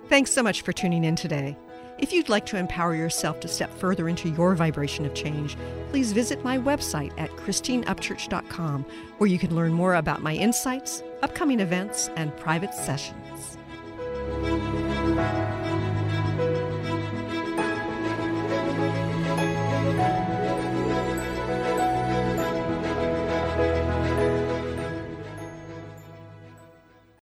Thanks 0.09 0.33
so 0.33 0.43
much 0.43 0.63
for 0.63 0.73
tuning 0.73 1.05
in 1.05 1.17
today. 1.17 1.57
If 1.99 2.12
you'd 2.12 2.28
like 2.28 2.47
to 2.47 2.57
empower 2.57 2.95
yourself 2.95 3.38
to 3.40 3.49
step 3.49 3.72
further 3.74 4.09
into 4.09 4.30
your 4.30 4.55
vibration 4.55 5.05
of 5.05 5.14
change, 5.14 5.57
please 5.90 6.12
visit 6.12 6.43
my 6.43 6.59
website 6.59 7.12
at 7.18 7.30
christineupchurch.com, 7.32 8.86
where 9.18 9.30
you 9.30 9.38
can 9.38 9.55
learn 9.55 9.72
more 9.72 9.95
about 9.95 10.22
my 10.22 10.34
insights, 10.34 11.03
upcoming 11.22 11.61
events, 11.61 12.09
and 12.16 12.36
private 12.36 12.74
sessions. 12.74 13.22